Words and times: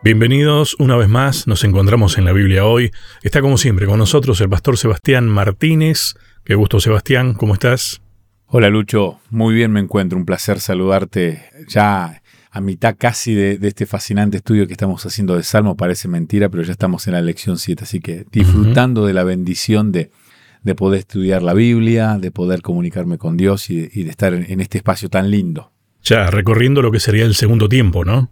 Bienvenidos 0.00 0.76
una 0.78 0.96
vez 0.96 1.08
más, 1.08 1.48
nos 1.48 1.64
encontramos 1.64 2.18
en 2.18 2.24
la 2.24 2.32
Biblia 2.32 2.64
hoy. 2.64 2.92
Está 3.22 3.40
como 3.40 3.58
siempre 3.58 3.86
con 3.86 3.98
nosotros 3.98 4.40
el 4.40 4.48
pastor 4.48 4.78
Sebastián 4.78 5.26
Martínez. 5.26 6.14
Qué 6.44 6.54
gusto 6.54 6.78
Sebastián, 6.78 7.34
¿cómo 7.34 7.54
estás? 7.54 8.00
Hola 8.46 8.70
Lucho, 8.70 9.18
muy 9.30 9.56
bien 9.56 9.72
me 9.72 9.80
encuentro, 9.80 10.16
un 10.16 10.24
placer 10.24 10.60
saludarte 10.60 11.42
ya 11.66 12.22
a 12.52 12.60
mitad 12.60 12.94
casi 12.96 13.34
de, 13.34 13.58
este 13.60 13.86
fascinante 13.86 14.36
estudio 14.36 14.68
que 14.68 14.72
estamos 14.72 15.04
haciendo 15.04 15.34
de 15.34 15.42
Salmo, 15.42 15.76
parece 15.76 16.06
mentira, 16.06 16.48
pero 16.48 16.62
ya 16.62 16.72
estamos 16.72 17.08
en 17.08 17.14
la 17.14 17.20
lección 17.20 17.58
7, 17.58 17.82
así 17.82 18.00
que 18.00 18.24
disfrutando 18.30 19.04
de 19.04 19.14
la 19.14 19.24
bendición 19.24 19.90
de, 19.90 20.12
de, 20.62 20.74
poder 20.76 21.00
estudiar 21.00 21.42
la 21.42 21.54
Biblia, 21.54 22.18
de 22.18 22.30
poder 22.30 22.62
comunicarme 22.62 23.18
con 23.18 23.36
Dios 23.36 23.68
y 23.68 23.88
de, 23.88 24.10
estar 24.10 24.32
en, 24.32 24.60
este 24.60 24.78
espacio 24.78 25.10
tan 25.10 25.30
lindo. 25.30 25.72
Ya, 26.04 26.30
recorriendo 26.30 26.82
lo 26.82 26.92
que 26.92 27.00
sería 27.00 27.24
el 27.24 27.34
segundo 27.34 27.68
tiempo, 27.68 28.04
¿no? 28.04 28.30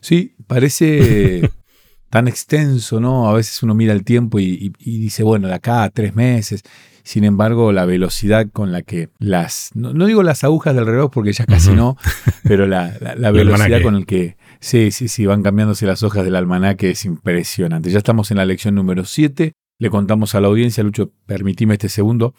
Sí, 0.00 0.34
parece 0.46 1.50
tan 2.10 2.28
extenso, 2.28 3.00
¿no? 3.00 3.28
A 3.28 3.34
veces 3.34 3.62
uno 3.62 3.74
mira 3.74 3.92
el 3.92 4.04
tiempo 4.04 4.38
y, 4.38 4.72
y 4.78 4.98
dice, 4.98 5.22
bueno, 5.22 5.48
de 5.48 5.54
acá 5.54 5.84
a 5.84 5.90
tres 5.90 6.14
meses, 6.14 6.62
sin 7.06 7.22
embargo, 7.22 7.70
la 7.70 7.84
velocidad 7.84 8.48
con 8.52 8.72
la 8.72 8.82
que 8.82 9.10
las, 9.20 9.70
no, 9.74 9.92
digo 10.06 10.24
las 10.24 10.42
agujas 10.42 10.74
del 10.74 10.86
reloj 10.86 11.12
porque 11.12 11.32
ya 11.32 11.46
casi 11.46 11.70
no, 11.70 11.96
pero 12.42 12.66
la, 12.66 12.98
velocidad 13.30 13.80
con 13.80 14.00
la 14.00 14.04
que, 14.04 14.36
sí, 14.58 14.90
sí, 14.90 15.06
sí, 15.06 15.24
van 15.24 15.44
cambiándose 15.44 15.86
las 15.86 16.02
hojas 16.02 16.24
del 16.24 16.34
almanaque 16.34 16.90
es 16.90 17.04
impresionante. 17.04 17.92
Ya 17.92 17.98
estamos 17.98 18.32
en 18.32 18.38
la 18.38 18.44
lección 18.44 18.74
número 18.74 19.04
7. 19.04 19.52
Le 19.78 19.88
contamos 19.90 20.34
a 20.34 20.40
la 20.40 20.48
audiencia, 20.48 20.82
Lucho, 20.82 21.12
permitime 21.26 21.74
este 21.74 21.88
segundo, 21.88 22.34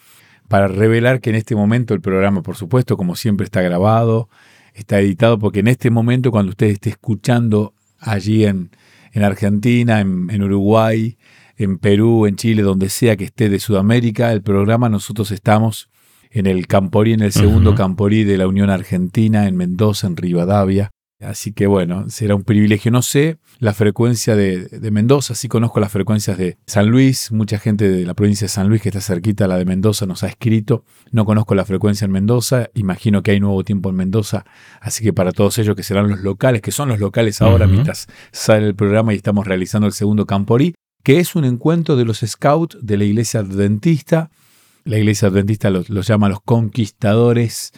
para 0.48 0.68
revelar 0.68 1.22
que 1.22 1.30
en 1.30 1.36
este 1.36 1.56
momento 1.56 1.94
el 1.94 2.02
programa, 2.02 2.42
por 2.42 2.56
supuesto, 2.56 2.98
como 2.98 3.16
siempre, 3.16 3.44
está 3.44 3.62
grabado, 3.62 4.28
está 4.74 5.00
editado, 5.00 5.38
porque 5.38 5.60
en 5.60 5.68
este 5.68 5.90
momento, 5.90 6.30
cuando 6.30 6.50
usted 6.50 6.68
esté 6.68 6.90
escuchando 6.90 7.74
allí 7.98 8.44
en, 8.44 8.70
en 9.12 9.24
Argentina, 9.24 10.00
en, 10.00 10.28
en 10.30 10.42
Uruguay, 10.42 11.16
en 11.56 11.78
Perú, 11.78 12.26
en 12.26 12.36
Chile, 12.36 12.62
donde 12.62 12.88
sea 12.88 13.16
que 13.16 13.24
esté 13.24 13.48
de 13.48 13.58
Sudamérica, 13.58 14.32
el 14.32 14.42
programa 14.42 14.88
nosotros 14.88 15.30
estamos 15.32 15.90
en 16.30 16.46
el 16.46 16.66
Camporí, 16.66 17.12
en 17.12 17.22
el 17.22 17.32
segundo 17.32 17.74
Camporí 17.74 18.24
de 18.24 18.38
la 18.38 18.46
Unión 18.46 18.70
Argentina, 18.70 19.46
en 19.48 19.56
Mendoza, 19.56 20.06
en 20.06 20.16
Rivadavia. 20.16 20.90
Así 21.20 21.52
que 21.52 21.66
bueno, 21.66 22.08
será 22.10 22.36
un 22.36 22.44
privilegio. 22.44 22.92
No 22.92 23.02
sé 23.02 23.38
la 23.58 23.74
frecuencia 23.74 24.36
de, 24.36 24.68
Mendoza, 24.92 25.34
sí 25.34 25.48
conozco 25.48 25.80
las 25.80 25.90
frecuencias 25.90 26.38
de 26.38 26.58
San 26.66 26.88
Luis. 26.88 27.32
Mucha 27.32 27.58
gente 27.58 27.88
de 27.88 28.06
la 28.06 28.14
provincia 28.14 28.44
de 28.44 28.50
San 28.50 28.68
Luis 28.68 28.82
que 28.82 28.90
está 28.90 29.00
cerquita 29.00 29.46
a 29.46 29.48
la 29.48 29.56
de 29.56 29.64
Mendoza 29.64 30.06
nos 30.06 30.22
ha 30.22 30.28
escrito. 30.28 30.84
No 31.10 31.24
conozco 31.24 31.56
la 31.56 31.64
frecuencia 31.64 32.04
en 32.04 32.12
Mendoza. 32.12 32.70
Imagino 32.74 33.22
que 33.24 33.32
hay 33.32 33.40
nuevo 33.40 33.64
tiempo 33.64 33.90
en 33.90 33.96
Mendoza. 33.96 34.44
Así 34.80 35.02
que 35.02 35.12
para 35.12 35.32
todos 35.32 35.58
ellos 35.58 35.74
que 35.74 35.82
serán 35.82 36.08
los 36.08 36.20
locales, 36.20 36.62
que 36.62 36.70
son 36.70 36.88
los 36.88 37.00
locales 37.00 37.42
ahora 37.42 37.66
mientras 37.66 38.06
sale 38.30 38.66
el 38.66 38.76
programa 38.76 39.12
y 39.12 39.16
estamos 39.16 39.44
realizando 39.44 39.88
el 39.88 39.92
segundo 39.92 40.24
Camporí, 40.24 40.74
que 41.02 41.18
es 41.18 41.34
un 41.34 41.44
encuentro 41.44 41.96
de 41.96 42.04
los 42.04 42.18
scouts 42.18 42.78
de 42.80 42.96
la 42.96 43.04
iglesia 43.04 43.40
adventista. 43.40 44.30
La 44.88 44.96
iglesia 44.96 45.28
adventista 45.28 45.68
los, 45.68 45.88
llama 46.06 46.30
los 46.30 46.40
conquistadores 46.40 47.72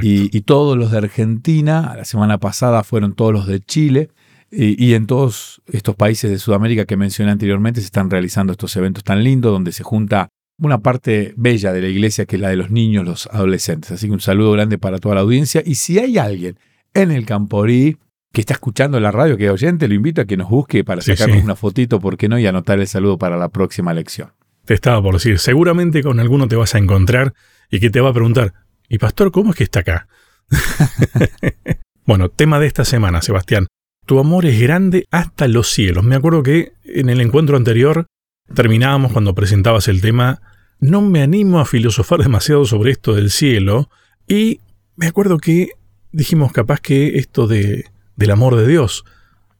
y, 0.00 0.40
todos 0.42 0.78
los 0.78 0.92
de 0.92 0.98
Argentina. 0.98 1.92
La 1.96 2.04
semana 2.04 2.38
pasada 2.38 2.84
fueron 2.84 3.14
todos 3.14 3.32
los 3.32 3.48
de 3.48 3.58
Chile. 3.58 4.10
Y, 4.52 4.94
en 4.94 5.08
todos 5.08 5.60
estos 5.66 5.96
países 5.96 6.30
de 6.30 6.38
Sudamérica 6.38 6.84
que 6.84 6.96
mencioné 6.96 7.32
anteriormente 7.32 7.80
se 7.80 7.86
están 7.86 8.10
realizando 8.10 8.52
estos 8.52 8.76
eventos 8.76 9.02
tan 9.02 9.24
lindos 9.24 9.50
donde 9.50 9.72
se 9.72 9.82
junta 9.82 10.28
una 10.56 10.78
parte 10.78 11.34
bella 11.36 11.72
de 11.72 11.80
la 11.80 11.88
iglesia 11.88 12.26
que 12.26 12.36
es 12.36 12.42
la 12.42 12.50
de 12.50 12.56
los 12.56 12.70
niños, 12.70 13.04
los 13.04 13.26
adolescentes. 13.26 13.90
Así 13.90 14.06
que 14.06 14.12
un 14.12 14.20
saludo 14.20 14.52
grande 14.52 14.78
para 14.78 14.98
toda 14.98 15.16
la 15.16 15.22
audiencia. 15.22 15.64
Y 15.66 15.74
si 15.74 15.98
hay 15.98 16.16
alguien 16.16 16.58
en 16.94 17.10
el 17.10 17.26
Camporí 17.26 17.96
que 18.32 18.40
está 18.40 18.54
escuchando 18.54 19.00
la 19.00 19.10
radio, 19.10 19.36
que 19.36 19.46
es 19.46 19.50
oyente, 19.50 19.88
lo 19.88 19.94
invito 19.94 20.20
a 20.20 20.26
que 20.26 20.36
nos 20.36 20.48
busque 20.48 20.84
para 20.84 21.02
sacarnos 21.02 21.42
una 21.42 21.56
fotito, 21.56 21.98
¿por 21.98 22.16
qué 22.16 22.28
no? 22.28 22.38
Y 22.38 22.46
anotar 22.46 22.78
el 22.78 22.86
saludo 22.86 23.18
para 23.18 23.36
la 23.36 23.48
próxima 23.48 23.92
lección. 23.92 24.30
Te 24.64 24.74
estaba 24.74 25.02
por 25.02 25.14
decir, 25.14 25.38
seguramente 25.38 26.02
con 26.02 26.20
alguno 26.20 26.48
te 26.48 26.56
vas 26.56 26.74
a 26.74 26.78
encontrar 26.78 27.34
y 27.70 27.80
que 27.80 27.90
te 27.90 28.00
va 28.00 28.10
a 28.10 28.14
preguntar, 28.14 28.54
¿y 28.88 28.98
pastor, 28.98 29.32
cómo 29.32 29.50
es 29.50 29.56
que 29.56 29.64
está 29.64 29.80
acá? 29.80 30.08
bueno, 32.06 32.28
tema 32.28 32.60
de 32.60 32.66
esta 32.66 32.84
semana, 32.84 33.22
Sebastián. 33.22 33.66
Tu 34.06 34.18
amor 34.18 34.46
es 34.46 34.60
grande 34.60 35.06
hasta 35.10 35.48
los 35.48 35.68
cielos. 35.68 36.04
Me 36.04 36.16
acuerdo 36.16 36.42
que 36.42 36.72
en 36.84 37.08
el 37.08 37.20
encuentro 37.20 37.56
anterior 37.56 38.06
terminábamos 38.54 39.12
cuando 39.12 39.34
presentabas 39.34 39.88
el 39.88 40.00
tema, 40.00 40.40
no 40.80 41.00
me 41.00 41.22
animo 41.22 41.60
a 41.60 41.64
filosofar 41.64 42.20
demasiado 42.20 42.64
sobre 42.64 42.90
esto 42.90 43.14
del 43.14 43.30
cielo, 43.30 43.88
y 44.26 44.60
me 44.96 45.06
acuerdo 45.06 45.38
que 45.38 45.70
dijimos 46.10 46.52
capaz 46.52 46.80
que 46.80 47.18
esto 47.18 47.46
de 47.46 47.86
del 48.16 48.30
amor 48.30 48.56
de 48.56 48.66
Dios. 48.66 49.04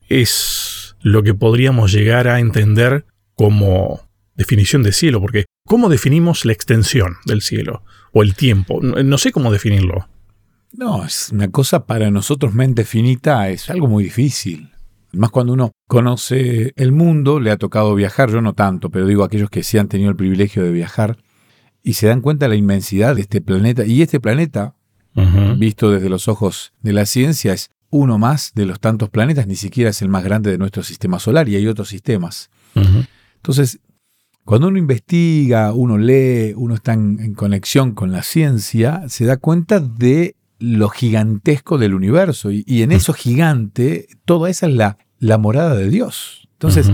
Es 0.08 0.96
lo 1.00 1.22
que 1.22 1.34
podríamos 1.34 1.92
llegar 1.92 2.28
a 2.28 2.40
entender 2.40 3.06
como 3.34 4.00
definición 4.42 4.82
de 4.82 4.92
cielo, 4.92 5.20
porque 5.20 5.46
¿cómo 5.66 5.88
definimos 5.88 6.44
la 6.44 6.52
extensión 6.52 7.16
del 7.24 7.40
cielo 7.40 7.84
o 8.12 8.22
el 8.22 8.34
tiempo? 8.34 8.80
No 8.80 9.18
sé 9.18 9.32
cómo 9.32 9.50
definirlo. 9.52 10.08
No, 10.72 11.04
es 11.04 11.30
una 11.32 11.50
cosa 11.50 11.86
para 11.86 12.10
nosotros 12.10 12.54
mente 12.54 12.84
finita, 12.84 13.48
es 13.50 13.70
algo 13.70 13.88
muy 13.88 14.04
difícil. 14.04 14.70
Más 15.12 15.30
cuando 15.30 15.52
uno 15.52 15.72
conoce 15.86 16.72
el 16.76 16.92
mundo, 16.92 17.38
le 17.38 17.50
ha 17.50 17.58
tocado 17.58 17.94
viajar, 17.94 18.30
yo 18.30 18.40
no 18.40 18.54
tanto, 18.54 18.88
pero 18.90 19.06
digo 19.06 19.24
aquellos 19.24 19.50
que 19.50 19.62
sí 19.62 19.76
han 19.76 19.88
tenido 19.88 20.08
el 20.10 20.16
privilegio 20.16 20.62
de 20.62 20.72
viajar 20.72 21.18
y 21.82 21.94
se 21.94 22.06
dan 22.06 22.22
cuenta 22.22 22.46
de 22.46 22.50
la 22.50 22.56
inmensidad 22.56 23.14
de 23.14 23.20
este 23.20 23.40
planeta. 23.42 23.84
Y 23.84 24.00
este 24.00 24.20
planeta, 24.20 24.74
visto 25.58 25.90
desde 25.90 26.08
los 26.08 26.28
ojos 26.28 26.72
de 26.80 26.94
la 26.94 27.04
ciencia, 27.04 27.52
es 27.52 27.70
uno 27.90 28.16
más 28.16 28.52
de 28.54 28.64
los 28.64 28.80
tantos 28.80 29.10
planetas, 29.10 29.46
ni 29.46 29.56
siquiera 29.56 29.90
es 29.90 30.00
el 30.00 30.08
más 30.08 30.24
grande 30.24 30.50
de 30.50 30.56
nuestro 30.56 30.82
sistema 30.82 31.18
solar 31.18 31.46
y 31.50 31.56
hay 31.56 31.66
otros 31.66 31.88
sistemas. 31.88 32.48
Entonces, 33.36 33.80
cuando 34.44 34.68
uno 34.68 34.78
investiga, 34.78 35.72
uno 35.72 35.98
lee, 35.98 36.54
uno 36.56 36.74
está 36.74 36.94
en, 36.94 37.34
conexión 37.34 37.92
con 37.92 38.12
la 38.12 38.22
ciencia, 38.22 39.04
se 39.08 39.24
da 39.24 39.36
cuenta 39.36 39.80
de 39.80 40.36
lo 40.58 40.88
gigantesco 40.88 41.78
del 41.78 41.94
universo 41.94 42.50
y, 42.50 42.82
en 42.82 42.92
eso 42.92 43.12
gigante, 43.12 44.08
toda 44.24 44.50
esa 44.50 44.66
es 44.66 44.74
la, 44.74 44.98
la 45.18 45.38
morada 45.38 45.74
de 45.74 45.88
Dios. 45.88 46.48
Entonces, 46.52 46.90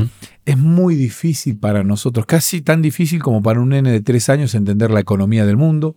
es 0.47 0.57
muy 0.57 0.95
difícil 0.95 1.59
para 1.59 1.85
nosotros, 1.85 2.25
casi 2.25 2.63
tan 2.63 2.81
difícil 2.81 3.23
como 3.23 3.43
para 3.43 3.61
un 3.61 3.69
nene 3.71 3.93
de 3.93 4.01
tres 4.01 4.31
años 4.31 4.55
entender 4.55 4.91
la 4.91 5.01
economía 5.01 5.45
del 5.45 5.59
mundo, 5.59 5.97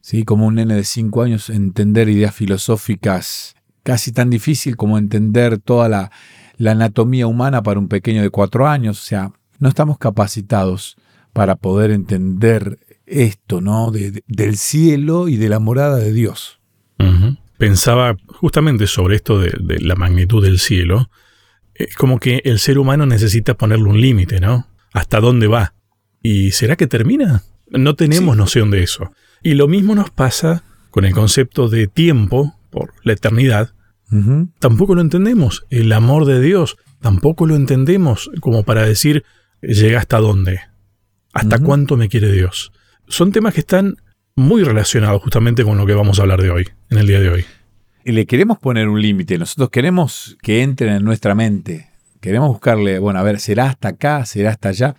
¿sí? 0.00 0.24
como 0.24 0.46
un 0.46 0.54
nene 0.54 0.74
de 0.74 0.84
cinco 0.84 1.22
años 1.22 1.50
entender 1.50 2.08
ideas 2.08 2.34
filosóficas 2.34 3.56
casi 3.88 4.12
tan 4.12 4.28
difícil 4.28 4.76
como 4.76 4.98
entender 4.98 5.58
toda 5.58 5.88
la, 5.88 6.10
anatomía 6.70 7.26
humana 7.26 7.62
para 7.62 7.80
un 7.80 7.88
pequeño 7.88 8.20
de 8.20 8.28
cuatro 8.28 8.68
años. 8.68 9.00
O 9.00 9.02
sea, 9.02 9.32
no 9.58 9.68
estamos 9.68 9.98
capacitados 9.98 10.96
para 11.32 11.56
poder 11.56 11.90
entender 11.90 12.78
esto, 13.06 13.60
¿no? 13.60 13.90
del 13.90 14.56
cielo 14.56 15.28
y 15.28 15.36
de 15.36 15.48
la 15.48 15.58
morada 15.58 15.96
de 15.96 16.12
Dios. 16.12 16.60
Pensaba 17.58 18.16
justamente 18.26 18.86
sobre 18.86 19.16
esto 19.16 19.40
de, 19.40 19.80
la 19.80 19.94
magnitud 19.94 20.42
del 20.42 20.58
cielo. 20.58 21.10
Es 21.74 21.94
como 21.96 22.18
que 22.18 22.40
el 22.44 22.58
ser 22.58 22.78
humano 22.78 23.06
necesita 23.06 23.54
ponerle 23.54 23.88
un 23.88 24.00
límite, 24.00 24.40
¿no? 24.40 24.66
¿Hasta 24.92 25.20
dónde 25.20 25.46
va? 25.46 25.74
¿Y 26.22 26.52
será 26.52 26.76
que 26.76 26.86
termina? 26.86 27.42
No 27.68 27.94
tenemos 27.94 28.36
noción 28.36 28.70
de 28.70 28.82
eso. 28.82 29.12
Y 29.42 29.54
lo 29.54 29.68
mismo 29.68 29.94
nos 29.94 30.10
pasa 30.10 30.64
con 30.90 31.04
el 31.04 31.12
concepto 31.12 31.68
de 31.68 31.86
tiempo 31.86 32.54
por 32.70 32.94
la 33.02 33.12
eternidad 33.12 33.72
Tampoco 34.58 34.94
lo 34.94 35.00
entendemos. 35.00 35.66
El 35.70 35.92
amor 35.92 36.24
de 36.24 36.40
Dios 36.40 36.76
tampoco 37.00 37.46
lo 37.46 37.56
entendemos 37.56 38.30
como 38.40 38.62
para 38.62 38.84
decir, 38.84 39.24
llega 39.60 39.98
hasta 39.98 40.18
dónde, 40.18 40.60
hasta 41.32 41.58
cuánto 41.58 41.96
me 41.96 42.08
quiere 42.08 42.32
Dios. 42.32 42.72
Son 43.08 43.32
temas 43.32 43.54
que 43.54 43.60
están 43.60 43.96
muy 44.36 44.62
relacionados 44.62 45.22
justamente 45.22 45.64
con 45.64 45.76
lo 45.78 45.86
que 45.86 45.94
vamos 45.94 46.18
a 46.18 46.22
hablar 46.22 46.42
de 46.42 46.50
hoy, 46.50 46.68
en 46.90 46.98
el 46.98 47.06
día 47.06 47.20
de 47.20 47.30
hoy. 47.30 47.44
Y 48.04 48.12
le 48.12 48.26
queremos 48.26 48.58
poner 48.58 48.88
un 48.88 49.02
límite, 49.02 49.38
nosotros 49.38 49.70
queremos 49.70 50.36
que 50.42 50.62
entren 50.62 50.94
en 50.94 51.04
nuestra 51.04 51.34
mente, 51.34 51.90
queremos 52.20 52.48
buscarle, 52.48 52.98
bueno, 52.98 53.18
a 53.18 53.22
ver, 53.22 53.40
será 53.40 53.66
hasta 53.66 53.88
acá, 53.88 54.24
será 54.24 54.50
hasta 54.50 54.70
allá, 54.70 54.96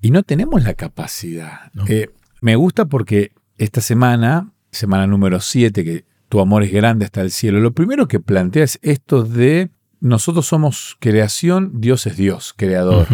y 0.00 0.10
no 0.10 0.22
tenemos 0.22 0.62
la 0.64 0.74
capacidad. 0.74 1.70
Eh, 1.88 2.08
me 2.40 2.56
gusta 2.56 2.86
porque 2.86 3.32
esta 3.58 3.80
semana, 3.80 4.50
semana 4.70 5.06
número 5.06 5.40
7, 5.40 5.84
que 5.84 6.04
tu 6.30 6.40
amor 6.40 6.62
es 6.62 6.72
grande 6.72 7.04
hasta 7.04 7.20
el 7.20 7.30
cielo. 7.30 7.60
Lo 7.60 7.72
primero 7.72 8.08
que 8.08 8.20
plantea 8.20 8.64
es 8.64 8.78
esto 8.82 9.24
de 9.24 9.70
nosotros 10.00 10.46
somos 10.46 10.96
creación, 11.00 11.72
Dios 11.80 12.06
es 12.06 12.16
Dios, 12.16 12.54
creador. 12.56 13.06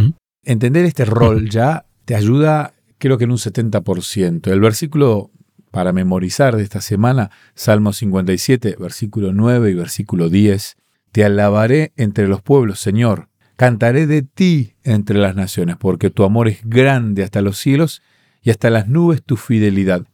Entender 0.46 0.84
este 0.84 1.04
rol 1.04 1.50
ya 1.50 1.86
te 2.04 2.14
ayuda, 2.14 2.72
creo 2.98 3.18
que 3.18 3.24
en 3.24 3.32
un 3.32 3.38
70%. 3.38 4.50
El 4.50 4.60
versículo 4.60 5.30
para 5.72 5.92
memorizar 5.92 6.56
de 6.56 6.62
esta 6.62 6.80
semana, 6.80 7.30
Salmo 7.54 7.92
57, 7.92 8.76
versículo 8.78 9.32
9 9.32 9.72
y 9.72 9.74
versículo 9.74 10.30
10. 10.30 10.76
Te 11.10 11.24
alabaré 11.24 11.92
entre 11.96 12.28
los 12.28 12.42
pueblos, 12.42 12.78
Señor. 12.78 13.28
Cantaré 13.56 14.06
de 14.06 14.22
ti 14.22 14.74
entre 14.84 15.18
las 15.18 15.34
naciones, 15.34 15.76
porque 15.76 16.10
tu 16.10 16.22
amor 16.22 16.46
es 16.46 16.60
grande 16.64 17.24
hasta 17.24 17.42
los 17.42 17.58
cielos 17.58 18.00
y 18.40 18.50
hasta 18.50 18.70
las 18.70 18.86
nubes 18.86 19.24
tu 19.24 19.36
fidelidad. 19.36 20.06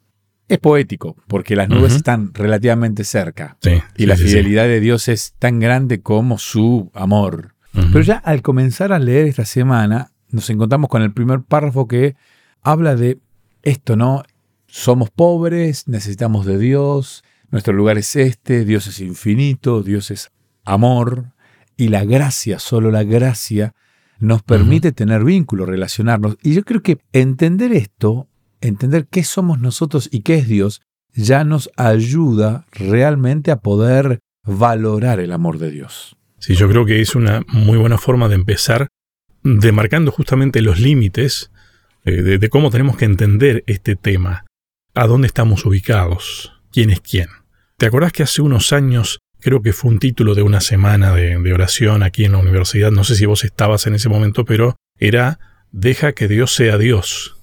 Es 0.49 0.59
poético, 0.59 1.17
porque 1.29 1.57
las 1.57 1.69
nubes 1.69 1.95
están 1.95 2.33
relativamente 2.33 3.05
cerca. 3.05 3.59
y 3.97 4.07
la 4.07 4.17
fidelidad 4.17 4.65
de 4.65 4.81
Dios 4.81 5.09
es 5.09 5.35
tan 5.39 5.61
grande 5.61 6.01
como 6.01 6.39
su 6.39 6.91
amor. 6.95 7.55
Pero 7.73 8.01
ya 8.01 8.17
al 8.17 8.43
comenzar 8.43 8.93
a 8.93 8.99
leer 8.99 9.27
esta 9.27 9.45
semana, 9.45 10.12
nos 10.33 10.51
encontramos 10.51 10.89
con 10.91 11.03
el 11.03 11.13
primer 11.13 11.43
párrafo 11.43 11.87
que 11.87 12.17
habla 12.63 12.97
de 12.97 13.21
esto, 13.63 13.97
¿no? 13.97 14.23
Somos 14.67 15.11
pobres, 15.11 15.87
necesitamos 15.87 16.47
de 16.47 16.59
Dios, 16.59 17.23
nuestro 17.51 17.75
lugar 17.75 17.99
es 17.99 18.17
este, 18.17 18.65
Dios 18.65 18.87
es 18.87 19.01
infinito, 19.01 19.83
Dios 19.83 20.11
es 20.11 20.33
amor, 20.65 21.33
y 21.77 21.89
la 21.89 22.05
gracia, 22.05 22.59
solo 22.59 22.91
la 22.91 23.05
gracia, 23.05 23.75
nos 24.19 24.43
permite 24.43 24.93
tener 24.93 25.25
vínculos, 25.25 25.69
relacionarnos. 25.69 26.37
Y 26.43 26.55
yo 26.55 26.63
creo 26.63 26.83
que 26.83 26.99
entender 27.13 27.73
esto, 27.73 28.29
entender 28.61 29.07
qué 29.09 29.25
somos 29.25 29.61
nosotros 29.61 30.09
y 30.11 30.21
qué 30.21 30.37
es 30.37 30.49
Dios, 30.49 30.81
ya 31.13 31.45
nos 31.45 31.71
ayuda 31.77 32.67
realmente 32.73 33.51
a 33.51 33.61
poder 33.61 34.21
valorar 34.45 35.21
el 35.21 35.33
amor 35.33 35.59
de 35.59 35.71
Dios. 35.71 36.17
Sí, 36.39 36.55
yo 36.55 36.69
creo 36.69 36.87
que 36.87 37.01
es 37.01 37.15
una 37.15 37.43
muy 37.49 37.79
buena 37.79 37.99
forma 37.99 38.29
de 38.29 38.37
empezar 38.37 38.89
demarcando 39.43 40.11
justamente 40.11 40.63
los 40.63 40.79
límites 40.79 41.51
eh, 42.05 42.23
de, 42.23 42.49
cómo 42.49 42.71
tenemos 42.71 42.97
que 42.97 43.05
entender 43.05 43.65
este 43.67 43.97
tema, 43.97 44.45
a 44.95 45.07
dónde 45.07 45.27
estamos 45.27 45.65
ubicados, 45.65 46.53
quién 46.73 46.91
es 46.91 47.01
quién. 47.01 47.29
¿Te 47.77 47.87
acordás 47.87 48.13
que 48.13 48.23
hace 48.23 48.43
unos 48.43 48.73
años, 48.73 49.21
creo 49.41 49.63
que 49.63 49.73
fue 49.73 49.91
un 49.91 49.99
título 49.99 50.35
de 50.35 50.43
una 50.43 50.61
semana 50.61 51.13
de, 51.13 51.39
de 51.39 51.53
oración 51.53 52.03
aquí 52.03 52.25
en 52.25 52.33
la 52.33 52.39
universidad, 52.39 52.91
no 52.91 53.05
sé 53.05 53.17
si 53.17 53.27
vos 53.27 53.45
estabas 53.45 53.87
en 53.87 53.95
ese 53.95 54.09
momento, 54.09 54.45
pero 54.45 54.77
era 54.99 55.39
Deja 55.73 56.13
que 56.13 56.29
Dios 56.29 56.55
sea 56.55 56.77
Dios. 56.77 57.39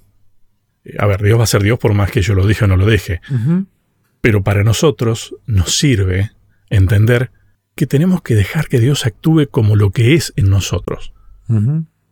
A 0.98 1.07
ver, 1.07 1.22
Dios 1.22 1.40
va 1.40 1.44
a 1.44 1.48
ser 1.48 1.63
Dios 1.63 1.80
por 1.80 1.94
más 1.94 2.12
que 2.12 2.22
yo 2.22 2.36
lo 2.36 2.45
dije 2.45 2.66
o 2.66 2.68
no 2.68 2.78
lo 2.78 2.86
deje. 2.86 3.22
Pero 4.22 4.44
para 4.44 4.63
nosotros 4.63 5.36
nos 5.48 5.75
sirve 5.75 6.31
entender 6.69 7.31
que 7.75 7.88
tenemos 7.88 8.22
que 8.22 8.36
dejar 8.36 8.68
que 8.68 8.80
Dios 8.80 9.06
actúe 9.06 9.48
como 9.50 9.75
lo 9.75 9.90
que 9.90 10.13
es 10.13 10.31
en 10.36 10.50
nosotros. 10.50 11.12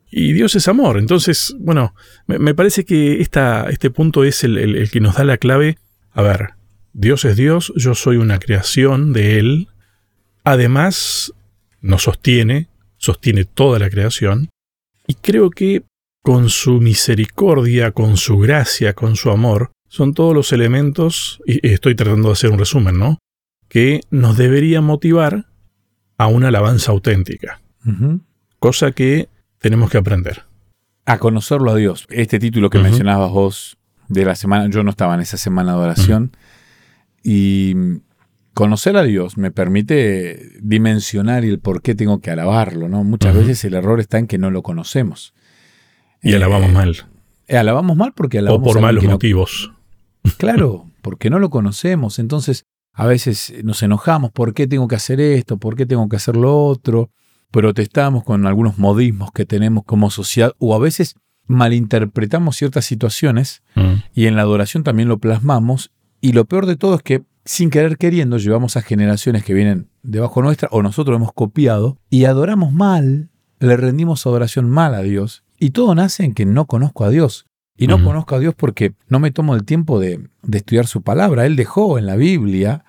Y 0.10 0.34
Dios 0.34 0.56
es 0.56 0.68
amor. 0.68 0.98
Entonces, 0.98 1.56
bueno, 1.60 1.94
me, 2.28 2.56
parece 2.56 2.86
que 2.86 3.22
esta, 3.22 3.70
este 3.70 3.90
punto 3.90 4.24
es 4.24 4.44
el, 4.44 4.58
el, 4.58 4.90
que 4.90 5.02
nos 5.02 5.16
da 5.16 5.24
la 5.24 5.38
clave. 5.38 5.78
A 6.12 6.22
ver, 6.22 6.52
Dios 6.94 7.26
es 7.26 7.36
Dios, 7.36 7.74
yo 7.76 7.94
soy 7.94 8.18
una 8.18 8.40
creación 8.40 9.14
de 9.14 9.40
Él. 9.40 9.68
Además, 10.44 11.34
nos 11.82 12.04
sostiene, 12.04 12.70
sostiene 12.98 13.46
toda 13.46 13.80
la 13.80 13.90
creación. 13.90 14.50
Y 15.08 15.16
creo 15.16 15.50
que 15.50 15.84
con 16.22 16.50
su 16.50 16.82
misericordia, 16.82 17.92
con 17.92 18.18
su 18.18 18.38
gracia, 18.38 18.94
con 18.94 19.16
su 19.16 19.30
amor, 19.30 19.72
son 19.88 20.14
todos 20.14 20.34
los 20.34 20.52
elementos, 20.52 21.42
y 21.46 21.66
estoy 21.70 21.96
tratando 21.96 22.28
de 22.28 22.34
hacer 22.34 22.52
un 22.52 22.60
resumen, 22.60 22.98
¿no? 22.98 23.20
Que 23.70 24.02
nos 24.10 24.38
debería 24.38 24.82
motivar 24.82 25.46
a 26.18 26.28
una 26.28 26.50
alabanza 26.50 26.92
auténtica. 26.92 27.62
Cosa 28.60 28.92
que 28.92 29.30
tenemos 29.60 29.90
que 29.90 29.98
aprender. 29.98 30.44
A 31.06 31.20
conocerlo 31.20 31.72
a 31.72 31.76
Dios. 31.76 32.06
Este 32.10 32.40
título 32.40 32.70
que 32.70 32.80
mencionabas 32.80 33.32
vos 33.32 33.78
de 34.10 34.26
la 34.26 34.36
semana, 34.36 34.70
yo 34.70 34.84
no 34.84 34.90
estaba 34.90 35.14
en 35.16 35.22
esa 35.22 35.38
semana 35.38 35.74
de 35.74 35.80
oración, 35.80 36.32
y 37.24 37.76
conocer 38.54 38.98
a 38.98 39.04
Dios 39.04 39.38
me 39.38 39.52
permite 39.52 40.50
dimensionar 40.62 41.46
el 41.46 41.60
por 41.60 41.82
qué 41.82 41.96
tengo 41.96 42.20
que 42.22 42.32
alabarlo. 42.32 42.90
¿no? 42.90 43.04
Muchas 43.04 43.36
veces 43.36 43.64
el 43.66 43.74
error 43.74 44.00
está 44.00 44.18
en 44.18 44.28
que 44.28 44.38
no 44.38 44.50
lo 44.50 44.64
conocemos. 44.64 45.34
Y 46.22 46.34
alabamos 46.34 46.70
eh, 46.70 46.74
mal. 46.74 46.96
Eh, 47.48 47.58
alabamos 47.58 47.96
mal 47.96 48.14
porque 48.14 48.40
alabamos 48.40 48.68
O 48.68 48.74
por 48.74 48.82
malos 48.82 49.04
motivos. 49.04 49.72
Claro, 50.38 50.90
porque 51.02 51.30
no 51.30 51.40
lo 51.40 51.50
conocemos. 51.50 52.20
Entonces, 52.20 52.66
a 52.94 53.06
veces 53.06 53.54
nos 53.64 53.84
enojamos, 53.84 54.32
¿por 54.32 54.54
qué 54.54 54.68
tengo 54.68 54.88
que 54.88 54.96
hacer 54.96 55.22
esto? 55.22 55.58
¿Por 55.58 55.76
qué 55.76 55.86
tengo 55.86 56.10
que 56.10 56.16
hacer 56.16 56.36
lo 56.36 56.66
otro? 56.66 57.12
Protestamos 57.52 58.24
con 58.24 58.46
algunos 58.46 58.78
modismos 58.78 59.32
que 59.32 59.46
tenemos 59.46 59.84
como 59.86 60.10
sociedad 60.10 60.54
o 60.60 60.76
a 60.76 60.80
veces 60.80 61.16
malinterpretamos 61.48 62.58
ciertas 62.58 62.86
situaciones 62.86 63.64
mm. 63.76 63.94
y 64.14 64.28
en 64.28 64.36
la 64.36 64.42
adoración 64.42 64.84
también 64.84 65.08
lo 65.08 65.18
plasmamos 65.18 65.92
y 66.20 66.34
lo 66.34 66.46
peor 66.46 66.66
de 66.66 66.76
todo 66.76 66.96
es 66.96 67.04
que 67.04 67.24
sin 67.46 67.70
querer 67.70 67.98
queriendo 67.98 68.38
llevamos 68.38 68.76
a 68.76 68.82
generaciones 68.82 69.44
que 69.46 69.54
vienen 69.54 69.90
debajo 70.04 70.42
nuestra 70.42 70.68
o 70.72 70.82
nosotros 70.82 71.16
hemos 71.16 71.32
copiado 71.32 71.98
y 72.10 72.26
adoramos 72.26 72.74
mal, 72.74 73.30
le 73.60 73.78
rendimos 73.78 74.26
adoración 74.26 74.70
mal 74.70 74.94
a 74.94 75.02
Dios 75.02 75.44
y 75.58 75.72
todo 75.72 75.96
nace 75.96 76.26
en 76.26 76.34
que 76.34 76.46
no 76.46 76.66
conozco 76.66 77.06
a 77.06 77.10
Dios. 77.10 77.46
Y 77.80 77.86
no 77.86 78.04
conozco 78.04 78.34
a 78.34 78.40
Dios 78.40 78.56
porque 78.58 78.96
no 79.08 79.20
me 79.20 79.30
tomo 79.30 79.54
el 79.54 79.64
tiempo 79.64 80.00
de, 80.00 80.30
de, 80.42 80.58
estudiar 80.58 80.88
su 80.88 81.04
palabra. 81.04 81.46
Él 81.46 81.56
dejó 81.56 82.00
en 82.00 82.08
la 82.08 82.16
Biblia 82.16 82.84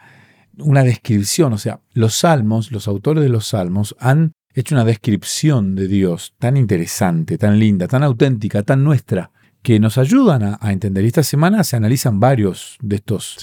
una 0.56 0.82
descripción, 0.82 1.52
o 1.52 1.58
sea, 1.58 1.80
los 1.92 2.14
salmos, 2.14 2.72
los 2.72 2.88
autores 2.88 3.22
de 3.22 3.28
los 3.28 3.48
salmos 3.48 3.94
han 4.00 4.32
hecho 4.60 4.74
una 4.74 4.84
descripción 4.84 5.74
de 5.74 5.86
Dios 5.86 6.34
tan 6.38 6.56
interesante, 6.56 7.38
tan 7.38 7.58
linda, 7.58 7.86
tan 7.86 8.02
auténtica, 8.02 8.62
tan 8.62 8.82
nuestra, 8.82 9.30
que 9.62 9.78
nos 9.78 9.98
ayudan 9.98 10.56
a, 10.60 10.72
entender. 10.72 11.04
Y 11.04 11.08
esta 11.08 11.22
semana 11.22 11.62
se 11.64 11.76
analizan 11.76 12.20
varios 12.20 12.76
de 12.80 12.96
estos 12.96 13.36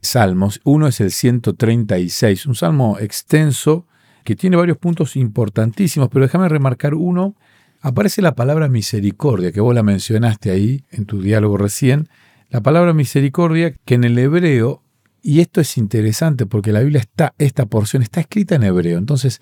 salmos. 0.00 0.60
Uno 0.64 0.86
es 0.88 1.00
el 1.00 1.10
136, 1.10 2.46
un 2.46 2.54
salmo 2.54 2.98
extenso 2.98 3.86
que 4.24 4.34
tiene 4.34 4.56
varios 4.56 4.78
puntos 4.78 5.16
importantísimos, 5.16 6.08
pero 6.08 6.24
déjame 6.24 6.48
remarcar 6.48 6.94
uno. 6.94 7.36
Aparece 7.80 8.22
la 8.22 8.34
palabra 8.34 8.68
misericordia, 8.68 9.52
que 9.52 9.60
vos 9.60 9.74
la 9.74 9.82
mencionaste 9.82 10.50
ahí 10.50 10.84
en 10.90 11.06
tu 11.06 11.20
diálogo 11.20 11.56
recién. 11.56 12.08
La 12.50 12.60
palabra 12.60 12.92
misericordia 12.92 13.72
que 13.84 13.94
en 13.94 14.04
el 14.04 14.18
hebreo 14.18 14.82
y 15.28 15.40
esto 15.40 15.60
es 15.60 15.76
interesante 15.76 16.46
porque 16.46 16.70
la 16.70 16.78
Biblia 16.78 17.00
está, 17.00 17.34
esta 17.38 17.66
porción 17.66 18.00
está 18.00 18.20
escrita 18.20 18.54
en 18.54 18.62
hebreo. 18.62 18.96
Entonces, 18.96 19.40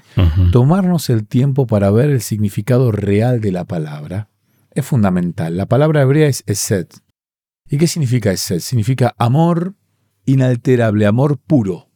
tomarnos 0.51 1.11
el 1.11 1.27
tiempo 1.27 1.67
para 1.67 1.91
ver 1.91 2.09
el 2.09 2.23
significado 2.23 2.91
real 2.91 3.43
de 3.43 3.53
la 3.53 3.67
palabra 3.67 4.31
es 4.71 4.87
fundamental. 4.87 5.59
La 5.59 5.67
palabra 5.67 6.01
hebrea 6.01 6.27
es 6.27 6.43
esed. 6.47 6.87
¿Y 7.69 7.77
qué 7.77 7.87
significa 7.87 8.33
esed? 8.33 8.61
Significa 8.61 9.15
amor 9.19 9.75
inalterable, 10.25 11.05
amor 11.05 11.37
puro. 11.37 11.91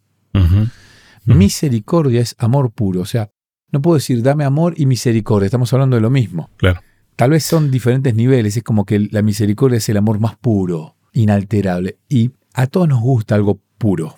Misericordia 1.25 2.21
es 2.21 2.37
amor 2.37 2.73
puro. 2.73 3.01
O 3.01 3.07
sea, 3.07 3.31
no 3.73 3.81
puedo 3.81 3.95
decir 3.95 4.23
dame 4.23 4.45
amor 4.45 4.75
y 4.77 4.85
misericordia. 4.85 5.47
Estamos 5.47 5.73
hablando 5.73 5.97
de 5.97 6.03
lo 6.03 6.11
mismo. 6.11 6.51
Claro. 6.59 6.83
Tal 7.17 7.31
vez 7.31 7.43
son 7.43 7.71
diferentes 7.71 8.15
niveles. 8.15 8.55
Es 8.55 8.63
como 8.63 8.85
que 8.85 9.09
la 9.11 9.23
misericordia 9.23 9.79
es 9.79 9.89
el 9.89 9.97
amor 9.97 10.21
más 10.21 10.37
puro, 10.37 10.97
inalterable. 11.15 11.97
Y 12.07 12.33
a 12.55 12.67
todos 12.67 12.89
nos 12.89 13.01
gusta 13.01 13.35
algo 13.35 13.61
puro. 13.79 14.17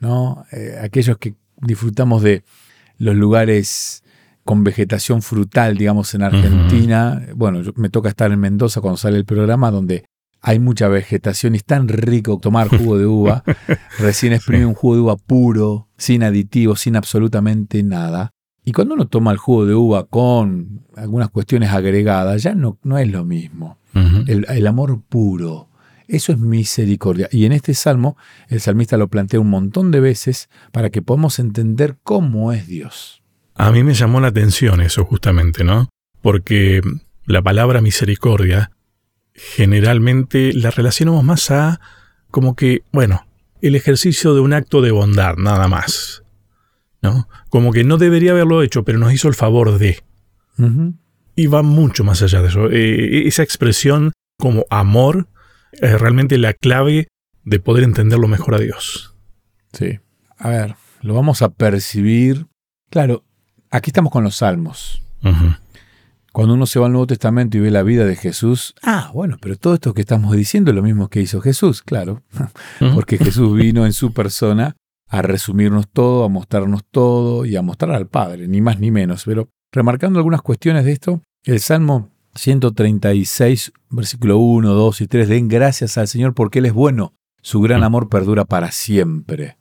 ¿no? 0.00 0.44
Eh, 0.52 0.78
aquellos 0.80 1.18
que 1.18 1.34
disfrutamos 1.56 2.22
de 2.22 2.44
los 2.98 3.14
lugares 3.16 4.02
con 4.44 4.64
vegetación 4.64 5.22
frutal, 5.22 5.76
digamos, 5.76 6.14
en 6.14 6.22
Argentina. 6.22 7.22
Bueno, 7.34 7.60
me 7.76 7.90
toca 7.90 8.08
estar 8.08 8.32
en 8.32 8.40
Mendoza 8.40 8.80
cuando 8.80 8.96
sale 8.96 9.18
el 9.18 9.24
programa, 9.24 9.70
donde 9.70 10.06
hay 10.40 10.58
mucha 10.58 10.88
vegetación 10.88 11.54
y 11.54 11.58
es 11.58 11.64
tan 11.64 11.88
rico 11.88 12.38
tomar 12.38 12.68
jugo 12.68 12.96
de 12.96 13.06
uva. 13.06 13.44
Recién 13.98 14.32
exprimí 14.32 14.64
un 14.64 14.74
jugo 14.74 14.94
de 14.94 15.00
uva 15.02 15.16
puro, 15.16 15.88
sin 15.98 16.22
aditivos, 16.22 16.80
sin 16.80 16.96
absolutamente 16.96 17.82
nada. 17.82 18.30
Y 18.64 18.72
cuando 18.72 18.94
uno 18.94 19.06
toma 19.06 19.32
el 19.32 19.38
jugo 19.38 19.66
de 19.66 19.74
uva 19.74 20.06
con 20.06 20.86
algunas 20.96 21.30
cuestiones 21.30 21.70
agregadas, 21.70 22.42
ya 22.42 22.54
no, 22.54 22.78
no 22.82 22.98
es 22.98 23.10
lo 23.10 23.24
mismo. 23.24 23.78
el 23.94 24.66
amor 24.66 25.02
puro, 25.08 25.67
eso 26.08 26.32
es 26.32 26.38
misericordia. 26.38 27.28
Y 27.30 27.44
en 27.44 27.52
este 27.52 27.74
salmo, 27.74 28.16
el 28.48 28.60
salmista 28.60 28.96
lo 28.96 29.08
plantea 29.08 29.40
un 29.40 29.50
montón 29.50 29.90
de 29.90 30.00
veces 30.00 30.48
para 30.72 30.90
que 30.90 31.02
podamos 31.02 31.38
entender 31.38 31.96
cómo 32.02 32.52
es 32.52 32.66
Dios. 32.66 33.22
A 33.54 33.70
mí 33.70 33.84
me 33.84 33.94
llamó 33.94 34.20
la 34.20 34.28
atención 34.28 34.80
eso 34.80 35.04
justamente, 35.04 35.64
¿no? 35.64 35.88
Porque 36.22 36.80
la 37.26 37.42
palabra 37.42 37.80
misericordia 37.82 38.70
generalmente 39.34 40.52
la 40.54 40.70
relacionamos 40.70 41.22
más 41.24 41.50
a 41.50 41.80
como 42.30 42.56
que, 42.56 42.82
bueno, 42.90 43.26
el 43.60 43.74
ejercicio 43.74 44.34
de 44.34 44.40
un 44.40 44.52
acto 44.52 44.80
de 44.80 44.90
bondad, 44.90 45.36
nada 45.36 45.68
más. 45.68 46.22
¿No? 47.00 47.28
Como 47.48 47.72
que 47.72 47.84
no 47.84 47.96
debería 47.96 48.32
haberlo 48.32 48.62
hecho, 48.62 48.82
pero 48.82 48.98
nos 48.98 49.12
hizo 49.12 49.28
el 49.28 49.34
favor 49.34 49.78
de. 49.78 50.02
Y 51.36 51.46
va 51.46 51.62
mucho 51.62 52.02
más 52.02 52.22
allá 52.22 52.42
de 52.42 52.48
eso. 52.48 52.68
Eh, 52.70 53.28
esa 53.28 53.44
expresión 53.44 54.12
como 54.36 54.64
amor 54.70 55.28
es 55.80 56.00
realmente 56.00 56.38
la 56.38 56.52
clave 56.52 57.08
de 57.44 57.60
poder 57.60 57.84
entenderlo 57.84 58.28
mejor 58.28 58.54
a 58.54 58.58
Dios. 58.58 59.14
Sí. 59.72 60.00
A 60.36 60.48
ver, 60.50 60.76
lo 61.00 61.14
vamos 61.14 61.42
a 61.42 61.50
percibir. 61.50 62.46
Claro, 62.90 63.24
aquí 63.70 63.90
estamos 63.90 64.12
con 64.12 64.24
los 64.24 64.36
salmos. 64.36 65.02
Cuando 66.32 66.54
uno 66.54 66.66
se 66.66 66.78
va 66.78 66.86
al 66.86 66.92
Nuevo 66.92 67.06
Testamento 67.06 67.56
y 67.56 67.60
ve 67.60 67.70
la 67.70 67.82
vida 67.82 68.04
de 68.04 68.14
Jesús, 68.14 68.74
ah, 68.82 69.10
bueno, 69.12 69.36
pero 69.40 69.56
todo 69.56 69.74
esto 69.74 69.94
que 69.94 70.02
estamos 70.02 70.36
diciendo 70.36 70.70
es 70.70 70.76
lo 70.76 70.82
mismo 70.82 71.08
que 71.08 71.20
hizo 71.20 71.40
Jesús, 71.40 71.82
claro, 71.82 72.22
porque 72.94 73.18
Jesús 73.18 73.56
vino 73.56 73.86
en 73.86 73.92
su 73.92 74.12
persona 74.12 74.76
a 75.08 75.22
resumirnos 75.22 75.88
todo, 75.88 76.24
a 76.24 76.28
mostrarnos 76.28 76.84
todo 76.90 77.44
y 77.44 77.56
a 77.56 77.62
mostrar 77.62 77.92
al 77.92 78.06
Padre, 78.06 78.46
ni 78.46 78.60
más 78.60 78.78
ni 78.78 78.90
menos. 78.90 79.24
Pero 79.24 79.48
remarcando 79.72 80.18
algunas 80.18 80.42
cuestiones 80.42 80.84
de 80.84 80.92
esto, 80.92 81.22
el 81.44 81.60
Salmo 81.60 82.10
136, 82.38 83.72
versículo 83.90 84.38
1, 84.38 84.72
2 84.72 85.00
y 85.00 85.06
3. 85.06 85.28
Den 85.28 85.48
gracias 85.48 85.98
al 85.98 86.08
Señor 86.08 86.34
porque 86.34 86.60
Él 86.60 86.66
es 86.66 86.72
bueno. 86.72 87.14
Su 87.42 87.60
gran 87.60 87.84
amor 87.84 88.08
perdura 88.08 88.44
para 88.44 88.72
siempre. 88.72 89.56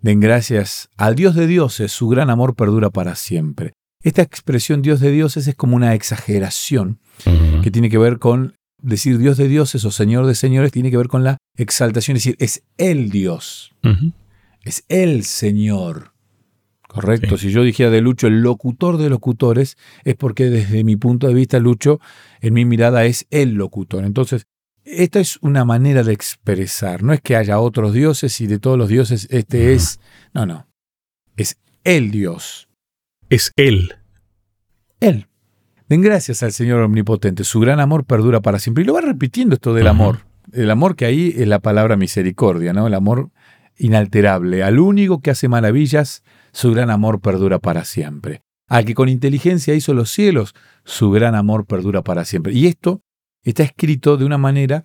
Den 0.00 0.20
gracias 0.20 0.90
al 0.96 1.16
Dios 1.16 1.34
de 1.34 1.46
dioses, 1.46 1.90
su 1.90 2.08
gran 2.08 2.30
amor 2.30 2.54
perdura 2.54 2.90
para 2.90 3.16
siempre. 3.16 3.72
esta 4.02 4.22
expresión 4.22 4.80
Dios 4.80 5.00
de 5.00 5.10
dioses 5.10 5.48
es 5.48 5.56
como 5.56 5.74
una 5.74 5.94
exageración 5.94 7.00
que 7.62 7.70
tiene 7.72 7.90
que 7.90 7.98
ver 7.98 8.20
con 8.20 8.54
decir 8.80 9.18
Dios 9.18 9.36
de 9.36 9.48
dioses 9.48 9.84
o 9.84 9.90
Señor 9.90 10.26
de 10.26 10.36
señores, 10.36 10.70
tiene 10.70 10.90
que 10.90 10.96
ver 10.96 11.08
con 11.08 11.24
la 11.24 11.38
exaltación, 11.56 12.16
es 12.16 12.24
decir, 12.24 12.36
es 12.38 12.62
el 12.76 13.10
Dios, 13.10 13.74
es 14.62 14.84
el 14.88 15.24
Señor. 15.24 16.12
Correcto. 16.88 17.36
Sí. 17.36 17.48
Si 17.48 17.52
yo 17.52 17.62
dijera 17.62 17.90
de 17.90 18.00
Lucho 18.00 18.26
el 18.26 18.40
locutor 18.40 18.96
de 18.96 19.10
locutores, 19.10 19.76
es 20.04 20.16
porque 20.16 20.46
desde 20.46 20.82
mi 20.84 20.96
punto 20.96 21.28
de 21.28 21.34
vista, 21.34 21.60
Lucho, 21.60 22.00
en 22.40 22.54
mi 22.54 22.64
mirada 22.64 23.04
es 23.04 23.26
el 23.30 23.54
locutor. 23.54 24.04
Entonces, 24.04 24.46
esta 24.84 25.20
es 25.20 25.38
una 25.42 25.66
manera 25.66 26.02
de 26.02 26.14
expresar. 26.14 27.02
No 27.02 27.12
es 27.12 27.20
que 27.20 27.36
haya 27.36 27.60
otros 27.60 27.92
dioses 27.92 28.40
y 28.40 28.46
de 28.46 28.58
todos 28.58 28.78
los 28.78 28.88
dioses 28.88 29.28
este 29.30 29.74
es. 29.74 30.00
No, 30.32 30.46
no. 30.46 30.66
Es 31.36 31.58
el 31.84 32.10
Dios. 32.10 32.68
Es 33.28 33.52
Él. 33.56 33.94
Él. 35.00 35.26
Den 35.88 36.00
gracias 36.00 36.42
al 36.42 36.52
Señor 36.52 36.80
Omnipotente. 36.80 37.44
Su 37.44 37.60
gran 37.60 37.80
amor 37.80 38.04
perdura 38.04 38.40
para 38.40 38.58
siempre. 38.58 38.82
Y 38.82 38.86
lo 38.86 38.94
va 38.94 39.02
repitiendo 39.02 39.54
esto 39.54 39.74
del 39.74 39.86
amor. 39.86 40.20
El 40.52 40.70
amor 40.70 40.96
que 40.96 41.04
ahí 41.04 41.34
es 41.36 41.46
la 41.46 41.58
palabra 41.58 41.96
misericordia, 41.96 42.72
¿no? 42.72 42.86
El 42.86 42.94
amor 42.94 43.30
inalterable. 43.76 44.62
Al 44.62 44.78
único 44.78 45.20
que 45.20 45.30
hace 45.30 45.48
maravillas, 45.48 46.22
su 46.58 46.72
gran 46.72 46.90
amor 46.90 47.20
perdura 47.20 47.60
para 47.60 47.84
siempre. 47.84 48.42
Al 48.68 48.84
que 48.84 48.94
con 48.94 49.08
inteligencia 49.08 49.74
hizo 49.74 49.94
los 49.94 50.10
cielos, 50.10 50.54
su 50.84 51.10
gran 51.12 51.34
amor 51.36 51.66
perdura 51.66 52.02
para 52.02 52.24
siempre. 52.24 52.52
Y 52.52 52.66
esto 52.66 53.00
está 53.44 53.62
escrito 53.62 54.16
de 54.16 54.24
una 54.24 54.38
manera 54.38 54.82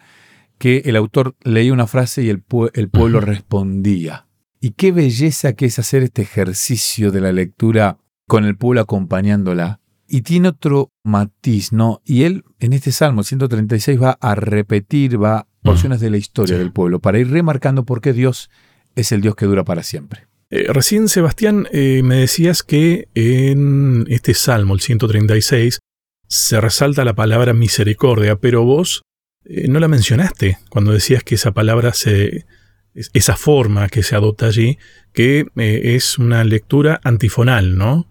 que 0.59 0.83
el 0.85 0.95
autor 0.95 1.35
leía 1.43 1.73
una 1.73 1.87
frase 1.87 2.21
y 2.23 2.29
el, 2.29 2.45
pue- 2.45 2.69
el 2.75 2.89
pueblo 2.89 3.19
respondía. 3.21 4.27
Y 4.61 4.71
qué 4.71 4.91
belleza 4.91 5.53
que 5.53 5.65
es 5.65 5.79
hacer 5.79 6.03
este 6.03 6.21
ejercicio 6.21 7.11
de 7.11 7.21
la 7.21 7.31
lectura 7.31 7.97
con 8.27 8.45
el 8.45 8.55
pueblo 8.55 8.81
acompañándola. 8.81 9.79
Y 10.07 10.21
tiene 10.21 10.49
otro 10.49 10.91
matiz, 11.03 11.73
¿no? 11.73 12.01
Y 12.05 12.23
él 12.23 12.43
en 12.59 12.73
este 12.73 12.91
Salmo 12.91 13.23
136 13.23 13.99
va 13.99 14.11
a 14.21 14.35
repetir, 14.35 15.21
va 15.21 15.47
porciones 15.63 15.99
de 16.01 16.11
la 16.11 16.17
historia 16.17 16.55
Sí. 16.55 16.59
del 16.59 16.71
pueblo 16.71 16.99
para 16.99 17.17
ir 17.17 17.31
remarcando 17.31 17.83
por 17.83 17.99
qué 17.99 18.13
Dios 18.13 18.51
es 18.95 19.11
el 19.11 19.21
Dios 19.21 19.35
que 19.35 19.47
dura 19.47 19.63
para 19.63 19.81
siempre. 19.81 20.27
Eh, 20.55 20.65
recién, 20.71 21.07
Sebastián, 21.07 21.67
eh, 21.71 22.01
me 22.03 22.17
decías 22.17 22.61
que 22.61 23.07
en 23.15 24.05
este 24.07 24.35
Salmo, 24.35 24.75
el 24.75 24.81
136, 24.81 25.79
se 26.27 26.61
resalta 26.61 27.03
la 27.03 27.15
palabra 27.15 27.53
misericordia, 27.53 28.35
pero 28.35 28.63
vos 28.63 29.01
eh, 29.45 29.67
no 29.67 29.79
la 29.79 29.87
mencionaste 29.87 30.59
cuando 30.69 30.91
decías 30.91 31.23
que 31.23 31.35
esa 31.35 31.51
palabra 31.53 31.93
se. 31.93 32.45
es- 32.93 33.09
esa 33.13 33.35
forma 33.35 33.89
que 33.89 34.03
se 34.03 34.15
adopta 34.15 34.45
allí, 34.45 34.77
que 35.13 35.47
es 35.55 36.19
una 36.19 36.43
lectura 36.43 37.01
antifonal, 37.03 37.75
¿no? 37.75 38.07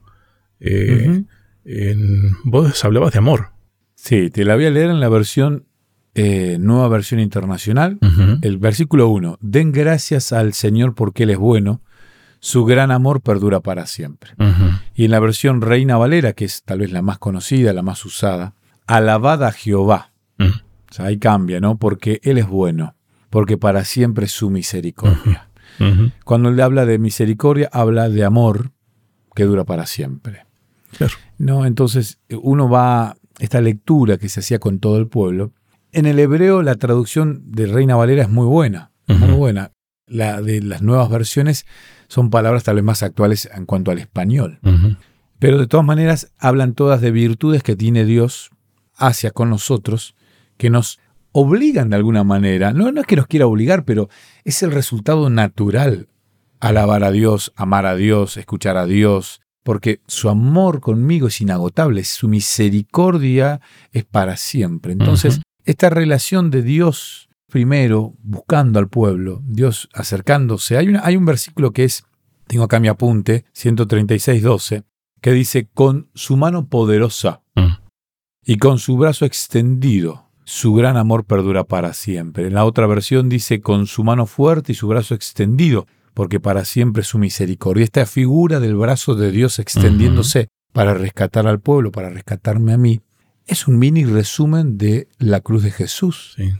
En- 1.65 2.33
vos 2.45 2.85
hablabas 2.85 3.13
de 3.13 3.19
amor. 3.19 3.51
Sí, 3.95 4.31
te 4.31 4.45
la 4.45 4.57
voy 4.57 4.67
a 4.67 4.71
leer 4.71 4.91
en 4.91 4.99
la 4.99 5.09
versión, 5.09 5.67
eh, 6.17 6.57
nueva 6.59 6.89
versión 6.89 7.21
internacional. 7.21 7.99
El 8.43 8.59
versículo 8.59 9.07
1. 9.09 9.39
Den 9.41 9.71
gracias 9.71 10.33
al 10.33 10.53
Señor 10.55 10.95
porque 10.97 11.23
Él 11.23 11.31
es 11.31 11.39
bueno. 11.39 11.81
Su 12.45 12.65
gran 12.65 12.91
amor 12.91 13.21
perdura 13.21 13.61
para 13.61 13.87
siempre. 13.87 14.33
Y 14.97 15.05
en 15.05 15.13
la 15.13 15.21
versión 15.21 15.61
Reina 15.61 15.97
Valera, 15.97 16.33
que 16.33 16.45
es 16.45 16.65
tal 16.65 16.81
vez 16.81 16.91
la 16.91 17.01
más 17.01 17.19
conocida, 17.19 17.73
la 17.73 17.83
más 17.83 18.05
usada, 18.05 18.55
alabad 18.89 19.45
a 19.45 19.53
Jehová. 19.53 20.13
Mm. 20.39 20.49
O 20.91 20.93
sea, 20.93 21.07
ahí 21.07 21.19
cambia, 21.19 21.61
¿no? 21.61 21.77
Porque 21.77 22.19
Él 22.25 22.39
es 22.39 22.49
bueno, 22.49 22.97
porque 23.31 23.59
para 23.59 23.85
siempre 23.85 24.25
es 24.25 24.33
su 24.33 24.51
misericordia. 24.51 25.51
Cuando 26.25 26.49
Él 26.49 26.61
habla 26.61 26.85
de 26.85 26.99
misericordia, 26.99 27.71
habla 27.73 28.09
de 28.09 28.25
amor 28.25 28.73
que 29.37 29.45
dura 29.45 29.63
para 29.63 29.87
siempre. 29.87 30.45
Claro. 30.99 31.15
¿No? 31.39 31.65
Entonces, 31.65 32.19
uno 32.29 32.69
va, 32.69 33.15
esta 33.39 33.61
lectura 33.61 34.19
que 34.19 34.29
se 34.29 34.41
hacía 34.41 34.59
con 34.59 34.81
todo 34.81 34.99
el 34.99 35.07
pueblo, 35.07 35.53
en 35.93 36.07
el 36.07 36.19
hebreo 36.19 36.63
la 36.63 36.75
traducción 36.75 37.53
de 37.53 37.67
Reina 37.67 37.95
Valera 37.95 38.23
es 38.23 38.31
muy 38.31 38.47
buena, 38.47 38.91
muy 39.07 39.31
buena. 39.31 39.71
La 40.07 40.43
de 40.43 40.61
las 40.61 40.83
nuevas 40.83 41.09
versiones 41.09 41.65
son 42.13 42.29
palabras 42.29 42.63
tal 42.63 42.75
vez 42.75 42.85
más 42.85 43.03
actuales 43.03 43.49
en 43.55 43.65
cuanto 43.65 43.91
al 43.91 43.99
español. 43.99 44.61
Pero 45.39 45.57
de 45.57 45.67
todas 45.67 45.87
maneras 45.87 46.31
hablan 46.39 46.75
todas 46.75 47.01
de 47.01 47.11
virtudes 47.11 47.63
que 47.63 47.75
tiene 47.75 48.05
Dios 48.05 48.51
hacia 48.97 49.31
con 49.31 49.49
nosotros, 49.49 50.15
que 50.59 50.69
nos 50.69 51.01
obligan 51.33 51.89
de 51.89 51.97
alguna 51.97 52.23
manera. 52.23 52.75
No, 52.75 52.93
no 52.93 53.01
es 53.01 53.07
que 53.07 53.17
nos 53.17 53.29
quiera 53.29 53.47
obligar, 53.47 53.87
pero 53.87 54.11
es 54.45 54.63
el 54.63 54.73
resultado 54.73 55.31
natural. 55.31 56.09
Alabar 56.61 57.03
a 57.03 57.13
Dios, 57.13 57.55
amar 57.57 57.87
a 57.87 57.97
Dios, 57.97 58.37
escuchar 58.37 58.77
a 58.77 58.85
Dios, 58.85 59.41
porque 59.63 60.03
su 60.07 60.29
amor 60.29 60.83
conmigo 60.83 61.29
es 61.29 61.41
inagotable, 61.41 62.05
su 62.05 62.29
misericordia 62.29 63.63
es 63.91 64.05
para 64.05 64.37
siempre. 64.37 64.93
Entonces, 64.93 65.41
esta 65.65 65.89
relación 65.89 66.51
de 66.51 66.61
Dios 66.61 67.31
primero 67.53 68.15
buscando 68.23 68.79
al 68.79 68.89
pueblo, 68.89 69.43
Dios 69.47 69.91
acercándose. 69.93 70.79
Hay, 70.79 70.89
una- 70.89 71.03
hay 71.05 71.17
un 71.17 71.27
versículo 71.27 71.73
que 71.73 71.85
es, 71.85 72.05
tengo 72.47 72.65
acá 72.65 72.81
mi 72.81 72.89
apunte, 72.89 73.45
136, 73.53 74.43
12, 74.43 74.85
que 75.21 75.33
dice, 75.33 75.69
con 75.73 76.09
su 76.15 76.37
mano 76.39 76.67
poderosa 76.69 77.43
Mm. 77.55 77.75
y 78.47 78.57
con 78.57 78.79
su 78.79 78.97
brazo 78.97 79.27
extendido, 79.27 80.31
su 80.45 80.73
gran 80.73 80.97
amor 80.97 81.25
perdura 81.27 81.65
para 81.65 81.93
siempre. 81.93 82.47
En 82.47 82.55
la 82.55 82.65
otra 82.65 82.87
versión 82.87 83.29
dice, 83.29 83.61
con 83.61 83.87
su 83.87 84.03
mano 84.03 84.25
fuerte 84.25 84.73
y 84.73 84.75
su 84.75 84.89
brazo 84.89 85.15
extendido, 85.15 85.87
porque 86.15 86.41
para 86.41 86.65
siempre 86.65 87.03
es 87.03 87.09
su 87.09 87.19
misericordia. 87.19 87.85
Esta 87.85 88.07
figura 88.07 88.61
del 88.61 88.75
brazo 88.77 89.15
de 89.15 89.31
Dios 89.31 89.59
extendiéndose 89.59 90.49
para 90.73 90.95
rescatar 90.95 91.47
al 91.47 91.61
pueblo, 91.61 91.93
para 91.93 92.09
rescatarme 92.09 92.73
a 92.73 92.79
mí, 92.79 93.03
es 93.47 93.69
un 93.69 93.79
mini 93.79 94.05
resumen 94.07 94.79
de 94.79 95.09
la 95.19 95.41
cruz 95.41 95.63
de 95.63 95.71
Jesús. 95.71 96.33
Sí. 96.37 96.51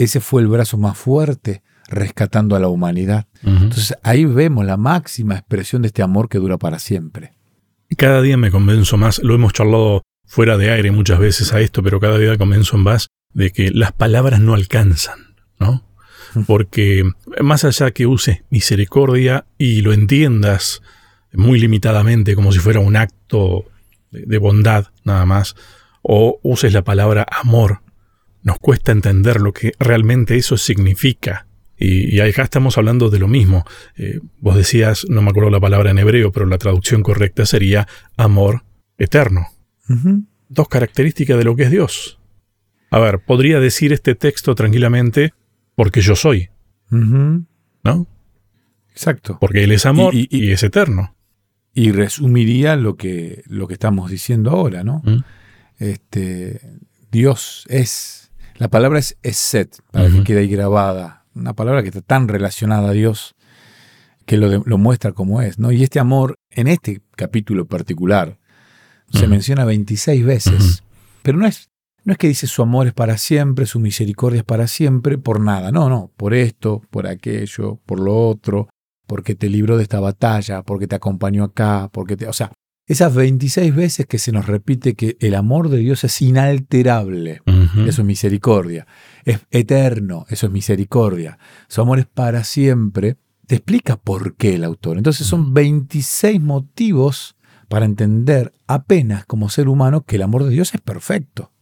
Ese 0.00 0.20
fue 0.20 0.40
el 0.40 0.48
brazo 0.48 0.78
más 0.78 0.96
fuerte 0.96 1.62
rescatando 1.86 2.56
a 2.56 2.58
la 2.58 2.68
humanidad. 2.68 3.26
Entonces 3.42 3.94
ahí 4.02 4.24
vemos 4.24 4.64
la 4.64 4.78
máxima 4.78 5.34
expresión 5.34 5.82
de 5.82 5.88
este 5.88 6.02
amor 6.02 6.30
que 6.30 6.38
dura 6.38 6.56
para 6.56 6.78
siempre. 6.78 7.34
Cada 7.98 8.22
día 8.22 8.38
me 8.38 8.50
convenzo 8.50 8.96
más, 8.96 9.22
lo 9.22 9.34
hemos 9.34 9.52
charlado 9.52 10.00
fuera 10.24 10.56
de 10.56 10.70
aire 10.70 10.90
muchas 10.90 11.18
veces 11.18 11.52
a 11.52 11.60
esto, 11.60 11.82
pero 11.82 12.00
cada 12.00 12.16
día 12.16 12.38
convenzo 12.38 12.78
más 12.78 13.08
de 13.34 13.50
que 13.50 13.70
las 13.72 13.92
palabras 13.92 14.40
no 14.40 14.54
alcanzan, 14.54 15.36
¿no? 15.58 15.84
Porque 16.46 17.04
más 17.42 17.66
allá 17.66 17.90
que 17.90 18.06
uses 18.06 18.42
misericordia 18.48 19.44
y 19.58 19.82
lo 19.82 19.92
entiendas 19.92 20.80
muy 21.34 21.60
limitadamente 21.60 22.34
como 22.34 22.52
si 22.52 22.58
fuera 22.58 22.80
un 22.80 22.96
acto 22.96 23.66
de 24.12 24.38
bondad 24.38 24.86
nada 25.04 25.26
más, 25.26 25.56
o 26.00 26.40
uses 26.42 26.72
la 26.72 26.84
palabra 26.84 27.26
amor, 27.30 27.82
nos 28.42 28.58
cuesta 28.58 28.92
entender 28.92 29.40
lo 29.40 29.52
que 29.52 29.72
realmente 29.78 30.36
eso 30.36 30.56
significa. 30.56 31.46
Y, 31.78 32.14
y 32.14 32.20
acá 32.20 32.42
estamos 32.42 32.76
hablando 32.78 33.08
de 33.10 33.18
lo 33.18 33.28
mismo. 33.28 33.64
Eh, 33.96 34.20
vos 34.38 34.54
decías, 34.56 35.06
no 35.08 35.22
me 35.22 35.30
acuerdo 35.30 35.50
la 35.50 35.60
palabra 35.60 35.90
en 35.90 35.98
hebreo, 35.98 36.30
pero 36.32 36.46
la 36.46 36.58
traducción 36.58 37.02
correcta 37.02 37.46
sería 37.46 37.88
amor 38.16 38.64
eterno. 38.98 39.46
Dos 40.48 40.68
características 40.68 41.38
de 41.38 41.44
lo 41.44 41.56
que 41.56 41.64
es 41.64 41.70
Dios. 41.70 42.18
A 42.90 42.98
ver, 42.98 43.20
podría 43.20 43.60
decir 43.60 43.92
este 43.92 44.14
texto 44.14 44.54
tranquilamente 44.54 45.32
porque 45.74 46.00
yo 46.00 46.16
soy. 46.16 46.48
¿no? 46.90 48.06
Exacto. 48.90 49.38
Porque 49.40 49.64
Él 49.64 49.72
es 49.72 49.86
amor 49.86 50.14
Y- 50.14 50.28
y, 50.30 50.38
y- 50.38 50.48
y- 50.48 50.52
es 50.52 50.62
eterno. 50.62 51.14
Y 51.72 51.92
resumiría 51.92 52.74
lo 52.76 52.96
que, 52.96 53.42
lo 53.46 53.68
que 53.68 53.74
estamos 53.74 54.10
diciendo 54.10 54.50
ahora, 54.50 54.82
¿no? 54.82 55.02
¿Mm? 55.04 55.18
Este, 55.78 56.60
Dios 57.10 57.64
es. 57.68 58.19
La 58.60 58.68
palabra 58.68 58.98
es 58.98 59.16
eset, 59.22 59.76
para 59.90 60.08
que 60.10 60.22
quede 60.24 60.40
ahí 60.40 60.48
grabada. 60.48 61.24
Una 61.34 61.54
palabra 61.54 61.82
que 61.82 61.88
está 61.88 62.02
tan 62.02 62.28
relacionada 62.28 62.90
a 62.90 62.92
Dios 62.92 63.34
que 64.26 64.36
lo, 64.36 64.48
de- 64.48 64.62
lo 64.64 64.78
muestra 64.78 65.12
como 65.12 65.40
es, 65.42 65.58
¿no? 65.58 65.72
Y 65.72 65.82
este 65.82 65.98
amor, 65.98 66.34
en 66.50 66.68
este 66.68 67.00
capítulo 67.16 67.66
particular, 67.66 68.38
se 69.12 69.26
menciona 69.26 69.64
26 69.64 70.24
veces. 70.24 70.82
Pero 71.22 71.38
no 71.38 71.46
es, 71.46 71.68
no 72.04 72.12
es 72.12 72.18
que 72.18 72.28
dice 72.28 72.46
su 72.46 72.62
amor 72.62 72.86
es 72.86 72.92
para 72.92 73.16
siempre, 73.18 73.66
su 73.66 73.80
misericordia 73.80 74.38
es 74.40 74.44
para 74.44 74.66
siempre, 74.68 75.18
por 75.18 75.40
nada. 75.40 75.72
No, 75.72 75.88
no, 75.88 76.12
por 76.16 76.34
esto, 76.34 76.82
por 76.90 77.06
aquello, 77.06 77.80
por 77.86 77.98
lo 77.98 78.28
otro, 78.28 78.68
porque 79.06 79.34
te 79.34 79.48
libró 79.48 79.76
de 79.78 79.82
esta 79.84 80.00
batalla, 80.00 80.62
porque 80.62 80.86
te 80.86 80.94
acompañó 80.96 81.44
acá, 81.44 81.88
porque 81.92 82.16
te. 82.16 82.28
O 82.28 82.32
sea, 82.32 82.52
esas 82.90 83.14
26 83.14 83.72
veces 83.72 84.06
que 84.06 84.18
se 84.18 84.32
nos 84.32 84.46
repite 84.46 84.94
que 84.94 85.16
el 85.20 85.36
amor 85.36 85.68
de 85.68 85.78
Dios 85.78 86.02
es 86.02 86.20
inalterable. 86.22 87.40
Eso 87.86 88.02
es 88.02 88.04
misericordia. 88.04 88.88
Es 89.24 89.46
eterno, 89.52 90.26
eso 90.28 90.46
es 90.46 90.52
misericordia. 90.52 91.38
Su 91.68 91.82
amor 91.82 92.00
es 92.00 92.06
para 92.06 92.42
siempre. 92.42 93.16
Te 93.46 93.54
explica 93.54 93.96
por 93.96 94.34
qué 94.34 94.56
el 94.56 94.64
autor. 94.64 94.96
Entonces 94.96 95.28
son 95.28 95.54
26 95.54 96.40
motivos 96.40 97.36
para 97.68 97.84
entender 97.84 98.50
apenas 98.66 99.24
como 99.24 99.50
ser 99.50 99.68
humano 99.68 100.00
que 100.00 100.16
el 100.16 100.22
amor 100.22 100.42
de 100.42 100.50
Dios 100.50 100.74
es 100.74 100.80
perfecto. 100.80 101.52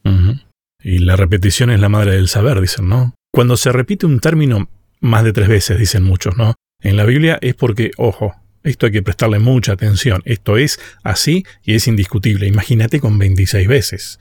Y 0.83 1.01
la 1.01 1.17
repetición 1.17 1.69
es 1.69 1.79
la 1.79 1.91
madre 1.91 2.13
del 2.13 2.29
saber, 2.29 2.59
dicen, 2.63 2.89
¿no? 2.89 3.13
Cuando 3.35 3.59
se 3.59 3.71
repite 3.71 4.07
un 4.07 4.21
término 4.21 4.71
más 5.03 5.25
de 5.25 5.35
tres 5.35 5.49
veces, 5.49 5.79
dicen 5.79 6.05
muchos, 6.05 6.39
¿no? 6.39 6.55
En 6.81 6.97
la 6.97 7.05
Biblia 7.05 7.39
es 7.43 7.55
porque, 7.55 7.91
ojo, 7.99 8.35
Esto 8.69 8.87
hay 8.87 8.93
que 8.93 9.03
prestarle 9.03 9.39
mucha 9.39 9.73
atención. 9.73 10.23
Esto 10.25 10.57
es 10.57 10.79
así 11.03 11.45
y 11.65 11.75
es 11.75 11.89
indiscutible. 11.89 12.47
Imagínate 12.47 13.01
con 13.01 13.19
26 13.19 13.69
veces. 13.69 14.21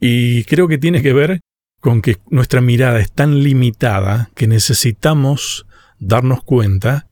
Y 0.00 0.42
creo 0.44 0.66
que 0.66 0.78
tiene 0.78 1.00
que 1.00 1.12
ver 1.12 1.40
con 1.78 2.02
que 2.02 2.16
nuestra 2.28 2.60
mirada 2.60 2.98
es 2.98 3.12
tan 3.12 3.40
limitada 3.42 4.30
que 4.34 4.48
necesitamos 4.48 5.64
darnos 6.00 6.42
cuenta 6.42 7.06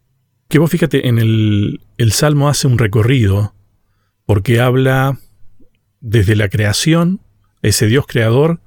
que 0.49 0.59
vos 0.59 0.71
fíjate, 0.71 1.09
en 1.09 1.19
el, 1.19 1.81
el 1.99 2.13
Salmo 2.13 2.49
hace 2.49 2.67
un 2.67 2.79
recorrido 2.79 3.55
porque 4.25 4.61
habla 4.61 5.19
desde 6.01 6.37
la 6.37 6.49
creación, 6.49 7.21
ese 7.63 7.87
Dios 7.87 8.07
creador, 8.07 8.61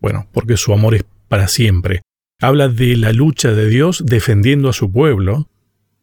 bueno, 0.00 0.28
porque 0.32 0.56
su 0.56 0.72
amor 0.72 0.94
es 0.94 1.04
para 1.28 1.48
siempre. 1.48 2.02
Habla 2.40 2.68
de 2.68 2.96
la 2.96 3.12
lucha 3.12 3.52
de 3.52 3.68
Dios 3.68 4.04
defendiendo 4.06 4.68
a 4.68 4.72
su 4.72 4.92
pueblo, 4.92 5.48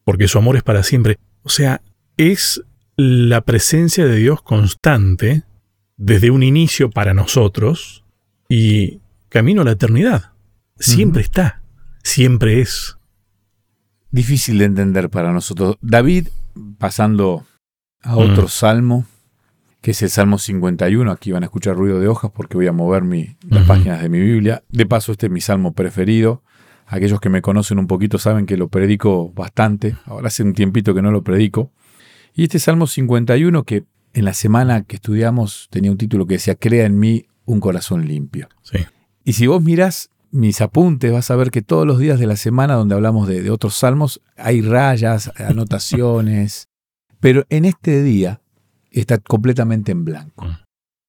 porque 0.05 0.29
su 0.29 0.37
amor 0.37 0.55
es 0.55 0.63
para 0.63 0.83
siempre. 0.83 1.17
O 1.43 1.49
sea, 1.49 1.81
es 2.15 2.63
la 2.95 3.41
presencia 3.41 4.05
de 4.05 4.15
Dios 4.15 4.41
constante 4.41 5.43
desde 5.97 6.31
un 6.31 6.43
inicio 6.43 6.89
para 6.89 7.13
nosotros 7.13 8.05
y 8.47 9.01
camino 9.27 9.63
a 9.63 9.65
la 9.65 9.71
eternidad. 9.71 10.31
Siempre 10.77 11.21
está, 11.21 11.61
siempre 12.03 12.61
es. 12.61 12.97
Difícil 14.11 14.59
de 14.59 14.65
entender 14.65 15.09
para 15.09 15.33
nosotros. 15.33 15.77
David, 15.81 16.29
pasando 16.77 17.45
a 18.01 18.15
otro 18.15 18.43
mm. 18.43 18.49
salmo, 18.49 19.05
que 19.81 19.91
es 19.91 20.01
el 20.01 20.09
Salmo 20.09 20.37
51. 20.37 21.11
Aquí 21.11 21.31
van 21.31 21.43
a 21.43 21.47
escuchar 21.47 21.75
ruido 21.75 21.99
de 21.99 22.07
hojas 22.07 22.31
porque 22.33 22.55
voy 22.55 22.67
a 22.67 22.71
mover 22.71 23.03
mi, 23.03 23.35
las 23.47 23.67
páginas 23.67 24.01
de 24.01 24.09
mi 24.09 24.19
Biblia. 24.19 24.63
De 24.69 24.85
paso, 24.85 25.11
este 25.11 25.25
es 25.25 25.31
mi 25.31 25.41
salmo 25.41 25.73
preferido. 25.73 26.43
Aquellos 26.87 27.19
que 27.19 27.29
me 27.29 27.41
conocen 27.41 27.79
un 27.79 27.87
poquito 27.87 28.17
saben 28.17 28.45
que 28.45 28.57
lo 28.57 28.67
predico 28.67 29.31
bastante. 29.33 29.95
Ahora 30.05 30.27
hace 30.27 30.43
un 30.43 30.53
tiempito 30.53 30.93
que 30.93 31.01
no 31.01 31.11
lo 31.11 31.23
predico. 31.23 31.71
Y 32.33 32.43
este 32.43 32.59
Salmo 32.59 32.85
51, 32.85 33.63
que 33.63 33.85
en 34.13 34.25
la 34.25 34.33
semana 34.33 34.83
que 34.83 34.97
estudiamos 34.97 35.67
tenía 35.71 35.91
un 35.91 35.97
título 35.97 36.27
que 36.27 36.35
decía, 36.35 36.55
Crea 36.55 36.85
en 36.85 36.99
mí 36.99 37.25
un 37.45 37.59
corazón 37.59 38.07
limpio. 38.07 38.49
Sí. 38.61 38.79
Y 39.23 39.33
si 39.33 39.47
vos 39.47 39.63
mirás 39.63 40.09
mis 40.31 40.61
apuntes, 40.61 41.11
vas 41.11 41.31
a 41.31 41.35
ver 41.35 41.49
que 41.49 41.61
todos 41.61 41.87
los 41.87 41.97
días 41.97 42.19
de 42.19 42.27
la 42.27 42.35
semana 42.35 42.75
donde 42.75 42.95
hablamos 42.95 43.27
de 43.27 43.49
otros 43.49 43.75
salmos 43.75 44.21
hay 44.35 44.61
rayas, 44.61 45.31
anotaciones. 45.37 46.67
Pero 47.19 47.45
en 47.49 47.65
este 47.65 48.03
día 48.03 48.41
está 48.91 49.17
completamente 49.17 49.91
en 49.91 50.05
blanco. 50.05 50.45
Mm. 50.45 50.57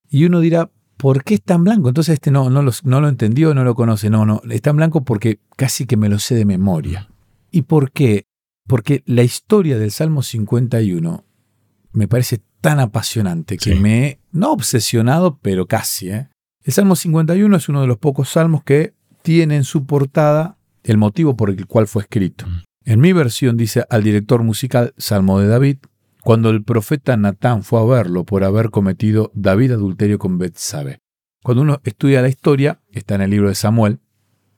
Y 0.09 0.25
uno 0.25 0.39
dirá, 0.39 0.71
¿por 0.97 1.23
qué 1.23 1.35
está 1.35 1.55
en 1.55 1.63
blanco? 1.63 1.87
Entonces 1.87 2.15
este 2.15 2.31
no, 2.31 2.49
no, 2.49 2.61
no 2.61 3.01
lo 3.01 3.07
entendió, 3.07 3.53
no 3.53 3.63
lo 3.63 3.75
conoce. 3.75 4.09
No, 4.09 4.25
no, 4.25 4.41
está 4.49 4.71
en 4.71 4.77
blanco 4.77 5.03
porque 5.03 5.39
casi 5.55 5.85
que 5.85 5.97
me 5.97 6.09
lo 6.09 6.19
sé 6.19 6.35
de 6.35 6.45
memoria. 6.45 7.09
¿Y 7.51 7.61
por 7.63 7.91
qué? 7.91 8.25
Porque 8.67 9.03
la 9.05 9.23
historia 9.23 9.77
del 9.77 9.91
Salmo 9.91 10.23
51 10.23 11.23
me 11.93 12.07
parece 12.07 12.41
tan 12.61 12.79
apasionante 12.79 13.57
que 13.57 13.75
me 13.75 14.07
he, 14.07 14.19
no 14.31 14.51
obsesionado, 14.51 15.39
pero 15.41 15.67
casi. 15.67 16.09
¿eh? 16.09 16.29
El 16.63 16.73
Salmo 16.73 16.95
51 16.95 17.55
es 17.55 17.69
uno 17.69 17.81
de 17.81 17.87
los 17.87 17.97
pocos 17.97 18.29
salmos 18.29 18.63
que 18.63 18.93
tiene 19.21 19.55
en 19.55 19.63
su 19.63 19.85
portada 19.85 20.57
el 20.83 20.97
motivo 20.97 21.35
por 21.35 21.49
el 21.49 21.65
cual 21.65 21.87
fue 21.87 22.03
escrito. 22.03 22.45
Mm. 22.47 22.63
En 22.85 22.99
mi 23.01 23.13
versión 23.13 23.57
dice 23.57 23.85
al 23.89 24.03
director 24.03 24.43
musical 24.43 24.93
Salmo 24.97 25.39
de 25.39 25.47
David, 25.47 25.77
cuando 26.23 26.49
el 26.49 26.63
profeta 26.63 27.15
Natán 27.17 27.63
fue 27.63 27.79
a 27.79 27.85
verlo 27.85 28.25
por 28.25 28.43
haber 28.43 28.69
cometido 28.69 29.31
David 29.33 29.73
adulterio 29.73 30.19
con 30.19 30.37
Betsabé. 30.37 30.99
Cuando 31.43 31.61
uno 31.61 31.79
estudia 31.83 32.21
la 32.21 32.27
historia, 32.27 32.81
está 32.91 33.15
en 33.15 33.21
el 33.21 33.31
libro 33.31 33.49
de 33.49 33.55
Samuel, 33.55 33.99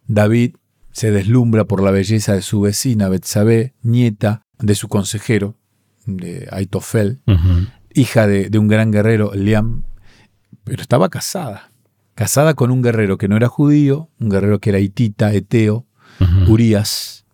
David 0.08 0.56
se 0.92 1.12
deslumbra 1.12 1.66
por 1.66 1.84
la 1.84 1.92
belleza 1.92 2.34
de 2.34 2.42
su 2.42 2.62
vecina 2.62 3.10
Betsabé, 3.10 3.76
nieta 3.82 4.42
de 4.58 4.76
su 4.76 4.88
consejero, 4.88 5.56
de 6.06 6.48
Aitofel, 6.52 7.22
hija 7.94 8.28
de, 8.28 8.58
un 8.58 8.68
gran 8.68 8.92
guerrero, 8.92 9.32
Liam, 9.36 9.84
pero 10.64 10.82
estaba 10.82 11.10
casada, 11.10 11.72
casada 12.16 12.54
con 12.56 12.72
un 12.72 12.82
guerrero 12.82 13.18
que 13.18 13.28
no 13.28 13.38
era 13.38 13.48
judío, 13.48 14.10
un 14.20 14.30
guerrero 14.30 14.60
que 14.60 14.72
era 14.72 14.80
hitita, 14.80 15.34
eteo, 15.34 15.86
Urias, 16.48 17.26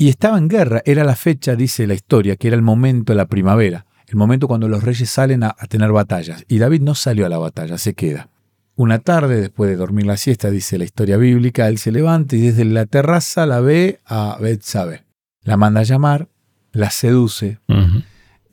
y 0.00 0.08
estaba 0.08 0.38
en 0.38 0.48
guerra, 0.48 0.80
era 0.86 1.04
la 1.04 1.14
fecha, 1.14 1.54
dice 1.54 1.86
la 1.86 1.92
historia, 1.92 2.36
que 2.36 2.46
era 2.46 2.56
el 2.56 2.62
momento 2.62 3.12
de 3.12 3.18
la 3.18 3.26
primavera, 3.26 3.84
el 4.06 4.16
momento 4.16 4.48
cuando 4.48 4.66
los 4.66 4.82
reyes 4.82 5.10
salen 5.10 5.42
a, 5.42 5.54
tener 5.68 5.92
batallas. 5.92 6.42
Y 6.48 6.56
David 6.56 6.80
no 6.80 6.94
salió 6.94 7.26
a 7.26 7.28
la 7.28 7.36
batalla, 7.36 7.76
se 7.76 7.92
queda. 7.92 8.30
Una 8.76 9.00
tarde, 9.00 9.38
después 9.38 9.68
de 9.68 9.76
dormir 9.76 10.06
la 10.06 10.16
siesta, 10.16 10.50
dice 10.50 10.78
la 10.78 10.84
historia 10.84 11.18
bíblica, 11.18 11.68
él 11.68 11.76
se 11.76 11.92
levanta 11.92 12.34
y 12.34 12.40
desde 12.40 12.64
la 12.64 12.86
terraza 12.86 13.44
la 13.44 13.60
ve 13.60 14.00
a 14.06 14.38
Betsabé. 14.40 15.04
La 15.42 15.58
manda 15.58 15.80
a 15.80 15.84
llamar, 15.84 16.30
la 16.72 16.88
seduce, 16.88 17.58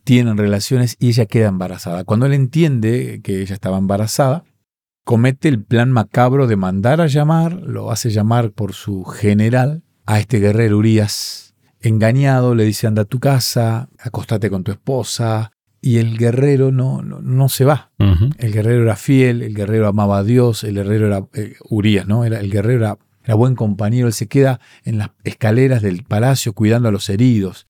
tienen 0.04 0.36
relaciones 0.36 0.96
y 0.98 1.08
ella 1.08 1.24
queda 1.24 1.48
embarazada. 1.48 2.04
Cuando 2.04 2.26
él 2.26 2.34
entiende 2.34 3.22
que 3.24 3.40
ella 3.40 3.54
estaba 3.54 3.78
embarazada, 3.78 4.44
comete 5.02 5.48
el 5.48 5.64
plan 5.64 5.92
macabro 5.92 6.46
de 6.46 6.56
mandar 6.56 7.00
a 7.00 7.06
llamar, 7.06 7.54
lo 7.54 7.90
hace 7.90 8.10
llamar 8.10 8.50
por 8.50 8.74
su 8.74 9.04
general, 9.04 9.82
a 10.08 10.18
este 10.20 10.38
guerrero 10.38 10.78
Urias, 10.78 11.54
engañado, 11.80 12.54
le 12.54 12.64
dice 12.64 12.86
anda 12.86 13.02
a 13.02 13.04
tu 13.04 13.20
casa, 13.20 13.90
acostate 13.98 14.48
con 14.48 14.64
tu 14.64 14.72
esposa, 14.72 15.52
y 15.82 15.98
el 15.98 16.16
guerrero 16.16 16.72
no, 16.72 17.02
no, 17.02 17.48
se 17.50 17.66
va. 17.66 17.92
El 17.98 18.52
guerrero 18.52 18.84
era 18.84 18.96
fiel, 18.96 19.42
el 19.42 19.54
guerrero 19.54 19.86
amaba 19.86 20.16
a 20.16 20.24
Dios, 20.24 20.64
el 20.64 20.76
guerrero 20.76 21.08
era 21.08 21.26
eh, 21.34 21.56
Urias, 21.68 22.06
¿no? 22.06 22.24
Era, 22.24 22.40
el 22.40 22.50
guerrero 22.50 22.96
era, 23.22 23.34
buen 23.34 23.54
compañero, 23.54 24.06
él 24.06 24.14
se 24.14 24.28
queda 24.28 24.60
en 24.82 24.96
las 24.96 25.10
escaleras 25.24 25.82
del 25.82 26.04
palacio 26.04 26.54
cuidando 26.54 26.88
a 26.88 26.92
los 26.92 27.10
heridos. 27.10 27.66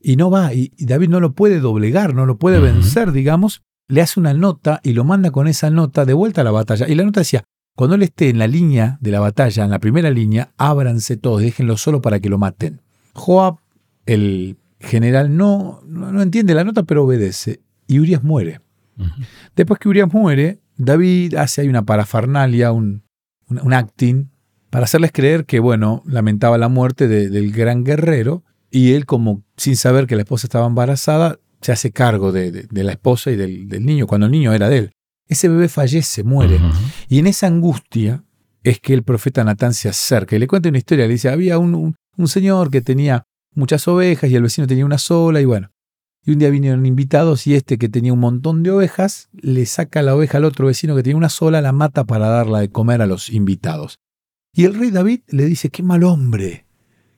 Y 0.00 0.16
no 0.16 0.30
va, 0.30 0.54
y, 0.54 0.72
David 0.78 1.10
no 1.10 1.20
lo 1.20 1.34
puede 1.34 1.60
doblegar, 1.60 2.14
no 2.14 2.24
lo 2.24 2.38
puede 2.38 2.58
vencer, 2.58 3.12
digamos, 3.12 3.64
le 3.86 4.00
hace 4.00 4.18
una 4.18 4.32
nota 4.32 4.80
y 4.82 4.94
lo 4.94 5.04
manda 5.04 5.30
con 5.30 5.46
esa 5.46 5.68
nota 5.68 6.06
de 6.06 6.14
vuelta 6.14 6.40
a 6.40 6.44
la 6.44 6.52
batalla. 6.52 6.88
Y 6.88 6.94
la 6.94 7.04
nota 7.04 7.20
decía, 7.20 7.44
cuando 7.74 7.96
él 7.96 8.02
esté 8.02 8.28
en 8.28 8.38
la 8.38 8.46
línea 8.46 8.98
de 9.00 9.10
la 9.10 9.20
batalla, 9.20 9.64
en 9.64 9.70
la 9.70 9.78
primera 9.78 10.10
línea, 10.10 10.52
ábranse 10.58 11.16
todos, 11.16 11.40
déjenlo 11.40 11.76
solo 11.76 12.02
para 12.02 12.20
que 12.20 12.28
lo 12.28 12.38
maten. 12.38 12.80
Joab, 13.14 13.56
el 14.06 14.56
general, 14.80 15.36
no, 15.36 15.80
no, 15.86 16.20
entiende 16.20 16.54
la 16.54 16.64
nota, 16.64 16.82
pero 16.82 17.04
obedece. 17.04 17.60
Y 17.86 17.98
Urias 17.98 18.22
muere. 18.22 18.60
Después 19.56 19.80
que 19.80 19.88
Urias 19.88 20.12
muere, 20.12 20.60
David 20.76 21.34
hace 21.34 21.62
ahí 21.62 21.68
una 21.68 21.82
parafernalia, 21.82 22.72
un, 22.72 23.02
un, 23.48 23.72
acting, 23.72 24.28
para 24.70 24.84
hacerles 24.84 25.12
creer 25.12 25.44
que, 25.44 25.60
bueno, 25.60 26.02
lamentaba 26.06 26.58
la 26.58 26.68
muerte 26.68 27.08
del 27.08 27.52
gran 27.52 27.84
guerrero, 27.84 28.44
y 28.70 28.92
él, 28.92 29.06
como 29.06 29.42
sin 29.56 29.76
saber 29.76 30.06
que 30.06 30.16
la 30.16 30.22
esposa 30.22 30.46
estaba 30.46 30.66
embarazada, 30.66 31.38
se 31.60 31.72
hace 31.72 31.92
cargo 31.92 32.32
de, 32.32 32.66
la 32.70 32.92
esposa 32.92 33.30
y 33.30 33.36
del, 33.36 33.68
del, 33.68 33.84
niño, 33.84 34.06
cuando 34.06 34.26
el 34.26 34.32
niño 34.32 34.52
era 34.52 34.68
de 34.68 34.78
él. 34.78 34.92
Ese 35.28 35.48
bebé 35.48 35.68
fallece, 35.68 36.24
muere. 36.24 36.60
Y 37.08 37.18
en 37.18 37.26
esa 37.26 37.46
angustia 37.46 38.24
es 38.62 38.80
que 38.80 38.94
el 38.94 39.02
profeta 39.02 39.44
Natán 39.44 39.74
se 39.74 39.88
acerca 39.88 40.36
y 40.36 40.38
le 40.38 40.46
cuenta 40.46 40.68
una 40.68 40.78
historia. 40.78 41.06
Le 41.06 41.12
dice, 41.12 41.28
había 41.28 41.58
un, 41.58 41.96
señor 42.26 42.70
que 42.70 42.80
tenía 42.80 43.24
muchas 43.54 43.86
ovejas 43.88 44.30
y 44.30 44.36
el 44.36 44.42
vecino 44.42 44.66
tenía 44.66 44.86
una 44.86 44.98
sola 44.98 45.40
y 45.40 45.44
bueno. 45.44 45.70
Y 46.24 46.32
un 46.32 46.38
día 46.38 46.50
vinieron 46.50 46.86
invitados 46.86 47.46
y 47.48 47.54
este 47.54 47.78
que 47.78 47.88
tenía 47.88 48.12
un 48.12 48.20
montón 48.20 48.62
de 48.62 48.70
ovejas 48.70 49.28
le 49.32 49.66
saca 49.66 50.02
la 50.02 50.14
oveja 50.14 50.38
al 50.38 50.44
otro 50.44 50.68
vecino 50.68 50.94
que 50.94 51.02
tenía 51.02 51.16
una 51.16 51.28
sola, 51.28 51.60
la 51.60 51.72
mata 51.72 52.04
para 52.04 52.28
darla 52.28 52.60
de 52.60 52.70
comer 52.70 53.02
a 53.02 53.06
los 53.06 53.28
invitados. 53.30 53.98
Y 54.54 54.64
el 54.64 54.78
rey 54.78 54.90
David 54.90 55.22
le 55.28 55.46
dice, 55.46 55.70
qué 55.70 55.82
mal 55.82 56.04
hombre, 56.04 56.66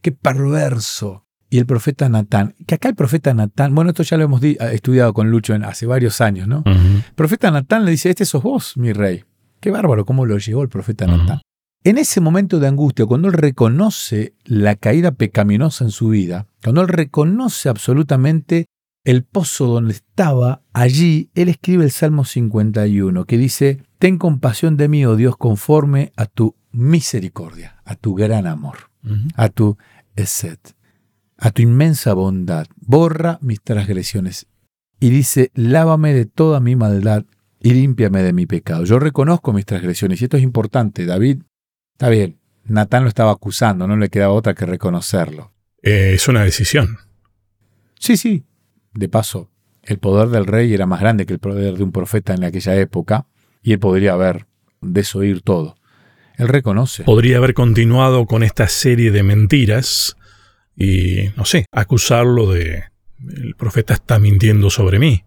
qué 0.00 0.12
perverso, 0.12 1.23
y 1.54 1.58
el 1.58 1.66
profeta 1.66 2.08
Natán, 2.08 2.56
que 2.66 2.74
acá 2.74 2.88
el 2.88 2.96
profeta 2.96 3.32
Natán, 3.32 3.76
bueno, 3.76 3.90
esto 3.90 4.02
ya 4.02 4.16
lo 4.16 4.24
hemos 4.24 4.42
estudiado 4.42 5.14
con 5.14 5.30
Lucho 5.30 5.54
en, 5.54 5.62
hace 5.62 5.86
varios 5.86 6.20
años, 6.20 6.48
¿no? 6.48 6.64
El 6.66 7.14
profeta 7.14 7.48
Natán 7.52 7.84
le 7.84 7.92
dice, 7.92 8.10
este 8.10 8.24
sos 8.24 8.42
vos, 8.42 8.76
mi 8.76 8.92
rey. 8.92 9.22
Qué 9.60 9.70
bárbaro 9.70 10.04
cómo 10.04 10.26
lo 10.26 10.36
llegó 10.36 10.62
el 10.62 10.68
profeta 10.68 11.06
Natán. 11.06 11.42
En 11.84 11.96
ese 11.96 12.20
momento 12.20 12.58
de 12.58 12.66
angustia, 12.66 13.06
cuando 13.06 13.28
él 13.28 13.34
reconoce 13.34 14.34
la 14.42 14.74
caída 14.74 15.12
pecaminosa 15.12 15.84
en 15.84 15.92
su 15.92 16.08
vida, 16.08 16.48
cuando 16.60 16.80
él 16.80 16.88
reconoce 16.88 17.68
absolutamente 17.68 18.66
el 19.04 19.22
pozo 19.22 19.68
donde 19.68 19.92
estaba, 19.92 20.62
allí 20.72 21.30
él 21.36 21.48
escribe 21.48 21.84
el 21.84 21.92
Salmo 21.92 22.24
51, 22.24 23.26
que 23.26 23.38
dice, 23.38 23.80
Ten 24.00 24.18
compasión 24.18 24.76
de 24.76 24.88
mí, 24.88 25.06
oh 25.06 25.14
Dios, 25.14 25.36
conforme 25.36 26.12
a 26.16 26.26
tu 26.26 26.56
misericordia, 26.72 27.80
a 27.84 27.94
tu 27.94 28.16
gran 28.16 28.48
amor, 28.48 28.90
a 29.36 29.48
tu 29.50 29.78
eset 30.16 30.74
a 31.44 31.50
tu 31.50 31.60
inmensa 31.60 32.14
bondad, 32.14 32.68
borra 32.76 33.38
mis 33.42 33.60
transgresiones. 33.60 34.46
Y 34.98 35.10
dice, 35.10 35.50
lávame 35.52 36.14
de 36.14 36.24
toda 36.24 36.58
mi 36.58 36.74
maldad 36.74 37.26
y 37.60 37.74
límpiame 37.74 38.22
de 38.22 38.32
mi 38.32 38.46
pecado. 38.46 38.86
Yo 38.86 38.98
reconozco 38.98 39.52
mis 39.52 39.66
transgresiones 39.66 40.22
y 40.22 40.24
esto 40.24 40.38
es 40.38 40.42
importante. 40.42 41.04
David, 41.04 41.42
está 41.92 42.08
bien, 42.08 42.38
Natán 42.64 43.02
lo 43.02 43.10
estaba 43.10 43.30
acusando, 43.30 43.86
no 43.86 43.94
le 43.98 44.08
quedaba 44.08 44.32
otra 44.32 44.54
que 44.54 44.64
reconocerlo. 44.64 45.52
Eh, 45.82 46.12
es 46.14 46.28
una 46.28 46.42
decisión. 46.44 46.96
Sí, 47.98 48.16
sí. 48.16 48.46
De 48.94 49.10
paso, 49.10 49.50
el 49.82 49.98
poder 49.98 50.30
del 50.30 50.46
rey 50.46 50.72
era 50.72 50.86
más 50.86 51.00
grande 51.00 51.26
que 51.26 51.34
el 51.34 51.40
poder 51.40 51.76
de 51.76 51.84
un 51.84 51.92
profeta 51.92 52.32
en 52.32 52.44
aquella 52.44 52.74
época 52.76 53.26
y 53.62 53.72
él 53.72 53.78
podría 53.80 54.14
haber 54.14 54.46
desoír 54.80 55.42
todo. 55.42 55.76
Él 56.38 56.48
reconoce. 56.48 57.04
Podría 57.04 57.36
haber 57.36 57.52
continuado 57.52 58.24
con 58.24 58.42
esta 58.42 58.66
serie 58.66 59.10
de 59.10 59.22
mentiras 59.22 60.16
y, 60.76 61.30
no 61.36 61.44
sé, 61.44 61.66
acusarlo 61.72 62.50
de, 62.52 62.84
el 63.28 63.54
profeta 63.56 63.94
está 63.94 64.18
mintiendo 64.18 64.70
sobre 64.70 64.98
mí. 64.98 65.24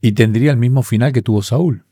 Y 0.00 0.12
tendría 0.12 0.50
el 0.50 0.56
mismo 0.58 0.82
final 0.82 1.12
que 1.12 1.22
tuvo 1.22 1.42
Saúl. 1.42 1.84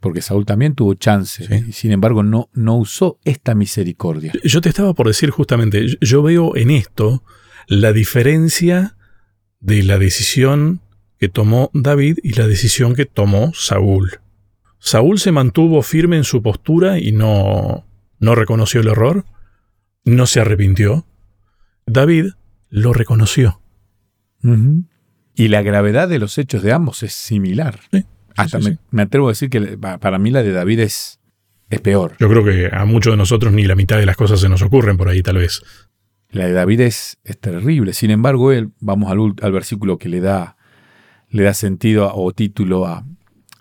Porque 0.00 0.22
Saúl 0.22 0.44
también 0.46 0.74
tuvo 0.74 0.94
chance. 0.94 1.46
Sí. 1.46 1.64
Y 1.68 1.72
sin 1.72 1.92
embargo, 1.92 2.22
no, 2.22 2.48
no 2.52 2.76
usó 2.76 3.18
esta 3.24 3.54
misericordia. 3.54 4.32
Yo 4.44 4.60
te 4.60 4.68
estaba 4.68 4.94
por 4.94 5.06
decir 5.06 5.30
justamente, 5.30 5.86
yo- 5.88 5.96
yo 6.00 6.22
veo 6.22 6.56
en 6.56 6.70
esto 6.70 7.22
la 7.66 7.92
diferencia 7.92 8.96
de 9.60 9.82
la 9.82 9.98
decisión 9.98 10.80
que 11.18 11.28
tomó 11.28 11.70
David 11.74 12.18
y 12.22 12.32
la 12.32 12.46
decisión 12.46 12.94
que 12.94 13.04
tomó 13.06 13.52
Saúl. 13.54 14.20
Saúl 14.78 15.18
se 15.18 15.32
mantuvo 15.32 15.82
firme 15.82 16.16
en 16.16 16.24
su 16.24 16.42
postura 16.42 16.98
y 16.98 17.12
no, 17.12 17.86
no 18.18 18.34
reconoció 18.34 18.80
el 18.80 18.88
error, 18.88 19.26
no 20.04 20.26
se 20.26 20.40
arrepintió. 20.40 21.06
David 21.92 22.26
lo 22.68 22.92
reconoció. 22.92 23.60
Y 25.34 25.48
la 25.48 25.62
gravedad 25.62 26.08
de 26.08 26.18
los 26.18 26.38
hechos 26.38 26.62
de 26.62 26.72
ambos 26.72 27.02
es 27.02 27.12
similar. 27.12 27.80
Sí, 27.90 28.00
sí, 28.00 28.06
Hasta 28.36 28.58
sí, 28.60 28.64
me, 28.64 28.70
sí. 28.72 28.78
me 28.90 29.02
atrevo 29.02 29.28
a 29.28 29.30
decir 29.32 29.50
que 29.50 29.60
pa- 29.78 29.98
para 29.98 30.18
mí 30.18 30.30
la 30.30 30.42
de 30.42 30.52
David 30.52 30.80
es, 30.80 31.20
es 31.68 31.80
peor. 31.80 32.16
Yo 32.18 32.28
creo 32.28 32.44
que 32.44 32.70
a 32.74 32.84
muchos 32.84 33.12
de 33.12 33.16
nosotros 33.16 33.52
ni 33.52 33.64
la 33.64 33.74
mitad 33.74 33.98
de 33.98 34.06
las 34.06 34.16
cosas 34.16 34.40
se 34.40 34.48
nos 34.48 34.62
ocurren 34.62 34.96
por 34.96 35.08
ahí, 35.08 35.22
tal 35.22 35.36
vez. 35.36 35.62
La 36.30 36.46
de 36.46 36.52
David 36.52 36.80
es, 36.80 37.18
es 37.24 37.38
terrible. 37.38 37.92
Sin 37.92 38.10
embargo, 38.10 38.52
él, 38.52 38.70
vamos 38.80 39.10
al, 39.10 39.18
al 39.42 39.52
versículo 39.52 39.98
que 39.98 40.08
le 40.08 40.20
da, 40.20 40.56
le 41.28 41.42
da 41.42 41.54
sentido 41.54 42.04
a- 42.08 42.14
o 42.14 42.32
título 42.32 42.86
a, 42.86 43.04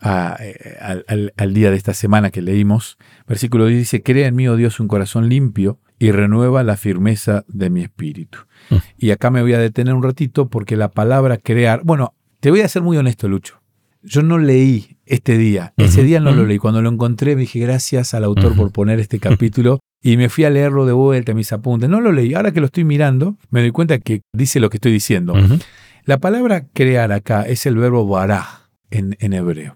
a- 0.01 0.37
eh, 0.39 0.77
al, 0.79 1.03
al- 1.07 1.33
al 1.35 1.53
día 1.53 1.71
de 1.71 1.77
esta 1.77 1.93
semana 1.93 2.29
que 2.31 2.41
leímos. 2.41 2.97
Versículo 3.27 3.65
10 3.65 3.79
dice, 3.79 4.03
crea 4.03 4.27
en 4.27 4.35
mí, 4.35 4.47
oh 4.47 4.55
Dios, 4.55 4.79
un 4.79 4.87
corazón 4.87 5.29
limpio 5.29 5.79
y 5.99 6.11
renueva 6.11 6.63
la 6.63 6.77
firmeza 6.77 7.43
de 7.47 7.69
mi 7.69 7.81
espíritu. 7.81 8.39
Mm. 8.69 8.75
Y 8.97 9.11
acá 9.11 9.29
me 9.29 9.41
voy 9.41 9.53
a 9.53 9.59
detener 9.59 9.93
un 9.93 10.01
ratito 10.01 10.49
porque 10.49 10.77
la 10.77 10.89
palabra 10.89 11.37
crear, 11.37 11.81
bueno, 11.83 12.15
te 12.39 12.49
voy 12.49 12.61
a 12.61 12.67
ser 12.69 12.81
muy 12.81 12.97
honesto, 12.97 13.27
Lucho. 13.27 13.61
Yo 14.01 14.23
no 14.23 14.37
leí 14.37 14.97
este 15.05 15.37
día, 15.37 15.73
ese 15.75 16.03
día 16.03 16.21
no 16.21 16.31
lo 16.31 16.41
ujú. 16.41 16.47
leí. 16.47 16.57
Cuando 16.57 16.81
lo 16.81 16.89
encontré 16.89 17.35
me 17.35 17.41
dije 17.41 17.59
gracias 17.59 18.13
al 18.13 18.23
autor 18.23 18.55
por 18.55 18.71
poner 18.71 18.97
este 19.01 19.19
capítulo 19.19 19.81
y 20.01 20.15
me 20.15 20.29
fui 20.29 20.45
a 20.45 20.49
leerlo 20.49 20.85
de 20.85 20.93
vuelta, 20.93 21.33
mis 21.33 21.51
apuntes. 21.51 21.89
No 21.89 21.99
lo 21.99 22.13
leí. 22.13 22.33
Ahora 22.33 22.53
que 22.53 22.61
lo 22.61 22.67
estoy 22.67 22.85
mirando, 22.85 23.35
me 23.49 23.59
doy 23.59 23.71
cuenta 23.71 23.99
que 23.99 24.21
dice 24.31 24.61
lo 24.61 24.69
que 24.69 24.77
estoy 24.77 24.93
diciendo. 24.93 25.33
La 26.05 26.17
palabra 26.19 26.65
crear 26.71 27.11
acá 27.11 27.41
es 27.43 27.65
el 27.65 27.75
verbo 27.75 28.07
baraj 28.07 28.69
en, 28.89 29.17
en 29.19 29.33
hebreo. 29.33 29.75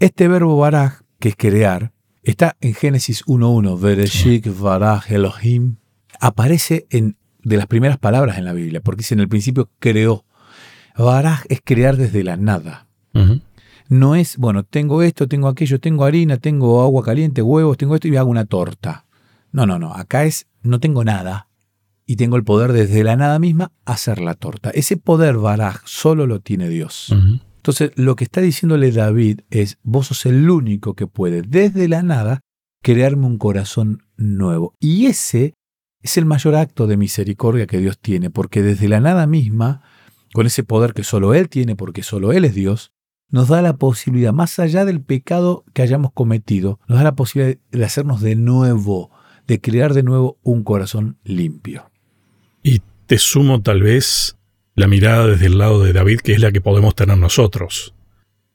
Este 0.00 0.26
verbo 0.26 0.56
baraj, 0.56 1.02
que 1.20 1.28
es 1.28 1.36
crear, 1.36 1.92
está 2.22 2.56
en 2.60 2.74
Génesis 2.74 3.24
1.1. 3.26 3.80
Bereshit 3.80 4.46
baraj 4.58 5.10
Elohim. 5.10 5.76
Aparece 6.20 6.86
en, 6.90 7.16
de 7.42 7.56
las 7.56 7.66
primeras 7.66 7.98
palabras 7.98 8.38
en 8.38 8.44
la 8.44 8.52
Biblia, 8.52 8.80
porque 8.80 8.98
dice 8.98 9.14
en 9.14 9.20
el 9.20 9.28
principio 9.28 9.70
creó. 9.78 10.24
Baraj 10.96 11.44
es 11.48 11.60
crear 11.64 11.96
desde 11.96 12.22
la 12.24 12.36
nada. 12.36 12.86
No 13.88 14.14
es, 14.14 14.36
bueno, 14.36 14.62
tengo 14.62 15.02
esto, 15.02 15.26
tengo 15.26 15.48
aquello, 15.48 15.80
tengo 15.80 16.04
harina, 16.04 16.36
tengo 16.36 16.82
agua 16.82 17.02
caliente, 17.02 17.42
huevos, 17.42 17.76
tengo 17.76 17.94
esto 17.94 18.06
y 18.06 18.16
hago 18.16 18.30
una 18.30 18.44
torta. 18.44 19.06
No, 19.50 19.66
no, 19.66 19.78
no. 19.78 19.94
Acá 19.94 20.24
es, 20.24 20.46
no 20.62 20.78
tengo 20.78 21.02
nada 21.04 21.48
y 22.06 22.16
tengo 22.16 22.36
el 22.36 22.44
poder 22.44 22.72
desde 22.72 23.04
la 23.04 23.16
nada 23.16 23.38
misma 23.38 23.72
hacer 23.84 24.20
la 24.20 24.34
torta. 24.34 24.70
Ese 24.70 24.96
poder, 24.96 25.38
Baraj, 25.38 25.82
solo 25.84 26.26
lo 26.26 26.40
tiene 26.40 26.68
Dios. 26.68 27.14
Entonces, 27.60 27.92
lo 27.96 28.16
que 28.16 28.24
está 28.24 28.40
diciéndole 28.40 28.90
David 28.90 29.40
es, 29.50 29.76
vos 29.82 30.06
sos 30.06 30.24
el 30.24 30.48
único 30.48 30.94
que 30.94 31.06
puede 31.06 31.42
desde 31.42 31.88
la 31.88 32.02
nada 32.02 32.40
crearme 32.82 33.26
un 33.26 33.36
corazón 33.36 34.02
nuevo. 34.16 34.72
Y 34.80 35.04
ese 35.06 35.52
es 36.00 36.16
el 36.16 36.24
mayor 36.24 36.54
acto 36.54 36.86
de 36.86 36.96
misericordia 36.96 37.66
que 37.66 37.76
Dios 37.76 37.98
tiene, 37.98 38.30
porque 38.30 38.62
desde 38.62 38.88
la 38.88 39.00
nada 39.00 39.26
misma, 39.26 39.82
con 40.32 40.46
ese 40.46 40.64
poder 40.64 40.94
que 40.94 41.04
solo 41.04 41.34
Él 41.34 41.50
tiene, 41.50 41.76
porque 41.76 42.02
solo 42.02 42.32
Él 42.32 42.46
es 42.46 42.54
Dios, 42.54 42.92
nos 43.28 43.48
da 43.48 43.60
la 43.60 43.76
posibilidad, 43.76 44.32
más 44.32 44.58
allá 44.58 44.86
del 44.86 45.02
pecado 45.02 45.66
que 45.74 45.82
hayamos 45.82 46.12
cometido, 46.14 46.80
nos 46.88 46.96
da 46.96 47.04
la 47.04 47.14
posibilidad 47.14 47.58
de 47.70 47.84
hacernos 47.84 48.22
de 48.22 48.36
nuevo, 48.36 49.10
de 49.46 49.60
crear 49.60 49.92
de 49.92 50.02
nuevo 50.02 50.38
un 50.42 50.64
corazón 50.64 51.18
limpio. 51.24 51.90
Y 52.62 52.80
te 53.04 53.18
sumo 53.18 53.60
tal 53.60 53.82
vez 53.82 54.38
la 54.80 54.88
mirada 54.88 55.26
desde 55.26 55.46
el 55.46 55.58
lado 55.58 55.82
de 55.82 55.92
David, 55.92 56.20
que 56.20 56.32
es 56.32 56.40
la 56.40 56.50
que 56.50 56.60
podemos 56.60 56.94
tener 56.94 57.18
nosotros. 57.18 57.94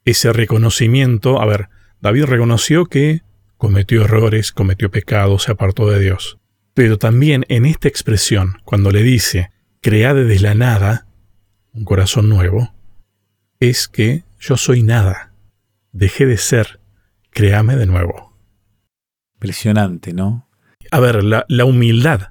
Ese 0.04 0.34
reconocimiento, 0.34 1.42
a 1.42 1.46
ver, 1.46 1.70
David 2.02 2.26
reconoció 2.26 2.86
que 2.86 3.22
cometió 3.58 4.04
errores, 4.04 4.52
cometió 4.52 4.92
pecados, 4.92 5.44
se 5.44 5.52
apartó 5.52 5.90
de 5.90 6.00
Dios. 6.00 6.38
Pero 6.74 6.98
también 6.98 7.46
en 7.48 7.66
esta 7.66 7.88
expresión, 7.88 8.58
cuando 8.66 8.92
le 8.92 9.04
dice, 9.04 9.52
crea 9.82 10.14
desde 10.14 10.42
la 10.42 10.56
nada 10.56 11.08
un 11.74 11.86
corazón 11.86 12.28
nuevo, 12.28 12.74
es 13.60 13.88
que 13.88 14.24
yo 14.40 14.58
soy 14.58 14.84
nada, 14.84 15.34
dejé 15.92 16.26
de 16.26 16.38
ser, 16.38 16.80
créame 17.30 17.76
de 17.76 17.86
nuevo. 17.86 18.38
Impresionante, 19.36 20.14
¿no? 20.14 20.50
A 20.92 21.00
ver, 21.00 21.24
la, 21.24 21.46
la 21.50 21.66
humildad 21.66 22.30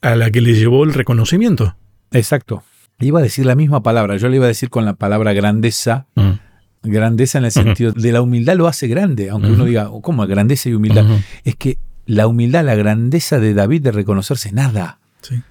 a 0.00 0.16
la 0.16 0.30
que 0.30 0.40
le 0.40 0.54
llevó 0.54 0.84
el 0.84 0.92
reconocimiento. 0.92 1.76
Exacto. 2.10 2.62
Iba 3.00 3.20
a 3.20 3.22
decir 3.22 3.46
la 3.46 3.54
misma 3.54 3.82
palabra, 3.82 4.16
yo 4.16 4.28
le 4.28 4.36
iba 4.36 4.46
a 4.46 4.48
decir 4.48 4.70
con 4.70 4.84
la 4.84 4.94
palabra 4.94 5.32
grandeza, 5.32 6.06
Mm. 6.16 6.30
grandeza 6.82 7.38
en 7.38 7.44
el 7.44 7.52
sentido 7.52 7.92
de 7.92 8.12
la 8.12 8.22
humildad 8.22 8.56
lo 8.56 8.66
hace 8.66 8.88
grande, 8.88 9.30
aunque 9.30 9.50
uno 9.50 9.64
diga, 9.64 9.88
¿cómo 10.02 10.26
grandeza 10.26 10.68
y 10.68 10.74
humildad? 10.74 11.04
Es 11.44 11.54
que 11.56 11.78
la 12.06 12.26
humildad, 12.26 12.64
la 12.64 12.74
grandeza 12.74 13.38
de 13.38 13.54
David 13.54 13.82
de 13.82 13.92
reconocerse 13.92 14.50
nada. 14.52 14.98
Sí. 15.20 15.42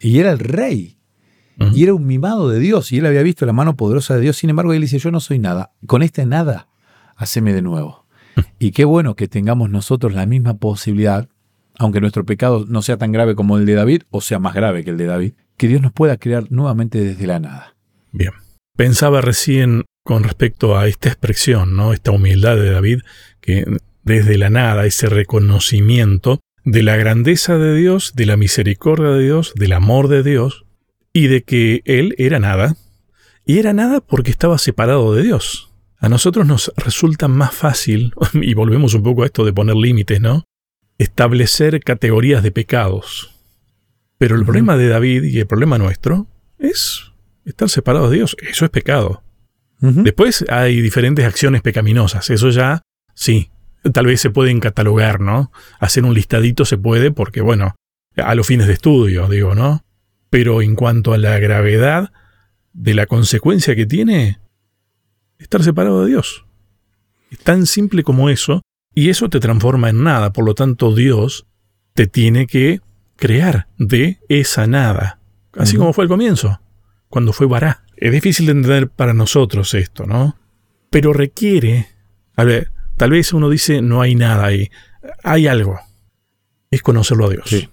Y 0.00 0.18
era 0.18 0.30
el 0.32 0.38
rey, 0.40 0.98
y 1.72 1.82
era 1.84 1.94
un 1.94 2.06
mimado 2.06 2.48
de 2.48 2.58
Dios, 2.58 2.90
y 2.92 2.98
él 2.98 3.06
había 3.06 3.22
visto 3.22 3.46
la 3.46 3.52
mano 3.52 3.76
poderosa 3.76 4.14
de 4.14 4.20
Dios, 4.22 4.36
sin 4.36 4.50
embargo 4.50 4.72
él 4.72 4.80
dice, 4.80 4.98
yo 4.98 5.10
no 5.10 5.20
soy 5.20 5.38
nada, 5.38 5.72
con 5.86 6.02
este 6.02 6.26
nada, 6.26 6.68
haceme 7.16 7.52
de 7.52 7.62
nuevo. 7.62 8.04
Y 8.58 8.72
qué 8.72 8.84
bueno 8.84 9.16
que 9.16 9.28
tengamos 9.28 9.70
nosotros 9.70 10.12
la 10.12 10.26
misma 10.26 10.54
posibilidad, 10.58 11.28
aunque 11.78 12.00
nuestro 12.00 12.24
pecado 12.26 12.64
no 12.68 12.82
sea 12.82 12.96
tan 12.96 13.12
grave 13.12 13.34
como 13.34 13.58
el 13.58 13.64
de 13.66 13.74
David, 13.74 14.02
o 14.10 14.20
sea 14.20 14.38
más 14.38 14.54
grave 14.54 14.82
que 14.84 14.90
el 14.90 14.96
de 14.98 15.06
David, 15.06 15.32
que 15.56 15.68
Dios 15.68 15.82
nos 15.82 15.92
pueda 15.92 16.16
crear 16.16 16.50
nuevamente 16.50 17.00
desde 17.02 17.26
la 17.26 17.40
nada. 17.40 17.76
Bien. 18.12 18.32
Pensaba 18.76 19.20
recién 19.20 19.84
con 20.04 20.22
respecto 20.22 20.78
a 20.78 20.86
esta 20.86 21.08
expresión, 21.08 21.76
¿no? 21.76 21.92
Esta 21.92 22.12
humildad 22.12 22.56
de 22.56 22.70
David, 22.70 23.00
que 23.40 23.64
desde 24.04 24.38
la 24.38 24.50
nada, 24.50 24.86
ese 24.86 25.08
reconocimiento 25.08 26.40
de 26.64 26.82
la 26.82 26.96
grandeza 26.96 27.58
de 27.58 27.74
Dios, 27.76 28.12
de 28.14 28.26
la 28.26 28.36
misericordia 28.36 29.10
de 29.10 29.24
Dios, 29.24 29.52
del 29.56 29.72
amor 29.72 30.08
de 30.08 30.22
Dios, 30.22 30.64
y 31.12 31.28
de 31.28 31.42
que 31.42 31.82
él 31.84 32.14
era 32.18 32.38
nada, 32.38 32.76
y 33.44 33.58
era 33.58 33.72
nada 33.72 34.00
porque 34.00 34.30
estaba 34.30 34.58
separado 34.58 35.14
de 35.14 35.22
Dios. 35.22 35.72
A 35.98 36.08
nosotros 36.08 36.46
nos 36.46 36.72
resulta 36.76 37.28
más 37.28 37.54
fácil, 37.54 38.12
y 38.34 38.54
volvemos 38.54 38.94
un 38.94 39.02
poco 39.02 39.22
a 39.22 39.26
esto 39.26 39.44
de 39.44 39.52
poner 39.52 39.76
límites, 39.76 40.20
¿no? 40.20 40.44
Establecer 40.98 41.80
categorías 41.80 42.42
de 42.42 42.52
pecados. 42.52 43.35
Pero 44.18 44.36
el 44.36 44.44
problema 44.44 44.76
de 44.76 44.88
David 44.88 45.24
y 45.24 45.38
el 45.38 45.46
problema 45.46 45.78
nuestro 45.78 46.26
es 46.58 47.12
estar 47.44 47.68
separados 47.68 48.10
de 48.10 48.16
Dios. 48.16 48.36
Eso 48.48 48.64
es 48.64 48.70
pecado. 48.70 49.22
Después 49.78 50.44
hay 50.48 50.80
diferentes 50.80 51.24
acciones 51.24 51.60
pecaminosas. 51.60 52.30
Eso 52.30 52.48
ya, 52.48 52.82
sí, 53.14 53.50
tal 53.92 54.06
vez 54.06 54.20
se 54.20 54.30
pueden 54.30 54.58
catalogar, 54.58 55.20
¿no? 55.20 55.52
Hacer 55.78 56.04
un 56.04 56.14
listadito 56.14 56.64
se 56.64 56.78
puede 56.78 57.12
porque, 57.12 57.42
bueno, 57.42 57.74
a 58.16 58.34
los 58.34 58.46
fines 58.46 58.66
de 58.66 58.72
estudio, 58.72 59.28
digo, 59.28 59.54
¿no? 59.54 59.84
Pero 60.30 60.62
en 60.62 60.74
cuanto 60.74 61.12
a 61.12 61.18
la 61.18 61.38
gravedad 61.38 62.10
de 62.72 62.94
la 62.94 63.06
consecuencia 63.06 63.76
que 63.76 63.86
tiene, 63.86 64.38
estar 65.38 65.62
separado 65.62 66.04
de 66.04 66.10
Dios. 66.10 66.46
Es 67.30 67.38
tan 67.40 67.66
simple 67.66 68.02
como 68.02 68.30
eso, 68.30 68.62
y 68.94 69.10
eso 69.10 69.28
te 69.28 69.40
transforma 69.40 69.90
en 69.90 70.02
nada. 70.02 70.32
Por 70.32 70.46
lo 70.46 70.54
tanto, 70.54 70.94
Dios 70.94 71.46
te 71.92 72.06
tiene 72.06 72.46
que 72.46 72.80
crear 73.16 73.68
de 73.78 74.20
esa 74.28 74.66
nada. 74.66 75.18
Así 75.56 75.76
como 75.76 75.92
fue 75.92 76.04
al 76.04 76.08
comienzo, 76.08 76.60
cuando 77.08 77.32
fue 77.32 77.46
Bará. 77.46 77.82
Es 77.96 78.12
difícil 78.12 78.46
de 78.46 78.52
entender 78.52 78.88
para 78.90 79.14
nosotros 79.14 79.72
esto, 79.74 80.04
¿no? 80.06 80.36
Pero 80.90 81.12
requiere, 81.14 81.86
a 82.36 82.44
ver, 82.44 82.70
tal 82.96 83.10
vez 83.10 83.32
uno 83.32 83.48
dice 83.48 83.80
no 83.80 84.02
hay 84.02 84.14
nada 84.14 84.44
ahí, 84.44 84.70
hay 85.24 85.46
algo. 85.46 85.78
Es 86.70 86.82
conocerlo 86.82 87.26
a 87.26 87.30
Dios. 87.30 87.44
Sí. 87.48 87.68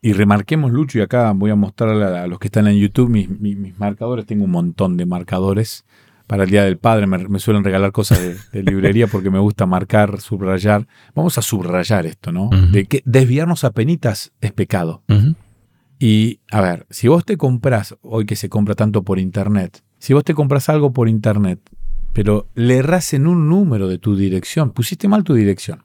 Y 0.00 0.12
remarquemos, 0.12 0.70
Lucho, 0.70 0.98
y 0.98 1.02
acá 1.02 1.32
voy 1.32 1.50
a 1.50 1.56
mostrarle 1.56 2.04
a 2.04 2.26
los 2.28 2.38
que 2.38 2.46
están 2.46 2.68
en 2.68 2.76
YouTube 2.78 3.08
mis, 3.10 3.28
mis- 3.28 3.56
mis 3.56 3.76
marcadores. 3.80 4.26
Tengo 4.26 4.44
un 4.44 4.52
montón 4.52 4.96
de 4.96 5.06
marcadores. 5.06 5.84
Para 6.28 6.44
el 6.44 6.50
Día 6.50 6.62
del 6.62 6.76
Padre 6.76 7.06
me, 7.06 7.26
me 7.26 7.38
suelen 7.40 7.64
regalar 7.64 7.90
cosas 7.90 8.20
de, 8.20 8.36
de 8.52 8.62
librería 8.62 9.06
porque 9.06 9.30
me 9.30 9.38
gusta 9.38 9.64
marcar, 9.64 10.20
subrayar. 10.20 10.86
Vamos 11.14 11.38
a 11.38 11.42
subrayar 11.42 12.04
esto, 12.04 12.30
¿no? 12.30 12.50
De 12.70 12.84
que 12.84 13.02
desviarnos 13.06 13.64
a 13.64 13.72
penitas 13.72 14.32
es 14.42 14.52
pecado. 14.52 15.02
Y, 15.98 16.40
a 16.52 16.60
ver, 16.60 16.86
si 16.90 17.08
vos 17.08 17.24
te 17.24 17.36
compras, 17.36 17.96
hoy 18.02 18.26
que 18.26 18.36
se 18.36 18.48
compra 18.48 18.74
tanto 18.74 19.02
por 19.02 19.18
internet, 19.18 19.82
si 19.98 20.12
vos 20.12 20.22
te 20.22 20.34
compras 20.34 20.68
algo 20.68 20.92
por 20.92 21.08
internet, 21.08 21.60
pero 22.12 22.46
le 22.54 22.76
erras 22.76 23.14
en 23.14 23.26
un 23.26 23.48
número 23.48 23.88
de 23.88 23.98
tu 23.98 24.14
dirección, 24.14 24.70
pusiste 24.70 25.08
mal 25.08 25.24
tu 25.24 25.34
dirección, 25.34 25.82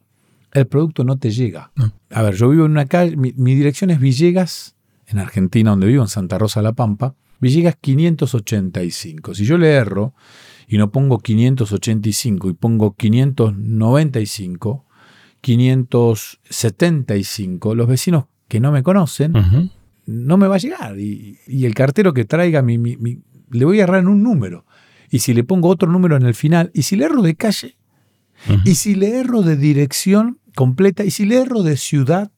el 0.52 0.68
producto 0.68 1.04
no 1.04 1.18
te 1.18 1.32
llega. 1.32 1.72
A 2.12 2.22
ver, 2.22 2.36
yo 2.36 2.50
vivo 2.50 2.66
en 2.66 2.72
una 2.72 2.86
calle, 2.86 3.16
mi, 3.16 3.34
mi 3.38 3.56
dirección 3.56 3.90
es 3.90 4.00
Villegas, 4.00 4.76
en 5.08 5.20
Argentina, 5.20 5.72
donde 5.72 5.88
vivo, 5.88 6.04
en 6.04 6.10
Santa 6.10 6.38
Rosa 6.38 6.62
La 6.62 6.74
Pampa, 6.74 7.16
Villegas 7.44 7.76
585. 7.82 9.36
Si 9.36 9.44
yo 9.44 9.58
le 9.58 9.72
erro 9.72 10.14
y 10.66 10.78
no 10.78 10.92
pongo 10.92 11.20
585 11.20 12.50
y 12.50 12.54
pongo 12.54 12.96
595, 12.96 14.86
575, 15.42 17.76
los 17.76 17.90
vecinos 17.90 18.28
que 18.48 18.62
no 18.62 18.72
me 18.72 18.82
conocen, 18.82 19.34
no 20.06 20.38
me 20.38 20.48
va 20.48 20.56
a 20.56 20.60
llegar. 20.60 20.98
Y, 20.98 21.38
el 21.48 21.74
cartero 21.74 22.14
que 22.14 22.24
traiga, 22.24 22.62
mi, 22.62 22.78
le 22.78 23.66
voy 23.66 23.82
a 23.82 23.84
errar 23.84 24.00
en 24.00 24.08
un 24.08 24.24
número. 24.24 24.66
Y 25.12 25.20
si 25.20 25.34
le 25.34 25.44
pongo 25.44 25.68
otro 25.68 25.92
número 25.92 26.16
en 26.16 26.24
el 26.24 26.36
final, 26.36 26.72
y 26.74 26.84
si 26.84 26.96
le 26.96 27.04
erro 27.04 27.22
de 27.22 27.36
calle, 27.36 27.76
y 28.64 28.76
si 28.76 28.96
le 28.96 29.20
erro 29.20 29.42
de 29.42 29.58
dirección 29.58 30.40
completa, 30.56 31.04
y 31.04 31.12
si 31.12 31.26
le 31.26 31.42
erro 31.42 31.62
de 31.62 31.76
ciudad, 31.76 32.32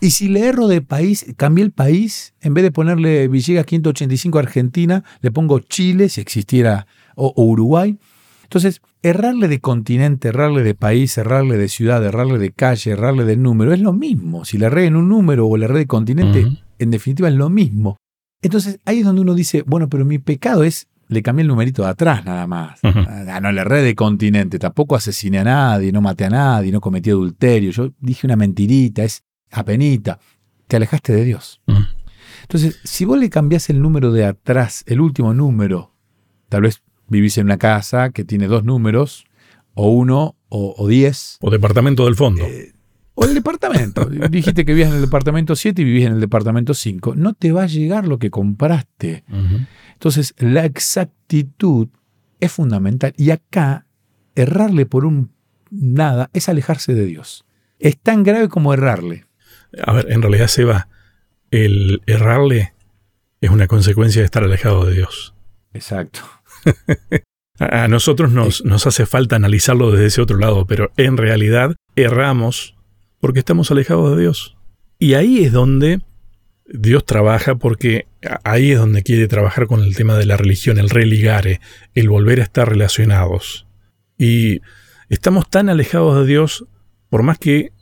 y 0.00 0.10
si 0.10 0.28
le 0.28 0.46
erro 0.48 0.68
de 0.68 0.82
país, 0.82 1.26
cambié 1.36 1.64
el 1.64 1.70
país, 1.70 2.34
en 2.40 2.54
vez 2.54 2.64
de 2.64 2.72
ponerle 2.72 3.28
Villegas 3.28 3.66
585 3.66 4.38
Argentina, 4.38 5.04
le 5.20 5.30
pongo 5.30 5.60
Chile, 5.60 6.08
si 6.08 6.20
existiera, 6.20 6.86
o, 7.14 7.32
Uruguay. 7.36 7.98
Entonces, 8.42 8.82
errarle 9.02 9.48
de 9.48 9.60
continente, 9.60 10.28
errarle 10.28 10.62
de 10.62 10.74
país, 10.74 11.16
errarle 11.18 11.56
de 11.56 11.68
ciudad, 11.68 12.04
errarle 12.04 12.38
de 12.38 12.52
calle, 12.52 12.92
errarle 12.92 13.24
de 13.24 13.36
número, 13.36 13.72
es 13.72 13.80
lo 13.80 13.92
mismo. 13.92 14.44
Si 14.44 14.58
le 14.58 14.66
erré 14.66 14.86
en 14.86 14.96
un 14.96 15.08
número 15.08 15.46
o 15.46 15.56
le 15.56 15.64
erré 15.64 15.78
de 15.78 15.86
continente, 15.86 16.46
en 16.78 16.90
definitiva 16.90 17.28
es 17.28 17.34
lo 17.34 17.48
mismo. 17.48 17.96
Entonces, 18.42 18.80
ahí 18.84 18.98
es 18.98 19.04
donde 19.04 19.22
uno 19.22 19.34
dice, 19.34 19.62
bueno, 19.66 19.88
pero 19.88 20.04
mi 20.04 20.18
pecado 20.18 20.64
es 20.64 20.88
le 21.08 21.22
cambié 21.22 21.42
el 21.42 21.48
numerito 21.48 21.82
de 21.82 21.88
atrás 21.88 22.24
nada 22.24 22.46
más. 22.46 22.80
Ah, 22.82 23.40
no 23.40 23.52
le 23.52 23.60
erré 23.60 23.82
de 23.82 23.94
continente, 23.94 24.58
tampoco 24.58 24.96
asesiné 24.96 25.38
a 25.38 25.44
nadie, 25.44 25.92
no 25.92 26.00
maté 26.00 26.24
a 26.24 26.30
nadie, 26.30 26.72
no 26.72 26.80
cometí 26.80 27.10
adulterio. 27.10 27.70
Yo 27.70 27.92
dije 28.00 28.26
una 28.26 28.36
mentirita, 28.36 29.04
es 29.04 29.22
apenita, 29.54 30.18
te 30.66 30.76
alejaste 30.76 31.12
de 31.12 31.24
Dios. 31.24 31.60
Entonces, 32.42 32.80
si 32.84 33.04
vos 33.04 33.18
le 33.18 33.30
cambiás 33.30 33.70
el 33.70 33.80
número 33.80 34.12
de 34.12 34.24
atrás, 34.24 34.84
el 34.86 35.00
último 35.00 35.32
número, 35.32 35.94
tal 36.48 36.62
vez 36.62 36.82
vivís 37.08 37.38
en 37.38 37.46
una 37.46 37.58
casa 37.58 38.10
que 38.10 38.24
tiene 38.24 38.46
dos 38.46 38.64
números, 38.64 39.24
o 39.74 39.90
uno, 39.90 40.36
o, 40.48 40.86
diez. 40.88 41.38
O 41.40 41.50
departamento 41.50 42.04
del 42.04 42.14
fondo. 42.14 42.44
Eh, 42.44 42.72
o 43.14 43.24
el 43.24 43.34
departamento. 43.34 44.04
Dijiste 44.30 44.64
que 44.64 44.72
vivías 44.72 44.90
en 44.90 44.96
el 44.96 45.00
departamento 45.02 45.56
7 45.56 45.82
y 45.82 45.84
vivís 45.84 46.06
en 46.06 46.12
el 46.14 46.20
departamento 46.20 46.74
5. 46.74 47.14
No 47.16 47.34
te 47.34 47.52
va 47.52 47.64
a 47.64 47.66
llegar 47.66 48.06
lo 48.06 48.18
que 48.18 48.30
compraste. 48.30 49.24
Entonces, 49.92 50.34
la 50.38 50.64
exactitud 50.64 51.88
es 52.40 52.52
fundamental. 52.52 53.14
Y 53.16 53.30
acá, 53.30 53.86
errarle 54.34 54.86
por 54.86 55.04
un 55.04 55.30
nada 55.70 56.30
es 56.32 56.48
alejarse 56.48 56.94
de 56.94 57.06
Dios. 57.06 57.44
Es 57.78 57.98
tan 57.98 58.22
grave 58.22 58.48
como 58.48 58.72
errarle. 58.72 59.26
A 59.82 59.92
ver, 59.92 60.10
en 60.10 60.22
realidad, 60.22 60.48
Seba, 60.48 60.88
el 61.50 62.02
errarle 62.06 62.74
es 63.40 63.50
una 63.50 63.66
consecuencia 63.66 64.22
de 64.22 64.26
estar 64.26 64.44
alejado 64.44 64.84
de 64.84 64.94
Dios. 64.94 65.34
Exacto. 65.72 66.20
A 67.58 67.86
nosotros 67.86 68.32
nos, 68.32 68.64
nos, 68.64 68.86
hace 68.88 69.06
falta 69.06 69.36
analizarlo 69.36 69.92
desde 69.92 70.06
ese 70.06 70.20
otro 70.20 70.38
lado, 70.38 70.66
pero 70.66 70.90
en 70.96 71.16
realidad 71.16 71.76
erramos 71.94 72.74
porque 73.20 73.38
estamos 73.38 73.70
alejados 73.70 74.16
de 74.16 74.22
Dios. 74.22 74.56
Y 74.98 75.14
ahí 75.14 75.44
es 75.44 75.52
donde 75.52 76.00
Dios 76.66 77.04
trabaja, 77.04 77.54
porque 77.54 78.06
ahí 78.42 78.72
es 78.72 78.78
donde 78.78 79.02
quiere 79.02 79.28
trabajar 79.28 79.66
con 79.66 79.82
el 79.82 79.94
tema 79.94 80.16
de 80.16 80.26
la 80.26 80.36
religión, 80.36 80.78
el 80.78 80.90
religare, 80.90 81.60
el 81.94 82.08
volver 82.08 82.40
a 82.40 82.44
estar 82.44 82.68
relacionados. 82.68 83.66
Y 84.18 84.60
estamos 85.08 85.48
tan 85.48 85.68
alejados 85.68 86.18
de 86.18 86.26
Dios, 86.26 86.66
por 87.08 87.22
más 87.22 87.38
que 87.38 87.72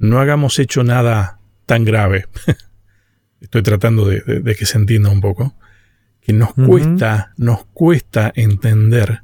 no 0.00 0.18
hagamos 0.18 0.58
hecho 0.58 0.82
nada 0.82 1.38
tan 1.66 1.84
grave, 1.84 2.24
estoy 3.40 3.62
tratando 3.62 4.06
de, 4.06 4.56
que 4.58 4.66
se 4.66 4.78
entienda 4.78 5.10
un 5.10 5.20
poco, 5.20 5.54
que 6.20 6.32
nos 6.32 6.52
cuesta, 6.54 7.32
nos 7.36 7.66
cuesta 7.66 8.32
entender 8.34 9.22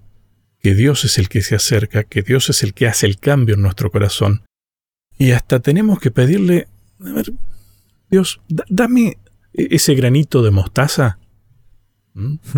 que 0.61 0.75
Dios 0.75 1.05
es 1.05 1.19
el 1.19 1.29
que 1.29 1.43
se 1.43 1.57
acerca, 1.57 2.05
que 2.05 2.23
Dios 2.23 2.51
es 2.51 2.63
el 2.63 2.75
que 2.75 2.87
hace 2.87 3.07
el 3.07 3.19
cambio 3.19 3.55
en 3.55 3.63
nuestro 3.63 3.91
corazón. 3.91 4.43
Y 5.19 5.33
hasta 5.33 5.61
tenemos 5.61 5.99
que 5.99 6.11
pedirle, 6.11 6.69
a 7.01 7.13
ver, 7.13 7.33
Dios, 8.11 8.41
dame 8.49 9.19
ese 9.53 9.95
granito 9.95 10.43
de 10.43 10.51
mostaza, 10.51 11.19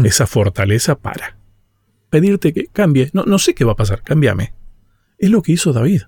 esa 0.04 0.26
fortaleza 0.26 0.98
para 0.98 1.38
pedirte 2.10 2.52
que 2.52 2.66
cambie. 2.66 3.10
No, 3.12 3.24
no 3.24 3.38
sé 3.38 3.54
qué 3.54 3.64
va 3.64 3.72
a 3.72 3.76
pasar, 3.76 4.02
cámbiame. 4.02 4.54
Es 5.18 5.30
lo 5.30 5.42
que 5.42 5.52
hizo 5.52 5.72
David. 5.72 6.02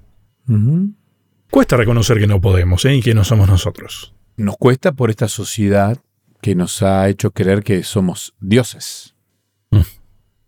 Cuesta 1.51 1.77
reconocer 1.77 2.19
que 2.19 2.29
no 2.29 2.41
podemos 2.41 2.85
¿eh? 2.85 2.95
y 2.95 3.03
que 3.03 3.13
no 3.13 3.25
somos 3.25 3.49
nosotros. 3.49 4.15
Nos 4.37 4.57
cuesta 4.57 4.93
por 4.93 5.11
esta 5.11 5.29
sociedad 5.29 5.99
que 6.41 6.55
nos 6.55 6.83
ha 6.83 7.09
hecho 7.09 7.33
creer 7.33 7.65
que 7.65 7.83
somos 7.83 8.35
dioses. 8.41 9.17
Mm. 9.71 9.81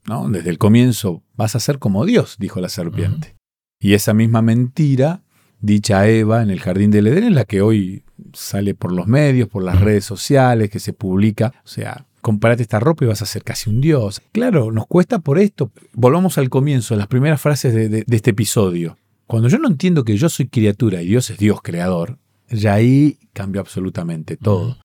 ¿No? 0.08 0.28
Desde 0.28 0.50
el 0.50 0.58
comienzo 0.58 1.22
vas 1.34 1.56
a 1.56 1.60
ser 1.60 1.78
como 1.78 2.04
Dios, 2.06 2.36
dijo 2.38 2.60
la 2.60 2.68
serpiente. 2.68 3.34
Y 3.80 3.94
esa 3.94 4.14
misma 4.14 4.42
mentira, 4.42 5.22
dicha 5.60 6.00
a 6.00 6.08
Eva 6.08 6.40
en 6.42 6.50
el 6.50 6.60
jardín 6.60 6.92
del 6.92 7.08
Edén, 7.08 7.24
es 7.24 7.32
la 7.32 7.44
que 7.44 7.62
hoy 7.62 8.04
sale 8.32 8.74
por 8.74 8.92
los 8.92 9.08
medios, 9.08 9.48
por 9.48 9.64
las 9.64 9.80
redes 9.80 10.04
sociales, 10.04 10.70
que 10.70 10.78
se 10.78 10.92
publica. 10.92 11.52
O 11.64 11.68
sea, 11.68 12.06
compárate 12.20 12.62
esta 12.62 12.78
ropa 12.78 13.04
y 13.04 13.08
vas 13.08 13.22
a 13.22 13.26
ser 13.26 13.42
casi 13.42 13.68
un 13.68 13.80
dios. 13.80 14.22
Claro, 14.30 14.70
nos 14.70 14.86
cuesta 14.86 15.18
por 15.18 15.38
esto. 15.38 15.72
Volvamos 15.92 16.38
al 16.38 16.48
comienzo, 16.48 16.94
las 16.94 17.08
primeras 17.08 17.40
frases 17.40 17.74
de, 17.74 18.04
este 18.08 18.30
episodio. 18.30 18.96
Cuando 19.32 19.48
yo 19.48 19.58
no 19.58 19.68
entiendo 19.68 20.04
que 20.04 20.18
yo 20.18 20.28
soy 20.28 20.48
criatura 20.48 21.00
y 21.00 21.06
Dios 21.06 21.30
es 21.30 21.38
Dios 21.38 21.62
creador, 21.62 22.18
ya 22.50 22.74
ahí 22.74 23.18
cambia 23.32 23.62
absolutamente 23.62 24.36
todo. 24.36 24.76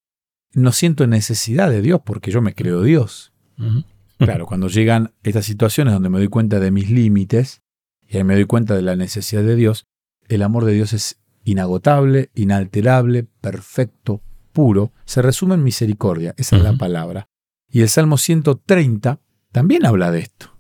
No 0.53 0.71
siento 0.71 1.05
necesidad 1.05 1.69
de 1.69 1.81
Dios 1.81 1.99
porque 2.05 2.31
yo 2.31 2.41
me 2.41 2.55
creo 2.55 2.81
Dios. 2.81 3.33
Claro, 4.17 4.45
cuando 4.45 4.69
llegan 4.69 5.11
estas 5.23 5.43
situaciones 5.43 5.93
donde 5.93 6.07
me 6.07 6.19
doy 6.19 6.29
cuenta 6.29 6.61
de 6.61 6.71
mis 6.71 6.89
límites 6.89 7.61
y 8.07 8.15
ahí 8.15 8.23
me 8.23 8.35
doy 8.35 8.45
cuenta 8.45 8.73
de 8.73 8.83
la 8.83 8.95
necesidad 8.95 9.43
de 9.43 9.57
Dios, 9.57 9.85
el 10.29 10.41
amor 10.41 10.63
de 10.63 10.71
Dios 10.71 10.93
es 10.93 11.19
inagotable, 11.43 12.31
inalterable, 12.33 13.27
perfecto, 13.41 14.21
puro, 14.53 14.93
se 15.03 15.21
resume 15.21 15.55
en 15.55 15.63
misericordia, 15.65 16.33
esa 16.37 16.55
es 16.55 16.63
la 16.63 16.71
palabra. 16.71 17.27
Y 17.69 17.81
el 17.81 17.89
Salmo 17.89 18.17
130 18.17 19.19
también 19.51 19.85
habla 19.85 20.09
de 20.09 20.19
esto. 20.19 20.57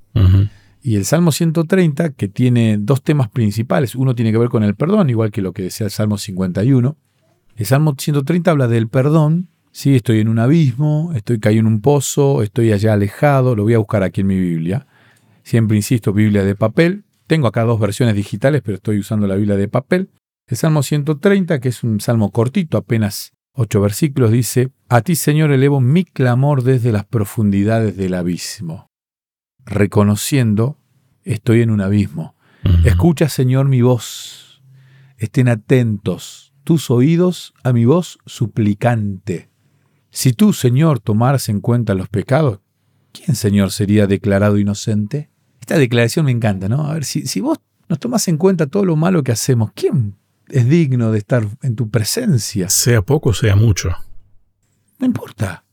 Y 0.87 0.95
el 0.95 1.03
Salmo 1.03 1.33
130, 1.33 2.11
que 2.11 2.29
tiene 2.29 2.77
dos 2.79 3.03
temas 3.03 3.27
principales, 3.27 3.93
uno 3.93 4.15
tiene 4.15 4.31
que 4.31 4.37
ver 4.37 4.47
con 4.47 4.63
el 4.63 4.73
perdón, 4.73 5.09
igual 5.09 5.31
que 5.31 5.41
lo 5.41 5.51
que 5.51 5.63
decía 5.63 5.83
el 5.83 5.91
Salmo 5.91 6.17
51. 6.17 6.95
El 7.57 7.65
Salmo 7.65 7.93
130 7.97 8.49
habla 8.49 8.69
del 8.69 8.87
perdón, 8.87 9.49
sí, 9.73 9.97
estoy 9.97 10.21
en 10.21 10.29
un 10.29 10.39
abismo, 10.39 11.11
estoy 11.13 11.41
caído 11.41 11.59
en 11.59 11.67
un 11.67 11.81
pozo, 11.81 12.41
estoy 12.41 12.71
allá 12.71 12.93
alejado, 12.93 13.53
lo 13.53 13.63
voy 13.63 13.73
a 13.73 13.79
buscar 13.79 14.01
aquí 14.01 14.21
en 14.21 14.27
mi 14.27 14.39
Biblia. 14.39 14.87
Siempre 15.43 15.75
insisto, 15.75 16.13
Biblia 16.13 16.45
de 16.45 16.55
papel. 16.55 17.03
Tengo 17.27 17.47
acá 17.47 17.63
dos 17.63 17.81
versiones 17.81 18.15
digitales, 18.15 18.61
pero 18.63 18.75
estoy 18.75 18.97
usando 18.97 19.27
la 19.27 19.35
Biblia 19.35 19.57
de 19.57 19.67
papel. 19.67 20.09
El 20.47 20.55
Salmo 20.55 20.83
130, 20.83 21.59
que 21.59 21.67
es 21.67 21.83
un 21.83 21.99
salmo 21.99 22.31
cortito, 22.31 22.77
apenas 22.77 23.33
ocho 23.51 23.81
versículos, 23.81 24.31
dice, 24.31 24.69
A 24.87 25.01
ti, 25.01 25.17
Señor, 25.17 25.51
elevo 25.51 25.81
mi 25.81 26.05
clamor 26.05 26.63
desde 26.63 26.93
las 26.93 27.03
profundidades 27.03 27.97
del 27.97 28.13
abismo, 28.13 28.87
reconociendo, 29.67 30.77
estoy 31.23 31.61
en 31.61 31.69
un 31.69 31.81
abismo. 31.81 32.35
Escucha, 32.83 33.29
Señor, 33.29 33.67
mi 33.67 33.81
voz. 33.81 34.61
Estén 35.17 35.47
atentos 35.47 36.53
tus 36.63 36.89
oídos 36.89 37.53
a 37.63 37.71
mi 37.71 37.85
voz 37.85 38.19
suplicante. 38.25 39.49
Si 40.09 40.33
tú, 40.33 40.51
Señor, 40.51 40.99
tomaras 40.99 41.47
en 41.49 41.61
cuenta 41.61 41.93
los 41.93 42.09
pecados, 42.09 42.59
¿quién, 43.13 43.35
Señor, 43.35 43.71
sería 43.71 44.07
declarado 44.07 44.57
inocente? 44.57 45.29
Esta 45.61 45.77
declaración 45.77 46.25
me 46.25 46.31
encanta, 46.31 46.67
¿no? 46.67 46.87
A 46.87 46.93
ver, 46.93 47.05
si, 47.05 47.25
si 47.27 47.39
vos 47.39 47.59
nos 47.87 47.99
tomás 47.99 48.27
en 48.27 48.37
cuenta 48.37 48.67
todo 48.67 48.83
lo 48.83 48.95
malo 48.95 49.23
que 49.23 49.31
hacemos, 49.31 49.71
¿quién 49.73 50.15
es 50.49 50.67
digno 50.67 51.11
de 51.11 51.19
estar 51.19 51.47
en 51.61 51.75
tu 51.75 51.89
presencia. 51.89 52.69
Sea 52.69 53.01
poco, 53.01 53.33
sea 53.33 53.55
mucho. 53.55 53.89
No 54.99 55.05
importa, 55.05 55.65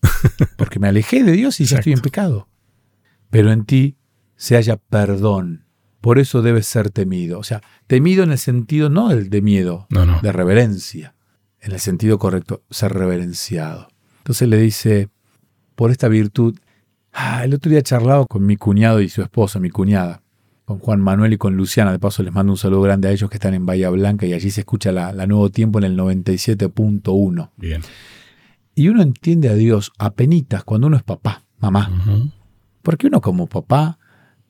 porque 0.57 0.79
me 0.79 0.89
alejé 0.89 1.23
de 1.23 1.33
Dios 1.33 1.61
y 1.61 1.65
ya 1.65 1.79
estoy 1.79 1.93
en 1.93 2.01
pecado. 2.01 2.49
Pero 3.35 3.51
en 3.51 3.65
ti 3.65 3.97
se 4.37 4.57
haya 4.57 4.77
perdón. 4.77 5.65
Por 6.01 6.21
eso 6.21 6.41
debes 6.41 6.67
ser 6.67 6.91
temido. 6.91 7.41
O 7.41 7.43
sea, 7.43 7.63
temido 7.89 8.23
en 8.23 8.31
el 8.31 8.39
sentido 8.39 8.91
no 8.91 9.09
del 9.09 9.29
de 9.29 9.43
miedo, 9.43 9.89
de 10.23 10.31
reverencia. 10.31 11.17
En 11.61 11.73
el 11.73 11.81
sentido 11.81 12.21
correcto, 12.21 12.63
ser 12.71 12.93
reverenciado. 12.93 13.89
Entonces 14.19 14.49
le 14.49 14.59
dice, 14.59 15.09
por 15.75 15.91
esta 15.91 16.07
virtud, 16.07 16.57
ah, 17.13 17.43
el 17.43 17.55
otro 17.55 17.71
día 17.71 17.81
he 17.81 17.83
charlado 17.83 18.29
con 18.29 18.47
mi 18.47 18.57
cuñado 18.57 19.01
y 19.01 19.09
su 19.09 19.21
esposa, 19.21 19.59
mi 19.59 19.71
cuñada 19.71 20.23
con 20.65 20.79
Juan 20.79 21.01
Manuel 21.01 21.33
y 21.33 21.37
con 21.37 21.57
Luciana. 21.57 21.91
De 21.91 21.99
paso 21.99 22.23
les 22.23 22.33
mando 22.33 22.53
un 22.53 22.57
saludo 22.57 22.83
grande 22.83 23.09
a 23.09 23.11
ellos 23.11 23.29
que 23.29 23.39
están 23.39 23.55
en 23.55 23.67
Bahía 23.67 23.91
Blanca 23.91 24.27
y 24.27 24.33
allí 24.33 24.53
se 24.53 24.61
escucha 24.61 24.93
la, 24.93 25.13
Nuevo 25.27 25.51
Tiempo 25.51 25.81
en 25.81 25.87
el 25.87 25.99
97.1. 25.99 27.51
Bien. 27.57 27.83
Y 28.77 28.87
uno 28.91 29.03
entiende 29.03 29.49
a 29.49 29.55
Dios 29.55 29.91
a 29.99 30.13
penitas 30.13 30.63
cuando 30.63 30.87
uno 30.87 30.97
es 30.97 31.03
papá, 31.03 31.43
mamá. 31.59 31.91
Porque 32.85 33.07
uno 33.07 33.23
como 33.23 33.47
papá 33.47 33.99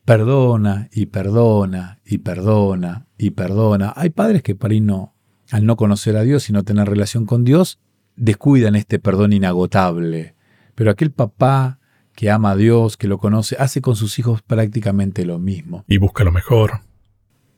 perdona 0.05 0.89
y 0.93 1.07
perdona 1.07 2.01
y 2.05 2.19
perdona 2.19 3.07
y 3.17 3.31
perdona. 3.31 3.93
Hay 3.97 4.11
padres 4.11 4.43
que 4.43 4.57
para 4.57 4.75
no, 4.81 5.15
al 5.53 5.65
no 5.65 5.77
conocer 5.77 6.17
a 6.17 6.23
Dios 6.23 6.51
y 6.51 6.53
no 6.53 6.65
tener 6.65 6.89
relación 6.89 7.27
con 7.27 7.45
Dios, 7.45 7.79
descuidan 8.17 8.75
este 8.75 8.99
perdón 8.99 9.33
inagotable. 9.33 10.35
Pero 10.75 10.91
aquel 10.91 11.13
papá 11.13 11.79
que 12.17 12.29
ama 12.29 12.51
a 12.51 12.57
Dios, 12.57 12.97
que 12.97 13.07
lo 13.07 13.19
conoce, 13.19 13.57
hace 13.59 13.81
con 13.81 13.95
sus 13.95 14.19
hijos 14.19 14.43
prácticamente 14.43 15.25
lo 15.25 15.39
mismo. 15.39 15.85
Y 15.87 15.99
busca 15.99 16.25
lo 16.25 16.33
mejor. 16.33 16.81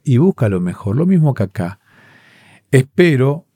Y 0.04 0.18
busca 0.18 0.50
lo 0.50 0.60
mejor, 0.60 0.96
lo 0.96 1.06
mismo 1.06 1.32
que 1.32 1.44
acá. 1.44 1.80
Espero 2.70 3.46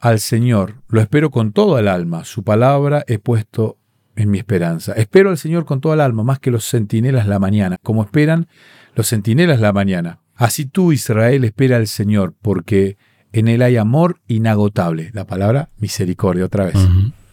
al 0.00 0.18
Señor, 0.18 0.76
lo 0.88 1.02
espero 1.02 1.30
con 1.30 1.52
toda 1.52 1.80
el 1.80 1.88
alma, 1.88 2.24
su 2.24 2.42
palabra 2.42 3.04
he 3.06 3.18
puesto 3.18 3.79
en 4.16 4.30
mi 4.30 4.38
esperanza. 4.38 4.92
Espero 4.92 5.30
al 5.30 5.38
Señor 5.38 5.64
con 5.64 5.80
toda 5.80 5.94
el 5.94 6.00
alma, 6.00 6.22
más 6.22 6.38
que 6.38 6.50
los 6.50 6.68
centinelas 6.68 7.26
la 7.26 7.38
mañana, 7.38 7.78
como 7.82 8.02
esperan 8.02 8.48
los 8.94 9.08
centinelas 9.08 9.60
la 9.60 9.72
mañana. 9.72 10.20
Así 10.34 10.64
tú, 10.64 10.92
Israel, 10.92 11.44
espera 11.44 11.76
al 11.76 11.86
Señor, 11.86 12.34
porque 12.40 12.96
en 13.32 13.48
Él 13.48 13.62
hay 13.62 13.76
amor 13.76 14.20
inagotable. 14.26 15.10
La 15.12 15.26
palabra 15.26 15.70
misericordia 15.78 16.44
otra 16.44 16.64
vez. 16.64 16.76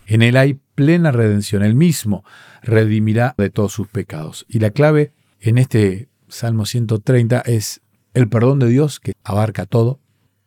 En 0.06 0.22
Él 0.22 0.38
hay 0.38 0.60
plena 0.76 1.12
redención. 1.12 1.64
Él 1.64 1.76
mismo 1.76 2.24
redimirá 2.62 3.34
de 3.38 3.50
todos 3.50 3.74
sus 3.74 3.88
pecados. 3.88 4.46
Y 4.48 4.60
la 4.60 4.72
clave 4.72 5.14
en 5.40 5.58
este 5.58 6.10
Salmo 6.28 6.66
130 6.66 7.42
es 7.42 7.82
el 8.14 8.30
perdón 8.30 8.60
de 8.60 8.68
Dios 8.68 9.00
que 9.00 9.14
abarca 9.24 9.66
todo 9.66 10.00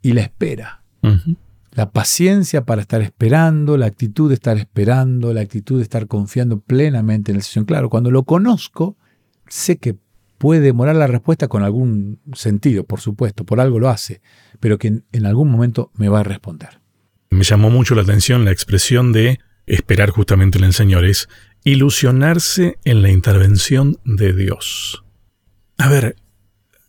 y 0.03 0.13
la 0.13 0.23
espera. 0.23 0.83
La 1.81 1.93
paciencia 1.93 2.67
para 2.67 2.83
estar 2.83 3.01
esperando, 3.01 3.79
la 3.79 3.87
actitud 3.87 4.29
de 4.29 4.35
estar 4.35 4.59
esperando, 4.59 5.33
la 5.33 5.41
actitud 5.41 5.79
de 5.79 5.83
estar 5.83 6.09
confiando 6.09 6.61
plenamente 6.61 7.33
en 7.33 7.39
el 7.39 7.43
Señor. 7.43 7.65
Claro, 7.65 7.89
cuando 7.89 8.11
lo 8.11 8.25
conozco, 8.25 8.99
sé 9.49 9.79
que 9.79 9.97
puede 10.37 10.61
demorar 10.61 10.95
la 10.97 11.07
respuesta 11.07 11.49
con 11.49 11.63
algún 11.63 12.21
sentido, 12.35 12.85
por 12.85 13.01
supuesto, 13.01 13.47
por 13.47 13.61
algo 13.61 13.79
lo 13.79 13.89
hace, 13.89 14.21
pero 14.61 14.77
que 14.77 15.01
en, 15.11 15.25
algún 15.25 15.51
momento 15.51 15.91
me 15.95 16.11
va 16.11 16.21
a 16.21 16.23
responder. 16.23 16.83
Me 17.31 17.45
llamó 17.45 17.71
mucho 17.71 17.95
la 17.95 18.03
atención 18.03 18.45
la 18.45 18.53
expresión 18.53 19.13
de 19.13 19.41
esperar 19.65 20.11
justamente 20.11 20.59
en 20.59 20.65
el 20.65 20.75
Señor, 20.75 21.07
es 21.07 21.31
ilusionarse 21.65 22.77
en 22.85 23.01
la 23.01 23.09
intervención 23.09 23.99
de 24.05 24.35
Dios. 24.35 25.03
A 25.79 25.89
ver, 25.89 26.17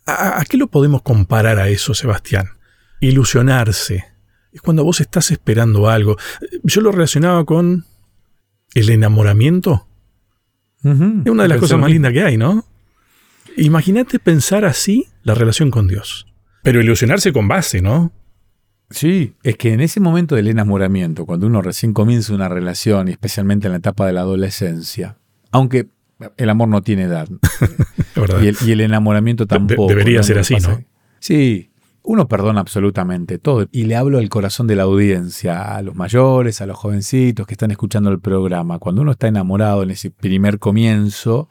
¿a, 0.06 0.44
qué 0.50 0.58
lo 0.58 0.68
podemos 0.68 1.02
comparar 1.02 1.60
a 1.60 1.70
eso, 1.70 1.94
Sebastián? 1.94 2.58
Ilusionarse. 3.00 4.11
Es 4.52 4.62
cuando 4.62 4.84
vos 4.84 5.00
estás 5.02 5.32
esperando 5.32 5.90
algo. 5.90 6.18
Yo 6.64 6.82
lo 6.82 6.92
relacionaba 6.92 7.46
con 7.46 7.86
el 8.74 8.90
enamoramiento. 8.90 9.88
Es 10.84 10.92
una 11.30 11.44
de 11.44 11.50
las 11.50 11.60
cosas 11.60 11.80
más 11.80 11.92
lindas 11.92 12.12
que 12.12 12.24
hay, 12.24 12.38
¿no? 12.38 12.66
Imagínate 13.58 14.20
pensar 14.20 14.66
así 14.66 15.08
la 15.24 15.36
relación 15.36 15.70
con 15.72 15.88
Dios. 15.88 16.28
Pero 16.64 16.82
ilusionarse 16.82 17.32
con 17.32 17.48
base, 17.48 17.82
¿no? 17.82 18.12
Sí, 18.90 19.36
es 19.44 19.58
que 19.58 19.74
en 19.74 19.80
ese 19.80 20.00
momento 20.00 20.36
del 20.36 20.48
enamoramiento, 20.48 21.26
cuando 21.26 21.48
uno 21.48 21.62
recién 21.62 21.94
comienza 21.94 22.34
una 22.34 22.50
relación, 22.50 23.08
y 23.08 23.12
especialmente 23.12 23.68
en 23.68 23.72
la 23.72 23.78
etapa 23.78 24.06
de 24.06 24.14
la 24.14 24.22
adolescencia, 24.22 25.18
aunque 25.52 25.88
el 26.38 26.50
amor 26.50 26.68
no 26.68 26.82
tiene 26.82 27.04
edad, 27.04 27.30
y, 28.42 28.72
el, 28.72 28.82
enamoramiento 28.82 29.48
tampoco. 29.48 29.88
debería 29.88 30.24
ser 30.24 30.40
así, 30.40 30.56
¿no? 30.56 30.84
Sí, 31.20 31.71
uno 32.04 32.28
perdona 32.28 32.62
absolutamente 32.62 33.38
todo. 33.38 33.68
Y 33.72 33.84
le 33.84 33.96
hablo 33.96 34.18
al 34.18 34.30
corazón 34.30 34.68
de 34.68 34.76
la 34.76 34.84
audiencia, 34.84 35.76
a 35.76 35.82
los 35.82 35.96
mayores, 35.96 36.62
a 36.62 36.66
los 36.66 36.78
jovencitos 36.78 37.46
que 37.46 37.54
están 37.54 37.72
escuchando 37.72 38.10
el 38.10 38.20
programa. 38.20 38.80
Cuando 38.80 39.02
uno 39.02 39.12
está 39.12 39.28
enamorado 39.28 39.84
en 39.84 39.92
ese 39.92 40.10
primer 40.12 40.60
comienzo, 40.60 41.50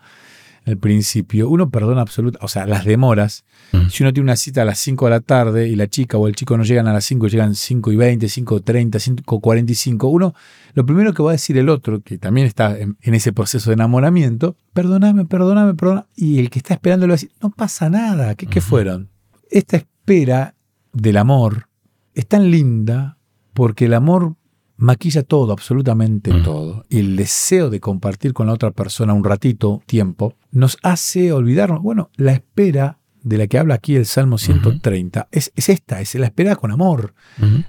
el 0.65 0.79
principio, 0.79 1.49
uno 1.49 1.71
perdona 1.71 2.03
absolutamente, 2.03 2.45
o 2.45 2.49
sea, 2.49 2.67
las 2.67 2.85
demoras. 2.85 3.45
Mm. 3.73 3.89
Si 3.89 4.03
uno 4.03 4.13
tiene 4.13 4.25
una 4.25 4.37
cita 4.37 4.63
a 4.63 4.65
las 4.65 4.79
5 4.79 5.07
de 5.07 5.11
la 5.11 5.21
tarde 5.21 5.69
y 5.69 5.77
la 5.77 5.89
chica 5.89 6.19
o 6.19 6.29
el 6.29 6.35
chico 6.35 6.57
no 6.57 6.65
llegan 6.65 6.87
a 6.87 6.93
las 6.93 7.05
5, 7.05 7.29
llegan 7.29 7.55
5 7.55 7.93
y 7.93 7.97
20, 7.97 8.29
5 8.29 8.57
y 8.57 8.61
30, 8.61 8.99
5 8.99 9.37
y 9.37 9.41
45, 9.41 10.09
uno, 10.09 10.35
lo 10.75 10.85
primero 10.85 11.15
que 11.15 11.23
va 11.23 11.31
a 11.31 11.33
decir 11.33 11.57
el 11.59 11.69
otro, 11.69 12.03
que 12.03 12.19
también 12.19 12.47
está 12.47 12.79
en, 12.79 12.97
ese 13.01 13.33
proceso 13.33 13.71
de 13.71 13.75
enamoramiento, 13.75 14.57
perdóname, 14.73 15.25
perdóname, 15.25 15.75
perdóname, 15.75 16.07
y 16.15 16.39
el 16.39 16.51
que 16.51 16.59
está 16.59 16.75
esperando 16.75 17.07
le 17.07 17.13
va 17.13 17.15
a 17.15 17.17
decir, 17.17 17.33
no 17.41 17.51
pasa 17.51 17.89
nada, 17.89 18.35
¿qué, 18.35 18.47
¿qué 18.47 18.61
fueron? 18.61 19.09
Esta 19.51 19.83
espera 20.11 20.57
del 20.93 21.17
amor 21.19 21.69
es 22.15 22.27
tan 22.27 22.51
linda 22.51 23.17
porque 23.55 23.85
el 23.85 23.95
amor 23.95 24.35
maquilla 24.77 25.23
todo, 25.23 25.53
absolutamente 25.53 26.33
mm. 26.33 26.43
todo. 26.43 26.85
Y 26.89 26.99
el 26.99 27.15
deseo 27.15 27.71
de 27.71 27.79
compartir 27.79 28.33
con 28.33 28.49
la 28.49 28.55
otra 28.55 28.73
persona 28.73 29.15
un 29.15 29.23
ratito, 29.23 29.83
tiempo, 29.87 30.35
nos 30.51 30.79
hace 30.83 31.33
olvidarnos. 31.33 31.81
Bueno, 31.81 32.11
la 32.17 32.33
espera 32.33 32.99
de 33.23 33.39
la 33.39 33.47
que 33.47 33.59
habla 33.59 33.75
aquí 33.75 33.95
el 33.95 34.05
Salmo 34.05 34.37
130 34.37 35.29
es, 35.31 35.53
esta, 35.55 36.01
es 36.01 36.13
la 36.17 36.27
espera 36.27 36.57
con 36.57 36.73
amor. 36.73 37.15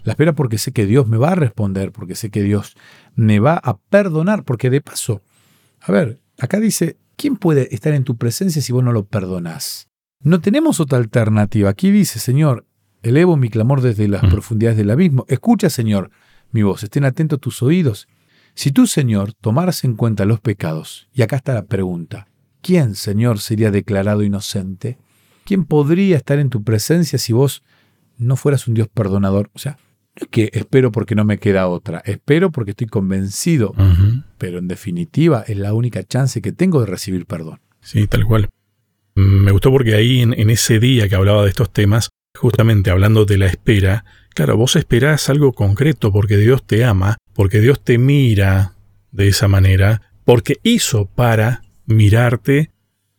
La 0.04 0.14
espera 0.14 0.34
porque 0.34 0.58
sé 0.58 0.72
que 0.72 0.88
Dios 0.88 1.08
me 1.08 1.18
va 1.18 1.34
a 1.34 1.36
responder, 1.36 1.92
porque 1.92 2.16
sé 2.16 2.32
que 2.32 2.42
Dios 2.42 2.76
me 3.14 3.40
va 3.40 3.62
a 3.64 3.78
perdonar, 3.78 4.46
porque 4.46 4.72
de 4.72 4.82
paso, 4.82 5.22
a 5.80 5.92
ver, 5.92 6.20
acá 6.40 6.60
dice, 6.60 6.98
¿quién 7.18 7.36
puede 7.36 7.76
estar 7.76 7.94
en 7.94 8.04
tu 8.04 8.18
presencia 8.18 8.64
si 8.64 8.74
vos 8.74 8.84
no 8.84 8.94
lo 8.94 9.06
perdonás? 9.06 9.91
No 10.24 10.40
tenemos 10.40 10.80
otra 10.80 10.98
alternativa. 10.98 11.70
Aquí 11.70 11.92
dice, 11.92 12.20
Señor, 12.20 12.66
elevo 13.02 13.38
mi 13.38 13.50
clamor 13.50 13.82
desde 13.82 14.08
las 14.08 14.22
profundidades 14.22 14.78
del 14.78 14.92
abismo. 14.92 15.26
Escucha, 15.28 15.70
Señor, 15.70 16.12
mi 16.52 16.64
voz, 16.64 16.84
estén 16.84 17.06
atentos 17.06 17.40
tus 17.40 17.64
oídos. 17.64 18.08
Si 18.54 18.72
tú, 18.72 18.86
Señor, 18.86 19.34
tomaras 19.34 19.84
en 19.84 19.96
cuenta 19.96 20.26
los 20.26 20.40
pecados, 20.40 21.08
y 21.14 21.22
acá 21.22 21.38
está 21.38 21.54
la 21.54 21.66
pregunta, 21.66 22.28
¿quién, 22.62 22.96
Señor, 22.96 23.40
sería 23.40 23.72
declarado 23.72 24.24
inocente? 24.24 24.98
¿Quién 25.46 25.66
podría 25.66 26.18
estar 26.18 26.38
en 26.38 26.50
tu 26.50 26.64
presencia 26.64 27.18
si 27.18 27.34
vos 27.34 27.64
no 28.18 28.36
fueras 28.36 28.68
un 28.68 28.76
Dios 28.76 28.88
perdonador? 28.90 29.50
O 29.54 29.60
sea, 29.60 29.78
no 30.16 30.26
es 30.26 30.28
que 30.28 30.50
espero 30.54 30.92
porque 30.92 31.16
no 31.16 31.24
me 31.24 31.40
queda 31.40 31.68
otra, 31.68 32.02
espero 32.06 32.52
porque 32.52 32.72
estoy 32.72 32.88
convencido, 32.88 33.74
pero 34.38 34.60
en 34.60 34.68
definitiva 34.68 35.44
es 35.48 35.58
la 35.58 35.74
única 35.74 36.04
chance 36.04 36.42
que 36.42 36.52
tengo 36.52 36.82
de 36.82 36.86
recibir 36.86 37.26
perdón. 37.26 37.60
Sí, 37.80 38.06
tal 38.08 38.26
cual. 38.26 38.50
Me 39.16 39.52
gustó 39.52 39.72
porque 39.72 39.96
ahí 39.96 40.22
en 40.22 40.50
ese 40.50 40.80
día 40.80 41.10
que 41.10 41.16
hablaba 41.16 41.44
de 41.44 41.50
estos 41.50 41.72
temas, 41.72 42.10
justamente 42.38 42.92
hablando 42.92 43.26
de 43.26 43.38
la 43.38 43.48
espera, 43.48 44.06
Claro, 44.34 44.56
vos 44.56 44.78
esperás 44.78 45.30
algo 45.30 45.52
concreto 45.52 46.12
porque 46.12 46.38
Dios 46.38 46.66
te 46.66 46.86
ama, 46.86 47.18
porque 47.34 47.60
Dios 47.60 47.84
te 47.84 47.98
mira 47.98 48.76
de 49.12 49.28
esa 49.28 49.50
manera, 49.50 50.14
porque 50.24 50.58
hizo 50.64 51.06
para 51.06 51.64
mirarte 51.86 52.72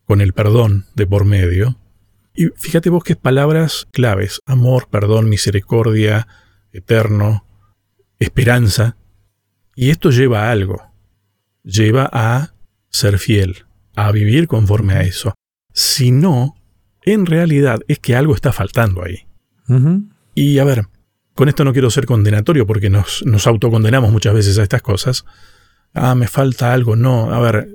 con 0.04 0.22
el 0.22 0.32
perdón 0.32 0.86
de 0.94 1.06
por 1.06 1.26
medio. 1.26 1.78
Y 2.34 2.46
fíjate 2.56 2.88
vos 2.88 3.04
qué 3.04 3.14
palabras 3.14 3.86
claves, 3.92 4.40
amor, 4.46 4.88
perdón, 4.90 5.28
misericordia, 5.28 6.26
eterno, 6.72 7.46
esperanza. 8.18 8.96
Y 9.74 9.90
esto 9.90 10.10
lleva 10.10 10.48
a 10.48 10.50
algo, 10.50 10.82
lleva 11.62 12.08
a 12.10 12.54
ser 12.88 13.18
fiel, 13.18 13.66
a 13.94 14.10
vivir 14.12 14.48
conforme 14.48 14.94
a 14.94 15.02
eso. 15.02 15.34
Si 15.72 16.10
no, 16.10 16.54
en 17.02 17.26
realidad 17.26 17.80
es 17.88 17.98
que 17.98 18.16
algo 18.16 18.34
está 18.34 18.52
faltando 18.52 19.02
ahí. 19.04 19.26
Y 20.34 20.58
a 20.58 20.64
ver, 20.64 20.86
con 21.34 21.48
esto 21.48 21.64
no 21.64 21.72
quiero 21.72 21.90
ser 21.90 22.06
condenatorio 22.06 22.66
porque 22.66 22.90
nos, 22.90 23.24
nos 23.24 23.46
autocondenamos 23.46 24.12
muchas 24.12 24.34
veces 24.34 24.58
a 24.58 24.62
estas 24.62 24.82
cosas. 24.82 25.24
Ah, 25.94 26.14
me 26.14 26.28
falta 26.28 26.72
algo. 26.72 26.96
No, 26.96 27.32
a 27.32 27.40
ver, 27.40 27.68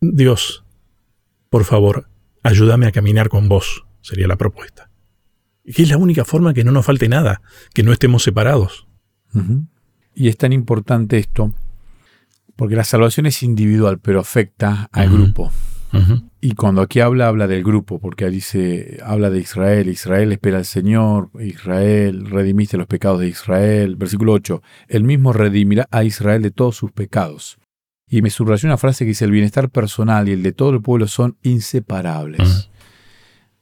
Dios, 0.00 0.64
por 1.48 1.64
favor, 1.64 2.08
ayúdame 2.42 2.86
a 2.86 2.92
caminar 2.92 3.28
con 3.28 3.48
vos, 3.48 3.84
sería 4.00 4.26
la 4.26 4.36
propuesta. 4.36 4.90
Y 5.64 5.82
es 5.82 5.88
la 5.88 5.98
única 5.98 6.24
forma 6.24 6.54
que 6.54 6.64
no 6.64 6.72
nos 6.72 6.86
falte 6.86 7.08
nada, 7.08 7.42
que 7.74 7.82
no 7.82 7.92
estemos 7.92 8.22
separados. 8.22 8.88
Y 10.14 10.28
es 10.28 10.36
tan 10.36 10.52
importante 10.52 11.18
esto, 11.18 11.52
porque 12.56 12.76
la 12.76 12.84
salvación 12.84 13.26
es 13.26 13.42
individual, 13.42 14.00
pero 14.00 14.20
afecta 14.20 14.88
al 14.92 15.10
grupo. 15.10 15.52
Y 16.40 16.54
cuando 16.54 16.80
aquí 16.80 17.00
habla, 17.00 17.28
habla 17.28 17.46
del 17.46 17.62
grupo, 17.62 17.98
porque 17.98 18.28
dice, 18.30 18.98
habla 19.04 19.28
de 19.30 19.40
Israel, 19.40 19.88
Israel 19.88 20.32
espera 20.32 20.58
al 20.58 20.64
Señor, 20.64 21.30
Israel, 21.40 22.30
redimiste 22.30 22.76
los 22.76 22.86
pecados 22.86 23.20
de 23.20 23.28
Israel. 23.28 23.96
Versículo 23.96 24.32
8, 24.32 24.62
el 24.88 25.04
mismo 25.04 25.32
redimirá 25.32 25.86
a 25.90 26.04
Israel 26.04 26.42
de 26.42 26.50
todos 26.50 26.76
sus 26.76 26.92
pecados. 26.92 27.58
Y 28.08 28.22
me 28.22 28.30
subrayó 28.30 28.66
una 28.68 28.78
frase 28.78 29.04
que 29.04 29.10
dice, 29.10 29.24
el 29.24 29.30
bienestar 29.30 29.70
personal 29.70 30.28
y 30.28 30.32
el 30.32 30.42
de 30.42 30.52
todo 30.52 30.70
el 30.70 30.82
pueblo 30.82 31.06
son 31.06 31.36
inseparables. 31.42 32.70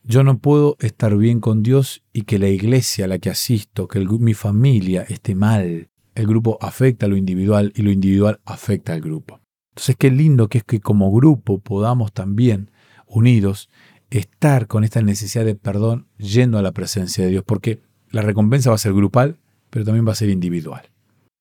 Yo 0.05 0.23
no 0.23 0.39
puedo 0.39 0.77
estar 0.81 1.17
bien 1.17 1.41
con 1.41 1.63
Dios 1.63 2.03
y 2.15 2.23
que 2.23 2.39
la 2.39 2.49
iglesia 2.49 3.05
a 3.05 3.09
la 3.09 3.19
que 3.19 3.29
asisto, 3.29 3.89
que 3.89 4.01
mi 4.01 4.33
familia 4.33 5.03
esté 5.03 5.35
mal. 5.35 5.91
El 6.15 6.27
grupo 6.27 6.59
afecta 6.63 7.05
a 7.05 7.09
lo 7.11 7.17
individual 7.17 7.73
y 7.77 7.83
lo 7.83 7.91
individual 7.91 8.41
afecta 8.47 8.95
al 8.95 9.03
grupo. 9.03 9.41
Entonces 9.79 9.95
qué 9.97 10.11
lindo 10.11 10.49
que 10.49 10.59
es 10.59 10.65
que 10.65 10.81
como 10.81 11.13
grupo 11.13 11.61
podamos 11.61 12.13
también, 12.13 12.73
unidos, 13.07 13.71
estar 14.11 14.67
con 14.67 14.83
esta 14.83 15.03
necesidad 15.03 15.45
de 15.45 15.55
perdón 15.55 16.09
yendo 16.19 16.59
a 16.59 16.63
la 16.63 16.73
presencia 16.73 17.23
de 17.23 17.31
Dios, 17.31 17.45
porque 17.47 17.81
la 18.11 18.23
recompensa 18.23 18.71
va 18.71 18.75
a 18.75 18.81
ser 18.81 18.93
grupal, 18.93 19.37
pero 19.71 19.85
también 19.85 20.05
va 20.05 20.11
a 20.11 20.17
ser 20.17 20.31
individual. 20.31 20.83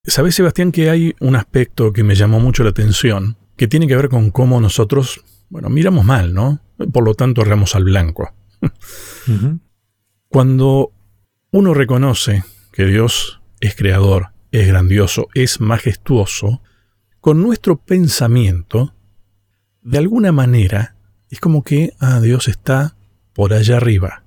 ¿Sabes, 0.03 0.35
Sebastián, 0.35 0.71
que 0.71 0.91
hay 0.91 1.15
un 1.19 1.35
aspecto 1.35 1.91
que 1.91 2.03
me 2.03 2.13
llamó 2.13 2.39
mucho 2.39 2.63
la 2.63 2.69
atención, 2.69 3.37
que 3.55 3.67
tiene 3.67 3.87
que 3.87 3.95
ver 3.95 4.07
con 4.07 4.29
cómo 4.29 4.61
nosotros, 4.61 5.23
bueno, 5.49 5.69
miramos 5.71 6.05
mal, 6.05 6.35
¿no? 6.35 6.61
Por 6.93 7.05
lo 7.05 7.15
tanto, 7.15 7.41
erramos 7.41 7.73
al 7.73 7.85
blanco. 7.85 8.35
Cuando 10.29 10.91
uno 11.49 11.73
reconoce 11.73 12.43
que 12.71 12.85
Dios 12.85 13.41
es 13.61 13.75
creador, 13.75 14.27
es 14.51 14.67
grandioso, 14.67 15.27
es 15.33 15.59
majestuoso, 15.59 16.61
con 17.27 17.43
nuestro 17.43 17.75
pensamiento 17.75 18.95
de 19.81 19.97
alguna 19.97 20.31
manera 20.31 20.95
es 21.29 21.41
como 21.41 21.61
que 21.61 21.91
ah, 21.99 22.21
Dios 22.21 22.47
está 22.47 22.95
por 23.33 23.51
allá 23.51 23.75
arriba. 23.75 24.23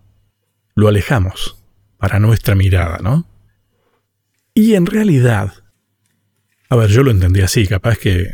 Lo 0.75 0.87
alejamos 0.87 1.65
para 1.97 2.21
nuestra 2.21 2.55
mirada, 2.55 2.99
¿no? 2.99 3.27
Y 4.53 4.75
en 4.75 4.85
realidad, 4.85 5.51
a 6.69 6.77
ver, 6.77 6.91
yo 6.91 7.03
lo 7.03 7.11
entendí 7.11 7.41
así, 7.41 7.67
capaz 7.67 7.97
que, 7.97 8.33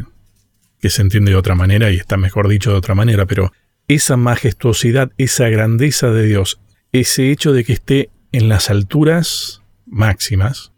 que 0.80 0.90
se 0.90 1.02
entiende 1.02 1.30
de 1.30 1.36
otra 1.36 1.54
manera 1.54 1.92
y 1.92 1.96
está 1.98 2.16
mejor 2.16 2.48
dicho 2.48 2.72
de 2.72 2.78
otra 2.78 2.96
manera, 2.96 3.24
pero 3.24 3.52
esa 3.86 4.16
majestuosidad, 4.16 5.12
esa 5.16 5.48
grandeza 5.48 6.10
de 6.10 6.24
Dios, 6.24 6.58
ese 6.90 7.30
hecho 7.30 7.52
de 7.52 7.62
que 7.62 7.74
esté 7.74 8.10
en 8.32 8.48
las 8.48 8.68
alturas 8.68 9.62
máximas, 9.86 10.72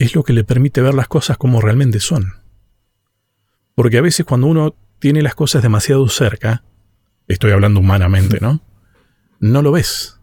es 0.00 0.16
lo 0.16 0.24
que 0.24 0.32
le 0.32 0.42
permite 0.42 0.82
ver 0.82 0.94
las 0.94 1.06
cosas 1.06 1.38
como 1.38 1.60
realmente 1.60 2.00
son. 2.00 2.39
Porque 3.80 3.96
a 3.96 4.02
veces 4.02 4.26
cuando 4.26 4.46
uno 4.46 4.74
tiene 4.98 5.22
las 5.22 5.34
cosas 5.34 5.62
demasiado 5.62 6.06
cerca, 6.10 6.64
estoy 7.28 7.52
hablando 7.52 7.80
humanamente, 7.80 8.36
¿no? 8.38 8.60
No 9.38 9.62
lo 9.62 9.72
ves. 9.72 10.20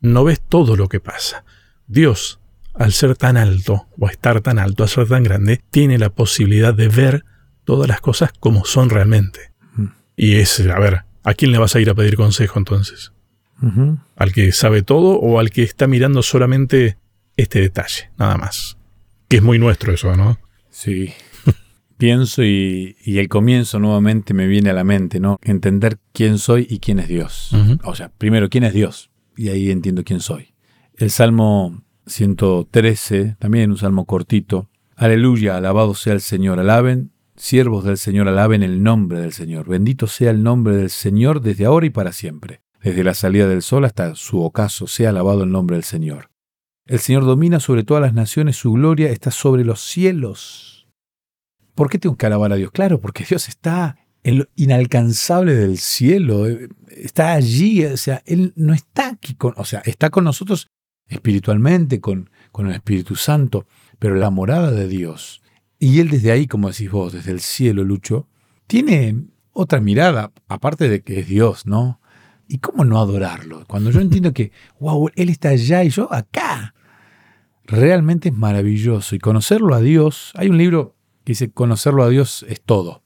No 0.00 0.22
ves 0.22 0.40
todo 0.40 0.76
lo 0.76 0.88
que 0.88 1.00
pasa. 1.00 1.44
Dios, 1.88 2.38
al 2.74 2.92
ser 2.92 3.16
tan 3.16 3.36
alto, 3.36 3.88
o 3.98 4.08
estar 4.08 4.40
tan 4.40 4.60
alto, 4.60 4.84
al 4.84 4.88
ser 4.88 5.08
tan 5.08 5.24
grande, 5.24 5.60
tiene 5.70 5.98
la 5.98 6.10
posibilidad 6.10 6.74
de 6.74 6.86
ver 6.86 7.24
todas 7.64 7.88
las 7.88 8.00
cosas 8.00 8.30
como 8.38 8.64
son 8.64 8.88
realmente. 8.88 9.50
Y 10.14 10.36
es, 10.36 10.60
a 10.60 10.78
ver, 10.78 11.00
¿a 11.24 11.34
quién 11.34 11.50
le 11.50 11.58
vas 11.58 11.74
a 11.74 11.80
ir 11.80 11.90
a 11.90 11.96
pedir 11.96 12.14
consejo 12.14 12.60
entonces? 12.60 13.12
¿Al 14.14 14.32
que 14.32 14.52
sabe 14.52 14.82
todo 14.82 15.18
o 15.18 15.40
al 15.40 15.50
que 15.50 15.64
está 15.64 15.88
mirando 15.88 16.22
solamente 16.22 16.98
este 17.36 17.62
detalle, 17.62 18.12
nada 18.16 18.36
más? 18.36 18.78
Que 19.26 19.38
es 19.38 19.42
muy 19.42 19.58
nuestro 19.58 19.92
eso, 19.92 20.14
¿no? 20.14 20.38
Sí. 20.70 21.12
Pienso 22.02 22.42
y, 22.42 22.96
el 23.06 23.28
comienzo 23.28 23.78
nuevamente 23.78 24.34
me 24.34 24.48
viene 24.48 24.70
a 24.70 24.72
la 24.72 24.82
mente, 24.82 25.20
¿no? 25.20 25.38
Entender 25.40 26.00
quién 26.12 26.38
soy 26.38 26.66
y 26.68 26.80
quién 26.80 26.98
es 26.98 27.06
Dios. 27.06 27.52
O 27.84 27.94
sea, 27.94 28.10
primero, 28.18 28.48
quién 28.48 28.64
es 28.64 28.74
Dios. 28.74 29.12
Y 29.36 29.50
ahí 29.50 29.70
entiendo 29.70 30.02
quién 30.02 30.18
soy. 30.18 30.52
El 30.96 31.10
Salmo 31.12 31.84
113, 32.06 33.36
también 33.38 33.70
un 33.70 33.76
salmo 33.76 34.04
cortito. 34.04 34.68
Aleluya, 34.96 35.56
alabado 35.56 35.94
sea 35.94 36.14
el 36.14 36.20
Señor. 36.20 36.58
Alaben, 36.58 37.12
siervos 37.36 37.84
del 37.84 37.98
Señor, 37.98 38.26
alaben 38.26 38.64
el 38.64 38.82
nombre 38.82 39.20
del 39.20 39.32
Señor. 39.32 39.68
Bendito 39.68 40.08
sea 40.08 40.32
el 40.32 40.42
nombre 40.42 40.74
del 40.74 40.90
Señor 40.90 41.40
desde 41.40 41.66
ahora 41.66 41.86
y 41.86 41.90
para 41.90 42.10
siempre. 42.10 42.62
Desde 42.82 43.04
la 43.04 43.14
salida 43.14 43.46
del 43.46 43.62
sol 43.62 43.84
hasta 43.84 44.16
su 44.16 44.42
ocaso, 44.42 44.88
sea 44.88 45.10
alabado 45.10 45.44
el 45.44 45.52
nombre 45.52 45.76
del 45.76 45.84
Señor. 45.84 46.30
El 46.84 46.98
Señor 46.98 47.24
domina 47.24 47.60
sobre 47.60 47.84
todas 47.84 48.02
las 48.02 48.12
naciones, 48.12 48.56
su 48.56 48.72
gloria 48.72 49.08
está 49.10 49.30
sobre 49.30 49.64
los 49.64 49.80
cielos. 49.82 50.71
¿Por 51.74 51.88
qué 51.88 51.98
tengo 51.98 52.16
que 52.16 52.26
alabar 52.26 52.52
a 52.52 52.56
Dios? 52.56 52.70
Claro, 52.70 53.00
porque 53.00 53.24
Dios 53.24 53.48
está 53.48 53.96
en 54.24 54.38
lo 54.38 54.48
inalcanzable 54.56 55.54
del 55.54 55.78
cielo, 55.78 56.46
eh, 56.48 56.68
está 56.88 57.32
allí, 57.32 57.84
o 57.84 57.96
sea, 57.96 58.22
Él 58.26 58.52
no 58.56 58.72
está 58.72 59.08
aquí, 59.08 59.34
con, 59.34 59.54
o 59.56 59.64
sea, 59.64 59.80
está 59.84 60.10
con 60.10 60.24
nosotros 60.24 60.68
espiritualmente, 61.08 62.00
con, 62.00 62.30
con 62.52 62.68
el 62.68 62.74
Espíritu 62.74 63.16
Santo, 63.16 63.66
pero 63.98 64.14
la 64.14 64.30
morada 64.30 64.70
de 64.70 64.86
Dios, 64.86 65.42
y 65.78 65.98
Él 65.98 66.10
desde 66.10 66.30
ahí, 66.30 66.46
como 66.46 66.68
decís 66.68 66.90
vos, 66.90 67.12
desde 67.12 67.32
el 67.32 67.40
cielo, 67.40 67.82
Lucho, 67.82 68.28
tiene 68.66 69.26
otra 69.52 69.80
mirada, 69.80 70.32
aparte 70.48 70.88
de 70.88 71.02
que 71.02 71.20
es 71.20 71.28
Dios, 71.28 71.66
¿no? 71.66 72.00
¿Y 72.48 72.58
cómo 72.58 72.84
no 72.84 73.00
adorarlo? 73.00 73.64
Cuando 73.66 73.90
yo 73.90 74.00
entiendo 74.00 74.32
que, 74.32 74.52
wow, 74.78 75.10
Él 75.16 75.28
está 75.30 75.50
allá 75.50 75.82
y 75.84 75.90
yo 75.90 76.12
acá, 76.12 76.74
realmente 77.64 78.28
es 78.28 78.34
maravilloso. 78.34 79.14
Y 79.14 79.18
conocerlo 79.18 79.74
a 79.74 79.80
Dios, 79.80 80.32
hay 80.36 80.48
un 80.48 80.58
libro 80.58 80.96
dice, 81.24 81.50
conocerlo 81.50 82.02
a 82.02 82.08
Dios 82.08 82.44
es 82.48 82.60
todo. 82.60 83.02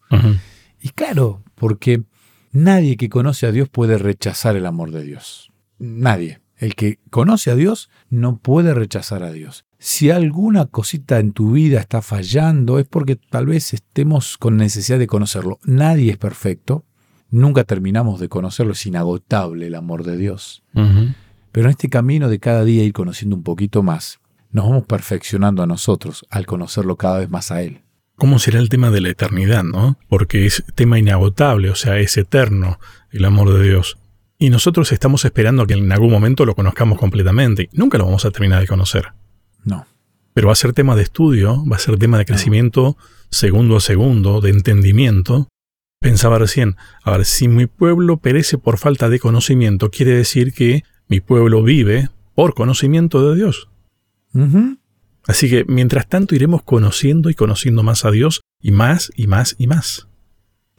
Y 0.80 0.90
claro, 0.90 1.42
porque 1.54 2.04
nadie 2.52 2.96
que 2.96 3.08
conoce 3.08 3.46
a 3.46 3.52
Dios 3.52 3.68
puede 3.68 3.98
rechazar 3.98 4.56
el 4.56 4.66
amor 4.66 4.90
de 4.90 5.02
Dios. 5.02 5.52
Nadie. 5.78 6.40
El 6.56 6.74
que 6.74 7.00
conoce 7.10 7.50
a 7.50 7.54
Dios 7.54 7.90
no 8.08 8.38
puede 8.38 8.72
rechazar 8.72 9.22
a 9.22 9.32
Dios. 9.32 9.64
Si 9.78 10.10
alguna 10.10 10.66
cosita 10.66 11.18
en 11.18 11.32
tu 11.32 11.52
vida 11.52 11.80
está 11.80 12.00
fallando, 12.00 12.78
es 12.78 12.86
porque 12.86 13.16
tal 13.16 13.46
vez 13.46 13.74
estemos 13.74 14.38
con 14.38 14.56
necesidad 14.56 14.98
de 14.98 15.06
conocerlo. 15.06 15.58
Nadie 15.64 16.12
es 16.12 16.18
perfecto. 16.18 16.84
Nunca 17.30 17.64
terminamos 17.64 18.20
de 18.20 18.30
conocerlo. 18.30 18.72
Es 18.72 18.86
inagotable 18.86 19.66
el 19.66 19.74
amor 19.74 20.04
de 20.04 20.16
Dios. 20.16 20.62
Pero 20.72 21.66
en 21.66 21.70
este 21.70 21.90
camino 21.90 22.28
de 22.30 22.38
cada 22.38 22.64
día 22.64 22.84
ir 22.84 22.94
conociendo 22.94 23.36
un 23.36 23.42
poquito 23.42 23.82
más, 23.82 24.20
nos 24.50 24.66
vamos 24.66 24.84
perfeccionando 24.86 25.62
a 25.62 25.66
nosotros 25.66 26.24
al 26.30 26.46
conocerlo 26.46 26.96
cada 26.96 27.18
vez 27.18 27.28
más 27.28 27.50
a 27.50 27.62
Él 27.62 27.85
cómo 28.16 28.38
será 28.38 28.58
el 28.58 28.68
tema 28.68 28.90
de 28.90 29.00
la 29.00 29.10
eternidad, 29.10 29.62
¿no? 29.62 29.98
Porque 30.08 30.46
es 30.46 30.64
tema 30.74 30.98
inagotable, 30.98 31.70
o 31.70 31.74
sea, 31.74 31.98
es 31.98 32.16
eterno 32.16 32.78
el 33.10 33.24
amor 33.24 33.52
de 33.52 33.62
Dios. 33.62 33.98
Y 34.38 34.50
nosotros 34.50 34.92
estamos 34.92 35.24
esperando 35.24 35.62
a 35.62 35.66
que 35.66 35.74
en 35.74 35.90
algún 35.92 36.10
momento 36.10 36.44
lo 36.44 36.54
conozcamos 36.54 36.98
completamente. 36.98 37.68
Nunca 37.72 37.98
lo 37.98 38.04
vamos 38.04 38.24
a 38.24 38.30
terminar 38.30 38.60
de 38.60 38.66
conocer. 38.66 39.12
No. 39.64 39.86
Pero 40.34 40.48
va 40.48 40.52
a 40.52 40.56
ser 40.56 40.72
tema 40.74 40.96
de 40.96 41.02
estudio, 41.02 41.64
va 41.66 41.76
a 41.76 41.78
ser 41.78 41.98
tema 41.98 42.18
de 42.18 42.26
crecimiento 42.26 42.96
segundo 43.30 43.76
a 43.76 43.80
segundo, 43.80 44.40
de 44.40 44.50
entendimiento. 44.50 45.48
Pensaba 46.00 46.38
recién, 46.38 46.76
a 47.02 47.12
ver, 47.12 47.24
si 47.24 47.48
mi 47.48 47.66
pueblo 47.66 48.18
perece 48.18 48.58
por 48.58 48.76
falta 48.76 49.08
de 49.08 49.18
conocimiento, 49.18 49.90
quiere 49.90 50.12
decir 50.12 50.52
que 50.52 50.84
mi 51.08 51.20
pueblo 51.20 51.62
vive 51.62 52.10
por 52.34 52.54
conocimiento 52.54 53.28
de 53.28 53.36
Dios. 53.36 53.68
Así 55.26 55.50
que 55.50 55.64
mientras 55.66 56.08
tanto 56.08 56.34
iremos 56.34 56.62
conociendo 56.62 57.30
y 57.30 57.34
conociendo 57.34 57.82
más 57.82 58.04
a 58.04 58.10
Dios 58.10 58.42
y 58.60 58.70
más 58.70 59.10
y 59.16 59.26
más 59.26 59.56
y 59.58 59.66
más. 59.66 60.08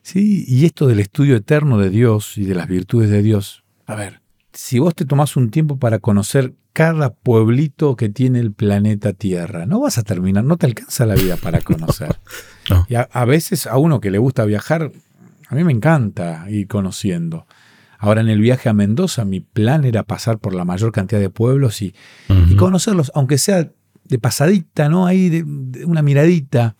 Sí, 0.02 0.46
y 0.48 0.66
esto 0.66 0.88
del 0.88 1.02
estudio 1.02 1.36
eterno 1.36 1.78
de 1.78 1.90
Dios 1.90 2.38
y 2.38 2.46
de 2.46 2.56
las 2.56 2.68
virtudes 2.68 3.10
de 3.10 3.22
Dios. 3.22 3.64
A 3.86 3.96
ver, 3.96 4.22
si 4.54 4.80
vos 4.80 4.96
te 4.96 5.06
tomás 5.06 5.36
un 5.36 5.52
tiempo 5.52 5.78
para 5.78 6.00
conocer 6.00 6.54
cada 6.72 7.14
pueblito 7.14 7.96
que 7.96 8.08
tiene 8.08 8.40
el 8.40 8.54
planeta 8.54 9.12
Tierra, 9.12 9.66
no 9.66 9.82
vas 9.82 9.98
a 9.98 10.04
terminar, 10.04 10.46
no 10.46 10.58
te 10.58 10.66
alcanza 10.66 11.06
la 11.06 11.16
vida 11.16 11.36
para 11.36 11.60
conocer. 11.64 12.16
Y 12.88 12.96
a, 12.96 13.26
veces 13.26 13.68
a 13.68 13.78
uno 13.78 14.00
que 14.00 14.12
le 14.12 14.18
gusta 14.18 14.46
viajar, 14.46 14.92
a 15.50 15.56
mí 15.56 15.64
me 15.64 15.74
encanta 15.74 16.46
ir 16.50 16.68
conociendo. 16.68 17.46
Ahora 18.00 18.22
en 18.22 18.30
el 18.30 18.40
viaje 18.40 18.70
a 18.70 18.74
Mendoza 18.74 19.26
mi 19.26 19.42
plan 19.42 19.84
era 19.84 20.04
pasar 20.04 20.38
por 20.38 20.54
la 20.54 20.66
mayor 20.66 20.92
cantidad 20.92 21.20
de 21.20 21.30
pueblos 21.30 21.82
y, 21.82 21.96
y 22.30 22.56
conocerlos, 22.56 23.12
aunque 23.16 23.38
sea 23.38 23.72
de 24.08 24.20
pasadita, 24.20 24.90
¿no? 24.90 25.06
Ahí 25.06 25.30
de, 25.30 25.44
una 25.86 26.02
miradita, 26.02 26.76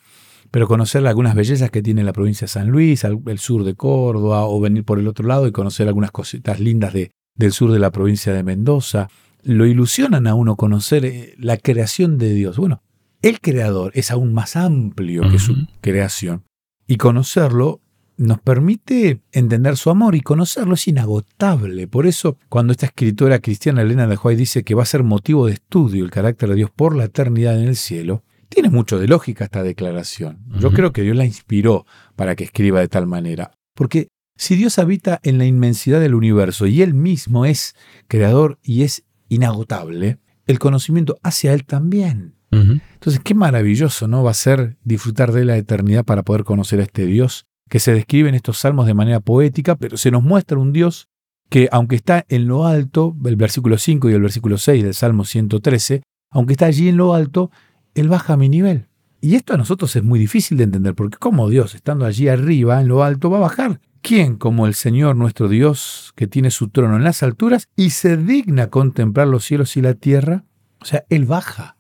pero 0.52 0.68
conocer 0.68 1.06
algunas 1.06 1.36
bellezas 1.36 1.72
que 1.72 1.82
tiene 1.82 2.04
la 2.04 2.14
provincia 2.14 2.46
de 2.46 2.50
San 2.50 2.70
Luis, 2.70 3.04
el 3.04 3.40
sur 3.40 3.64
de 3.64 3.76
Córdoba, 3.76 4.46
o 4.46 4.60
venir 4.60 4.84
por 4.84 5.00
el 5.00 5.08
otro 5.08 5.28
lado 5.28 5.48
y 5.48 5.52
conocer 5.52 5.88
algunas 5.88 6.12
cositas 6.12 6.60
lindas 6.60 6.94
de, 6.94 7.12
del 7.36 7.52
sur 7.52 7.72
de 7.72 7.80
la 7.80 7.92
provincia 7.92 8.34
de 8.34 8.44
Mendoza. 8.44 9.10
Lo 9.44 9.66
ilusionan 9.66 10.28
a 10.28 10.36
uno 10.36 10.56
conocer 10.56 11.06
eh, 11.06 11.36
la 11.38 11.58
creación 11.58 12.18
de 12.18 12.34
Dios. 12.34 12.58
Bueno, 12.58 12.82
el 13.22 13.40
creador 13.42 13.92
es 13.96 14.12
aún 14.12 14.34
más 14.34 14.56
amplio 14.56 15.30
que 15.30 15.40
su 15.40 15.68
creación. 15.82 16.44
Y 16.88 16.98
conocerlo 16.98 17.82
nos 18.18 18.40
permite 18.40 19.22
entender 19.32 19.78
su 19.78 19.90
amor 19.90 20.16
y 20.16 20.22
conocerlo 20.22 20.74
es 20.74 20.88
inagotable. 20.88 21.88
Por 21.88 22.08
eso, 22.08 22.38
cuando 22.50 22.72
esta 22.72 22.88
escritora 22.88 23.40
cristiana 23.40 23.84
Elena 23.84 24.08
de 24.08 24.18
White 24.18 24.40
dice 24.40 24.64
que 24.64 24.76
va 24.76 24.84
a 24.84 24.88
ser 24.88 25.04
motivo 25.04 25.46
de 25.46 25.54
estudio 25.54 26.04
el 26.04 26.12
carácter 26.12 26.50
de 26.50 26.56
Dios 26.56 26.72
por 26.76 26.96
la 26.96 27.06
eternidad 27.06 27.60
en 27.62 27.68
el 27.68 27.76
cielo, 27.76 28.24
tiene 28.50 28.70
mucho 28.70 28.98
de 28.98 29.08
lógica 29.08 29.46
esta 29.46 29.62
declaración. 29.62 30.40
Yo 30.60 30.72
creo 30.72 30.94
que 30.94 31.02
Dios 31.04 31.16
la 31.16 31.26
inspiró 31.26 31.86
para 32.16 32.36
que 32.36 32.46
escriba 32.46 32.80
de 32.80 32.88
tal 32.88 33.06
manera. 33.06 33.52
Porque 33.76 34.08
si 34.36 34.56
Dios 34.56 34.80
habita 34.80 35.20
en 35.24 35.38
la 35.38 35.46
inmensidad 35.46 36.00
del 36.00 36.16
universo 36.16 36.66
y 36.66 36.82
Él 36.82 36.94
mismo 36.94 37.46
es 37.46 37.76
creador 38.08 38.58
y 38.64 38.84
es 38.84 39.04
inagotable, 39.30 40.20
el 40.46 40.60
conocimiento 40.60 41.18
hacia 41.24 41.54
Él 41.54 41.66
también. 41.66 42.36
Entonces, 42.50 43.22
qué 43.24 43.36
maravilloso, 43.36 44.08
¿no? 44.08 44.24
Va 44.24 44.32
a 44.32 44.34
ser 44.34 44.78
disfrutar 44.84 45.34
de 45.34 45.44
la 45.44 45.58
eternidad 45.58 46.06
para 46.06 46.24
poder 46.24 46.46
conocer 46.46 46.80
a 46.80 46.84
este 46.84 47.06
Dios 47.06 47.47
que 47.70 47.80
se 47.80 47.94
describen 47.94 48.36
estos 48.36 48.58
salmos 48.58 48.88
de 48.88 48.94
manera 48.94 49.20
poética, 49.20 49.76
pero 49.76 49.98
se 49.98 50.12
nos 50.12 50.24
muestra 50.24 50.58
un 50.58 50.74
Dios 50.74 51.10
que, 51.50 51.70
aunque 51.72 51.96
está 51.96 52.26
en 52.30 52.48
lo 52.48 52.66
alto, 52.66 53.16
el 53.26 53.36
versículo 53.36 53.78
5 53.78 54.10
y 54.10 54.14
el 54.14 54.22
versículo 54.22 54.58
6 54.58 54.84
del 54.84 54.94
Salmo 54.94 55.26
113, 55.26 56.04
aunque 56.30 56.54
está 56.54 56.66
allí 56.66 56.90
en 56.90 56.98
lo 56.98 57.14
alto, 57.14 57.52
Él 57.96 58.10
baja 58.10 58.34
a 58.34 58.38
mi 58.38 58.50
nivel. 58.50 58.88
Y 59.22 59.36
esto 59.36 59.54
a 59.54 59.58
nosotros 59.58 59.96
es 59.96 60.04
muy 60.04 60.20
difícil 60.20 60.58
de 60.58 60.66
entender, 60.66 60.94
porque 60.94 61.18
como 61.18 61.50
Dios, 61.50 61.74
estando 61.74 62.06
allí 62.06 62.28
arriba, 62.28 62.82
en 62.82 62.88
lo 62.88 63.04
alto, 63.04 63.30
va 63.30 63.38
a 63.38 63.42
bajar? 63.42 63.82
¿Quién 64.02 64.38
como 64.38 64.68
el 64.68 64.74
Señor 64.74 65.16
nuestro 65.16 65.48
Dios, 65.48 66.14
que 66.16 66.28
tiene 66.28 66.52
su 66.52 66.70
trono 66.70 66.98
en 66.98 67.04
las 67.04 67.24
alturas 67.24 67.68
y 67.76 67.90
se 67.90 68.16
digna 68.16 68.68
contemplar 68.68 69.28
los 69.28 69.44
cielos 69.44 69.76
y 69.76 69.82
la 69.82 69.96
tierra? 69.96 70.46
O 70.80 70.86
sea, 70.86 71.06
Él 71.10 71.26
baja. 71.26 71.78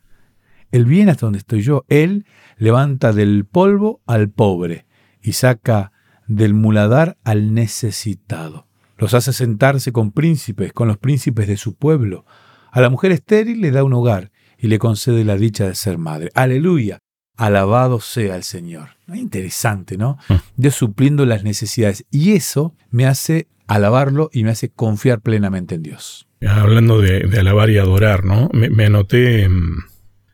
Él 0.71 0.85
viene 0.85 1.11
hasta 1.11 1.27
donde 1.27 1.39
estoy 1.39 1.61
yo. 1.61 1.85
Él 1.87 2.25
levanta 2.57 3.13
del 3.13 3.45
polvo 3.45 4.01
al 4.05 4.29
pobre 4.29 4.86
y 5.27 5.33
saca 5.33 5.91
del 6.25 6.53
muladar 6.53 7.17
al 7.25 7.53
necesitado. 7.53 8.65
Los 8.97 9.13
hace 9.13 9.33
sentarse 9.33 9.91
con 9.91 10.13
príncipes, 10.13 10.71
con 10.71 10.87
los 10.87 10.97
príncipes 10.97 11.47
de 11.47 11.57
su 11.57 11.75
pueblo. 11.75 12.25
A 12.71 12.79
la 12.79 12.89
mujer 12.89 13.11
estéril 13.11 13.59
le 13.59 13.71
da 13.71 13.83
un 13.83 13.91
hogar 13.91 14.31
y 14.57 14.67
le 14.67 14.79
concede 14.79 15.25
la 15.25 15.35
dicha 15.35 15.67
de 15.67 15.75
ser 15.75 15.97
madre. 15.97 16.29
Aleluya. 16.33 16.99
Alabado 17.35 17.99
sea 17.99 18.37
el 18.37 18.43
Señor. 18.43 18.91
Interesante, 19.13 19.97
¿no? 19.97 20.17
Mm. 20.29 20.35
Dios 20.55 20.75
supliendo 20.75 21.25
las 21.25 21.43
necesidades. 21.43 22.05
Y 22.09 22.31
eso 22.31 22.73
me 22.89 23.05
hace 23.05 23.49
alabarlo 23.67 24.29
y 24.31 24.45
me 24.45 24.51
hace 24.51 24.69
confiar 24.69 25.19
plenamente 25.19 25.75
en 25.75 25.83
Dios. 25.83 26.29
Hablando 26.47 27.01
de, 27.01 27.27
de 27.27 27.39
alabar 27.39 27.69
y 27.69 27.77
adorar, 27.77 28.23
¿no? 28.23 28.49
Me, 28.53 28.69
me 28.69 28.85
anoté 28.85 29.49
mm, 29.49 29.77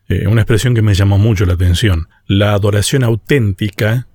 eh, 0.10 0.28
una 0.28 0.42
expresión 0.42 0.76
que 0.76 0.84
me 0.84 0.94
llamó 0.94 1.18
mucho 1.18 1.48
la 1.48 1.54
atención. 1.54 2.10
La 2.28 2.54
adoración 2.54 3.04
auténtica 3.04 4.08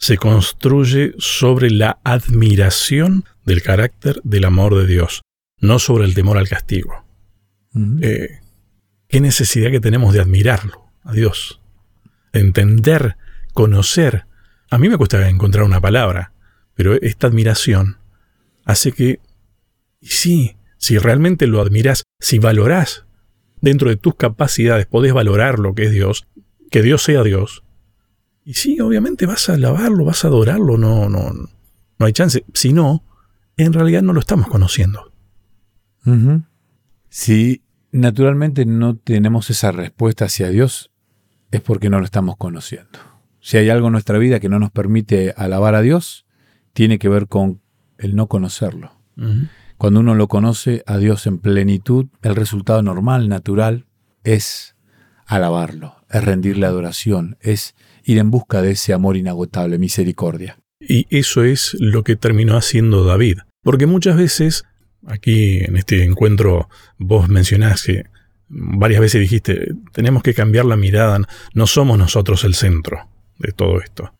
se 0.00 0.16
construye 0.16 1.14
sobre 1.18 1.70
la 1.70 2.00
admiración 2.04 3.26
del 3.44 3.62
carácter 3.62 4.20
del 4.24 4.46
amor 4.46 4.74
de 4.74 4.86
Dios, 4.86 5.20
no 5.58 5.78
sobre 5.78 6.06
el 6.06 6.14
temor 6.14 6.38
al 6.38 6.48
castigo. 6.48 7.04
Ujú. 7.74 7.98
Eh, 8.00 8.40
qué 9.08 9.20
necesidad 9.20 9.70
que 9.70 9.78
tenemos 9.78 10.14
de 10.14 10.20
admirarlo, 10.20 10.86
a 11.04 11.12
Dios. 11.12 11.60
Entender, 12.32 13.16
conocer. 13.52 14.24
A 14.70 14.78
mí 14.78 14.88
me 14.88 14.96
cuesta 14.96 15.28
encontrar 15.28 15.64
una 15.64 15.82
palabra, 15.82 16.32
pero 16.74 16.94
esta 16.94 17.26
admiración 17.26 17.98
hace 18.64 18.92
que, 18.92 19.20
y 20.00 20.06
sí, 20.06 20.56
si 20.78 20.96
realmente 20.96 21.46
lo 21.46 21.60
admiras, 21.60 22.04
si 22.20 22.38
valorás 22.38 23.04
dentro 23.60 23.90
de 23.90 23.96
tus 23.96 24.14
capacidades, 24.14 24.86
podés 24.86 25.12
valorar 25.12 25.58
lo 25.58 25.74
que 25.74 25.84
es 25.84 25.92
Dios, 25.92 26.26
que 26.70 26.80
Dios 26.80 27.02
sea 27.02 27.22
Dios. 27.22 27.64
Y 28.50 28.54
sí, 28.54 28.80
obviamente 28.80 29.26
vas 29.26 29.48
a 29.48 29.54
alabarlo, 29.54 30.04
vas 30.04 30.24
a 30.24 30.28
adorarlo, 30.28 30.76
no, 30.76 31.08
no, 31.08 31.30
no 31.30 32.04
hay 32.04 32.12
chance. 32.12 32.44
Si 32.52 32.72
no, 32.72 33.04
en 33.56 33.72
realidad 33.72 34.02
no 34.02 34.12
lo 34.12 34.18
estamos 34.18 34.48
conociendo. 34.48 35.12
Si 37.08 37.62
naturalmente 37.92 38.66
no 38.66 38.96
tenemos 38.96 39.50
esa 39.50 39.70
respuesta 39.70 40.24
hacia 40.24 40.48
Dios, 40.48 40.90
es 41.52 41.60
porque 41.60 41.90
no 41.90 42.00
lo 42.00 42.04
estamos 42.04 42.36
conociendo. 42.38 42.98
Si 43.38 43.56
hay 43.56 43.70
algo 43.70 43.86
en 43.86 43.92
nuestra 43.92 44.18
vida 44.18 44.40
que 44.40 44.48
no 44.48 44.58
nos 44.58 44.72
permite 44.72 45.32
alabar 45.36 45.76
a 45.76 45.80
Dios, 45.80 46.26
tiene 46.72 46.98
que 46.98 47.08
ver 47.08 47.28
con 47.28 47.60
el 47.98 48.16
no 48.16 48.26
conocerlo. 48.26 48.96
Cuando 49.78 50.00
uno 50.00 50.16
lo 50.16 50.26
conoce 50.26 50.82
a 50.88 50.96
Dios 50.96 51.28
en 51.28 51.38
plenitud, 51.38 52.06
el 52.22 52.34
resultado 52.34 52.82
normal, 52.82 53.28
natural, 53.28 53.86
es 54.24 54.74
alabarlo, 55.24 56.04
es 56.10 56.24
rendirle 56.24 56.66
adoración, 56.66 57.36
es 57.40 57.76
ir 58.10 58.18
en 58.18 58.30
busca 58.30 58.62
de 58.62 58.72
ese 58.72 58.92
amor 58.92 59.16
inagotable, 59.16 59.78
misericordia. 59.78 60.58
Y 60.80 61.06
eso 61.16 61.44
es 61.44 61.76
lo 61.78 62.02
que 62.02 62.16
terminó 62.16 62.56
haciendo 62.56 63.04
David. 63.04 63.38
Porque 63.62 63.86
muchas 63.86 64.16
veces, 64.16 64.64
aquí 65.06 65.58
en 65.58 65.76
este 65.76 66.02
encuentro, 66.04 66.68
vos 66.98 67.28
mencionás 67.28 67.84
que 67.84 68.04
varias 68.48 69.00
veces 69.00 69.20
dijiste, 69.20 69.68
tenemos 69.92 70.22
que 70.22 70.34
cambiar 70.34 70.64
la 70.64 70.76
mirada, 70.76 71.20
no 71.54 71.66
somos 71.66 71.98
nosotros 71.98 72.44
el 72.44 72.54
centro 72.54 73.08
de 73.38 73.52
todo 73.52 73.80
esto. 73.80 74.12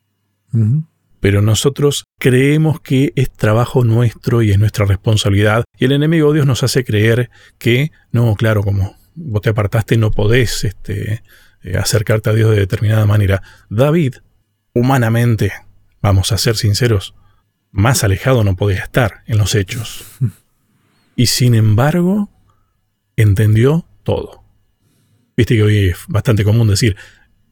Pero 1.20 1.42
nosotros 1.42 2.04
creemos 2.18 2.80
que 2.80 3.12
es 3.16 3.30
trabajo 3.32 3.84
nuestro 3.84 4.42
y 4.42 4.50
es 4.50 4.58
nuestra 4.58 4.84
responsabilidad. 4.84 5.64
Y 5.78 5.86
el 5.86 5.92
enemigo 5.92 6.32
Dios 6.32 6.46
nos 6.46 6.62
hace 6.62 6.84
creer 6.84 7.30
que, 7.58 7.90
no, 8.12 8.34
claro, 8.36 8.62
como 8.62 8.96
vos 9.14 9.42
te 9.42 9.50
apartaste, 9.50 9.96
no 9.96 10.10
podés 10.10 10.64
este, 10.64 11.22
eh, 11.62 11.76
acercarte 11.76 12.30
a 12.30 12.32
Dios 12.32 12.50
de 12.50 12.56
determinada 12.56 13.06
manera. 13.06 13.42
David, 13.68 14.16
humanamente, 14.74 15.52
vamos 16.02 16.32
a 16.32 16.38
ser 16.38 16.56
sinceros, 16.56 17.14
más 17.72 18.04
alejado 18.04 18.44
no 18.44 18.56
podía 18.56 18.82
estar 18.82 19.22
en 19.26 19.38
los 19.38 19.54
hechos. 19.54 20.04
Y 21.16 21.26
sin 21.26 21.54
embargo, 21.54 22.30
entendió 23.16 23.84
todo. 24.04 24.42
Viste 25.36 25.54
que 25.54 25.62
hoy 25.62 25.88
es 25.90 25.98
bastante 26.08 26.44
común 26.44 26.68
decir, 26.68 26.96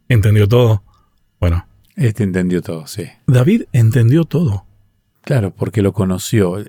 entendió 0.09 0.49
todo. 0.49 0.83
Bueno, 1.41 1.67
Este 1.95 2.23
entendió 2.23 2.63
todo, 2.63 2.87
sí. 2.87 3.09
David 3.27 3.65
entendió 3.73 4.25
todo. 4.25 4.65
Claro, 5.23 5.53
porque 5.55 5.83
lo 5.83 5.93
conoció. 5.93 6.65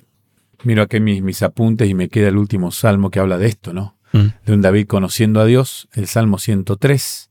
Miro 0.63 0.81
aquí 0.81 0.99
mis, 0.99 1.21
mis 1.21 1.41
apuntes 1.43 1.87
y 1.87 1.93
me 1.93 2.09
queda 2.09 2.27
el 2.27 2.37
último 2.37 2.71
salmo 2.71 3.11
que 3.11 3.19
habla 3.19 3.37
de 3.37 3.47
esto, 3.47 3.71
¿no? 3.71 3.97
Mm. 4.11 4.27
De 4.45 4.53
un 4.53 4.61
David 4.61 4.87
conociendo 4.87 5.39
a 5.39 5.45
Dios, 5.45 5.87
el 5.93 6.07
Salmo 6.07 6.39
103, 6.39 7.28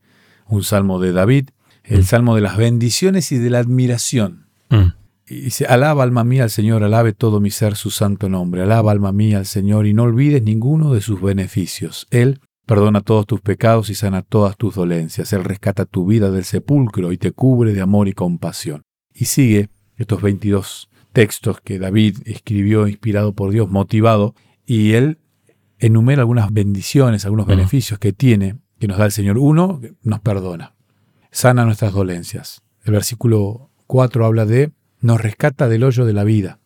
un 0.48 0.62
salmo 0.62 0.98
de 1.00 1.12
David, 1.12 1.50
el 1.84 2.00
Mm. 2.00 2.04
salmo 2.04 2.34
de 2.34 2.40
las 2.42 2.56
bendiciones 2.56 3.32
y 3.32 3.38
de 3.38 3.50
la 3.50 3.58
admiración. 3.60 4.46
Mm. 4.70 4.92
Y 5.30 5.40
dice, 5.42 5.66
alaba 5.66 6.02
alma 6.04 6.24
mía 6.24 6.44
al 6.44 6.50
Señor, 6.50 6.82
alabe 6.82 7.12
todo 7.12 7.40
mi 7.40 7.50
ser 7.50 7.76
su 7.76 7.90
santo 7.90 8.28
nombre, 8.28 8.62
alaba 8.62 8.92
alma 8.92 9.12
mía 9.12 9.38
al 9.38 9.46
Señor 9.46 9.86
y 9.86 9.92
no 9.92 10.04
olvides 10.04 10.42
ninguno 10.42 10.92
de 10.94 11.00
sus 11.02 11.20
beneficios. 11.20 12.06
Él 12.10 12.40
perdona 12.66 13.00
todos 13.02 13.26
tus 13.26 13.40
pecados 13.40 13.90
y 13.90 13.94
sana 13.94 14.22
todas 14.22 14.56
tus 14.56 14.74
dolencias. 14.74 15.32
Él 15.32 15.44
rescata 15.44 15.84
tu 15.84 16.06
vida 16.06 16.30
del 16.30 16.44
sepulcro 16.44 17.12
y 17.12 17.18
te 17.18 17.32
cubre 17.32 17.72
de 17.74 17.80
amor 17.82 18.08
y 18.08 18.12
compasión. 18.14 18.82
Y 19.14 19.26
sigue 19.26 19.68
estos 19.96 20.22
22 20.22 20.88
textos 21.12 21.60
que 21.62 21.78
David 21.78 22.18
escribió 22.26 22.86
inspirado 22.86 23.32
por 23.32 23.50
Dios, 23.50 23.68
motivado, 23.70 24.34
y 24.66 24.92
él 24.92 25.18
enumera 25.78 26.22
algunas 26.22 26.52
bendiciones, 26.52 27.24
algunos 27.24 27.44
Ujú. 27.46 27.56
beneficios 27.56 27.98
que 27.98 28.12
tiene, 28.12 28.56
que 28.78 28.88
nos 28.88 28.98
da 28.98 29.06
el 29.06 29.12
Señor. 29.12 29.38
Uno, 29.38 29.80
nos 30.02 30.20
perdona, 30.20 30.74
sana 31.30 31.64
nuestras 31.64 31.92
dolencias. 31.92 32.62
El 32.84 32.92
versículo 32.92 33.70
4 33.86 34.24
habla 34.24 34.46
de 34.46 34.72
nos 35.00 35.20
rescata 35.20 35.68
del 35.68 35.84
hoyo 35.84 36.04
de 36.04 36.12
la 36.12 36.24
vida. 36.24 36.58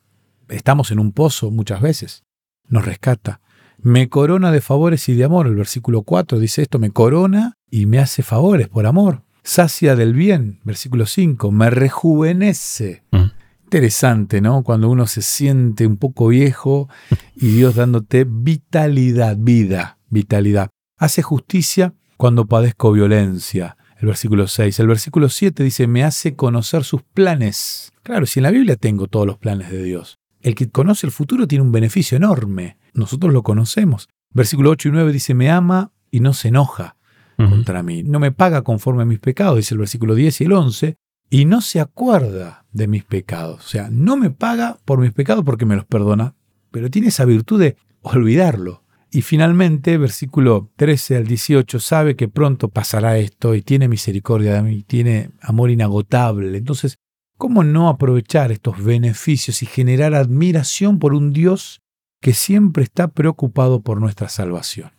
Estamos 0.48 0.90
en 0.90 0.98
un 0.98 1.12
pozo 1.12 1.50
muchas 1.50 1.80
veces. 1.80 2.24
Nos 2.68 2.84
rescata. 2.84 3.40
Me 3.78 4.08
corona 4.08 4.52
de 4.52 4.60
favores 4.60 5.08
y 5.08 5.14
de 5.14 5.24
amor. 5.24 5.46
El 5.46 5.56
versículo 5.56 6.02
4 6.02 6.38
dice 6.38 6.62
esto, 6.62 6.78
me 6.78 6.90
corona 6.90 7.58
y 7.70 7.86
me 7.86 7.98
hace 7.98 8.22
favores 8.22 8.68
por 8.68 8.86
amor. 8.86 9.22
Sacia 9.42 9.96
del 9.96 10.14
bien. 10.14 10.60
Versículo 10.64 11.06
5, 11.06 11.50
me 11.50 11.70
rejuvenece. 11.70 13.02
Mm. 13.10 13.32
Interesante, 13.64 14.40
¿no? 14.40 14.62
Cuando 14.62 14.88
uno 14.90 15.06
se 15.06 15.22
siente 15.22 15.86
un 15.86 15.96
poco 15.96 16.28
viejo 16.28 16.88
y 17.34 17.48
Dios 17.48 17.74
dándote 17.74 18.24
vitalidad, 18.28 19.36
vida, 19.38 19.98
vitalidad. 20.10 20.68
Hace 20.98 21.22
justicia 21.22 21.94
cuando 22.22 22.46
padezco 22.46 22.92
violencia. 22.92 23.76
El 23.98 24.06
versículo 24.06 24.46
6. 24.46 24.78
El 24.78 24.86
versículo 24.86 25.28
7 25.28 25.64
dice, 25.64 25.88
me 25.88 26.04
hace 26.04 26.36
conocer 26.36 26.84
sus 26.84 27.02
planes. 27.02 27.90
Claro, 28.04 28.26
si 28.26 28.38
en 28.38 28.44
la 28.44 28.52
Biblia 28.52 28.76
tengo 28.76 29.08
todos 29.08 29.26
los 29.26 29.38
planes 29.38 29.72
de 29.72 29.82
Dios. 29.82 30.20
El 30.40 30.54
que 30.54 30.70
conoce 30.70 31.04
el 31.04 31.10
futuro 31.10 31.48
tiene 31.48 31.64
un 31.64 31.72
beneficio 31.72 32.16
enorme. 32.16 32.78
Nosotros 32.94 33.32
lo 33.32 33.42
conocemos. 33.42 34.08
Versículo 34.30 34.70
8 34.70 34.90
y 34.90 34.92
9 34.92 35.12
dice, 35.12 35.34
me 35.34 35.50
ama 35.50 35.90
y 36.12 36.20
no 36.20 36.32
se 36.32 36.46
enoja 36.46 36.94
contra 37.36 37.82
mí. 37.82 38.04
No 38.04 38.20
me 38.20 38.30
paga 38.30 38.62
conforme 38.62 39.02
a 39.02 39.06
mis 39.06 39.18
pecados, 39.18 39.56
dice 39.56 39.74
el 39.74 39.80
versículo 39.80 40.14
10 40.14 40.42
y 40.42 40.44
el 40.44 40.52
11, 40.52 40.96
y 41.28 41.44
no 41.44 41.60
se 41.60 41.80
acuerda 41.80 42.66
de 42.70 42.86
mis 42.86 43.02
pecados. 43.02 43.64
O 43.64 43.68
sea, 43.68 43.88
no 43.90 44.16
me 44.16 44.30
paga 44.30 44.78
por 44.84 45.00
mis 45.00 45.10
pecados 45.10 45.42
porque 45.44 45.66
me 45.66 45.74
los 45.74 45.86
perdona, 45.86 46.36
pero 46.70 46.88
tiene 46.88 47.08
esa 47.08 47.24
virtud 47.24 47.58
de 47.58 47.76
olvidarlo. 48.02 48.81
Y 49.14 49.20
finalmente, 49.20 49.98
versículo 49.98 50.70
13 50.76 51.18
al 51.18 51.26
18, 51.26 51.78
sabe 51.80 52.16
que 52.16 52.28
pronto 52.28 52.70
pasará 52.70 53.18
esto 53.18 53.54
y 53.54 53.60
tiene 53.60 53.86
misericordia 53.86 54.54
de 54.54 54.62
mí, 54.62 54.82
tiene 54.84 55.32
amor 55.42 55.70
inagotable. 55.70 56.56
Entonces, 56.56 56.96
¿cómo 57.36 57.62
no 57.62 57.90
aprovechar 57.90 58.52
estos 58.52 58.82
beneficios 58.82 59.62
y 59.62 59.66
generar 59.66 60.14
admiración 60.14 60.98
por 60.98 61.12
un 61.12 61.34
Dios 61.34 61.82
que 62.22 62.32
siempre 62.32 62.84
está 62.84 63.08
preocupado 63.08 63.82
por 63.82 64.00
nuestra 64.00 64.30
salvación? 64.30 64.92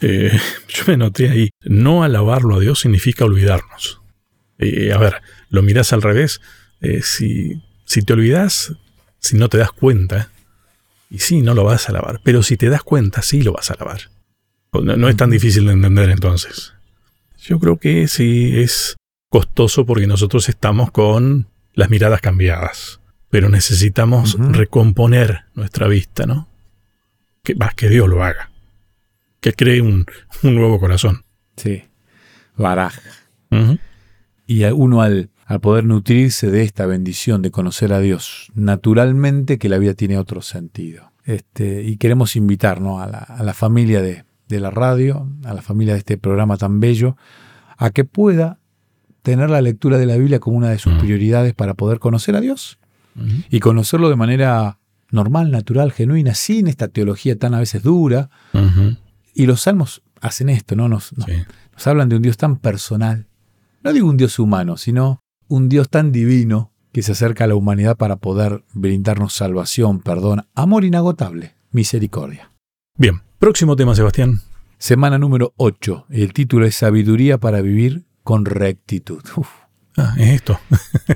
Eh, 0.00 0.32
yo 0.68 0.84
me 0.86 0.96
noté 0.96 1.28
ahí, 1.28 1.50
no 1.64 2.02
alabarlo 2.02 2.56
a 2.56 2.60
Dios 2.60 2.80
significa 2.80 3.26
olvidarnos. 3.26 4.00
Eh, 4.56 4.90
a 4.90 4.96
ver, 4.96 5.20
lo 5.50 5.62
mirás 5.62 5.92
al 5.92 6.00
revés, 6.00 6.40
eh, 6.80 7.02
si, 7.02 7.60
si 7.84 8.00
te 8.00 8.14
olvidas, 8.14 8.72
si 9.18 9.36
no 9.36 9.50
te 9.50 9.58
das 9.58 9.72
cuenta, 9.72 10.30
y 11.14 11.18
sí, 11.20 11.42
no 11.42 11.54
lo 11.54 11.64
vas 11.64 11.88
a 11.88 11.92
alabar, 11.92 12.20
pero 12.22 12.42
si 12.42 12.56
te 12.56 12.68
das 12.68 12.82
cuenta, 12.82 13.22
sí 13.22 13.42
lo 13.42 13.52
vas 13.52 13.70
a 13.70 13.74
alabar. 13.74 14.10
No, 14.72 14.96
no 14.96 15.08
es 15.08 15.16
tan 15.16 15.30
difícil 15.30 15.66
de 15.66 15.72
entender 15.72 16.10
entonces. 16.10 16.74
Yo 17.38 17.58
creo 17.58 17.78
que 17.78 18.08
sí 18.08 18.58
es 18.58 18.96
costoso 19.28 19.86
porque 19.86 20.06
nosotros 20.06 20.48
estamos 20.48 20.90
con 20.90 21.48
las 21.74 21.90
miradas 21.90 22.20
cambiadas, 22.20 23.00
pero 23.30 23.48
necesitamos 23.48 24.36
recomponer 24.38 25.44
nuestra 25.54 25.86
vista, 25.86 26.26
¿no? 26.26 26.48
Que, 27.42 27.54
va, 27.54 27.70
que 27.76 27.88
Dios 27.88 28.08
lo 28.08 28.24
haga 28.24 28.50
que 29.44 29.52
cree 29.52 29.82
un, 29.82 30.06
un 30.42 30.54
nuevo 30.54 30.80
corazón. 30.80 31.22
Sí. 31.56 31.84
Baraj. 32.56 32.94
Ujú. 33.50 33.78
Y 34.46 34.64
uno 34.64 35.02
al, 35.02 35.28
al 35.46 35.60
poder 35.60 35.84
nutrirse 35.84 36.50
de 36.50 36.62
esta 36.62 36.86
bendición 36.86 37.42
de 37.42 37.50
conocer 37.50 37.92
a 37.92 38.00
Dios, 38.00 38.50
naturalmente 38.54 39.58
que 39.58 39.68
la 39.68 39.78
vida 39.78 39.94
tiene 39.94 40.18
otro 40.18 40.42
sentido. 40.42 41.12
Este, 41.24 41.82
y 41.82 41.96
queremos 41.96 42.36
invitar 42.36 42.80
¿no? 42.80 43.00
a, 43.00 43.06
la, 43.06 43.18
a 43.18 43.42
la 43.42 43.54
familia 43.54 44.02
de, 44.02 44.24
de 44.48 44.60
la 44.60 44.70
radio, 44.70 45.28
a 45.44 45.54
la 45.54 45.62
familia 45.62 45.94
de 45.94 46.00
este 46.00 46.18
programa 46.18 46.56
tan 46.56 46.80
bello, 46.80 47.16
a 47.76 47.90
que 47.90 48.04
pueda 48.04 48.58
tener 49.22 49.48
la 49.50 49.60
lectura 49.62 49.96
de 49.98 50.06
la 50.06 50.16
Biblia 50.16 50.38
como 50.38 50.56
una 50.58 50.68
de 50.70 50.78
sus 50.78 50.92
Mm. 50.94 50.98
prioridades 50.98 51.54
para 51.54 51.74
poder 51.74 51.98
conocer 51.98 52.36
a 52.36 52.40
Dios 52.40 52.78
Ujú. 53.16 53.26
y 53.50 53.60
conocerlo 53.60 54.10
de 54.10 54.16
manera 54.16 54.78
normal, 55.10 55.50
natural, 55.50 55.92
genuina, 55.92 56.34
sin 56.34 56.66
esta 56.66 56.88
teología 56.88 57.38
tan 57.38 57.54
a 57.54 57.58
veces 57.60 57.82
dura. 57.82 58.28
Ujú. 58.52 58.96
Y 59.34 59.46
los 59.46 59.62
salmos 59.62 60.02
hacen 60.20 60.48
esto, 60.50 60.76
¿no? 60.76 60.88
Nos, 60.88 61.16
nos, 61.16 61.26
Sí. 61.26 61.32
nos 61.72 61.86
hablan 61.86 62.08
de 62.10 62.16
un 62.16 62.22
Dios 62.22 62.36
tan 62.36 62.56
personal, 62.56 63.26
no 63.82 63.92
digo 63.92 64.08
un 64.08 64.16
Dios 64.16 64.38
humano, 64.38 64.76
sino 64.76 65.22
un 65.54 65.68
Dios 65.68 65.88
tan 65.88 66.10
divino 66.10 66.72
que 66.92 67.02
se 67.02 67.12
acerca 67.12 67.44
a 67.44 67.46
la 67.46 67.54
humanidad 67.54 67.96
para 67.96 68.16
poder 68.16 68.64
brindarnos 68.72 69.34
salvación, 69.34 70.00
perdón, 70.00 70.46
amor 70.54 70.84
inagotable, 70.84 71.54
misericordia. 71.70 72.50
Bien, 72.98 73.22
próximo 73.38 73.76
tema, 73.76 73.94
Sebastián. 73.94 74.40
Semana 74.78 75.16
número 75.16 75.54
8. 75.56 76.06
El 76.10 76.32
título 76.32 76.66
es 76.66 76.74
Sabiduría 76.74 77.38
para 77.38 77.60
vivir 77.60 78.04
con 78.24 78.44
rectitud. 78.44 79.22
Ah, 79.96 80.16
es 80.18 80.30
esto. 80.30 80.58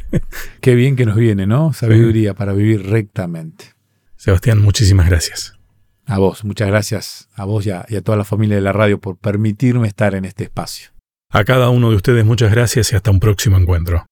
Qué 0.61 0.77
bien 0.77 0.95
que 0.95 1.05
nos 1.05 1.17
viene, 1.17 1.49
¿no? 1.49 1.73
Sabiduría 1.73 2.35
para 2.35 2.53
vivir 2.53 2.89
rectamente. 2.89 3.75
Sebastián, 4.15 4.61
muchísimas 4.63 5.09
gracias. 5.09 5.55
A 6.07 6.19
vos, 6.19 6.45
muchas 6.45 6.69
gracias 6.69 7.29
a 7.35 7.45
vos 7.45 7.67
y 7.67 7.71
a, 7.71 7.85
y 7.89 7.97
a 7.97 8.03
toda 8.03 8.17
la 8.17 8.25
familia 8.25 8.55
de 8.55 8.63
la 8.63 8.73
radio 8.73 9.01
por 9.01 9.17
permitirme 9.17 9.89
estar 9.89 10.15
en 10.15 10.25
este 10.25 10.45
espacio. 10.45 10.91
A 11.31 11.43
cada 11.43 11.71
uno 11.71 11.91
de 11.91 11.97
ustedes 11.97 12.25
muchas 12.25 12.53
gracias 12.53 12.93
y 12.93 12.97
hasta 12.97 13.11
un 13.11 13.19
próximo 13.19 13.59
encuentro. 13.59 14.07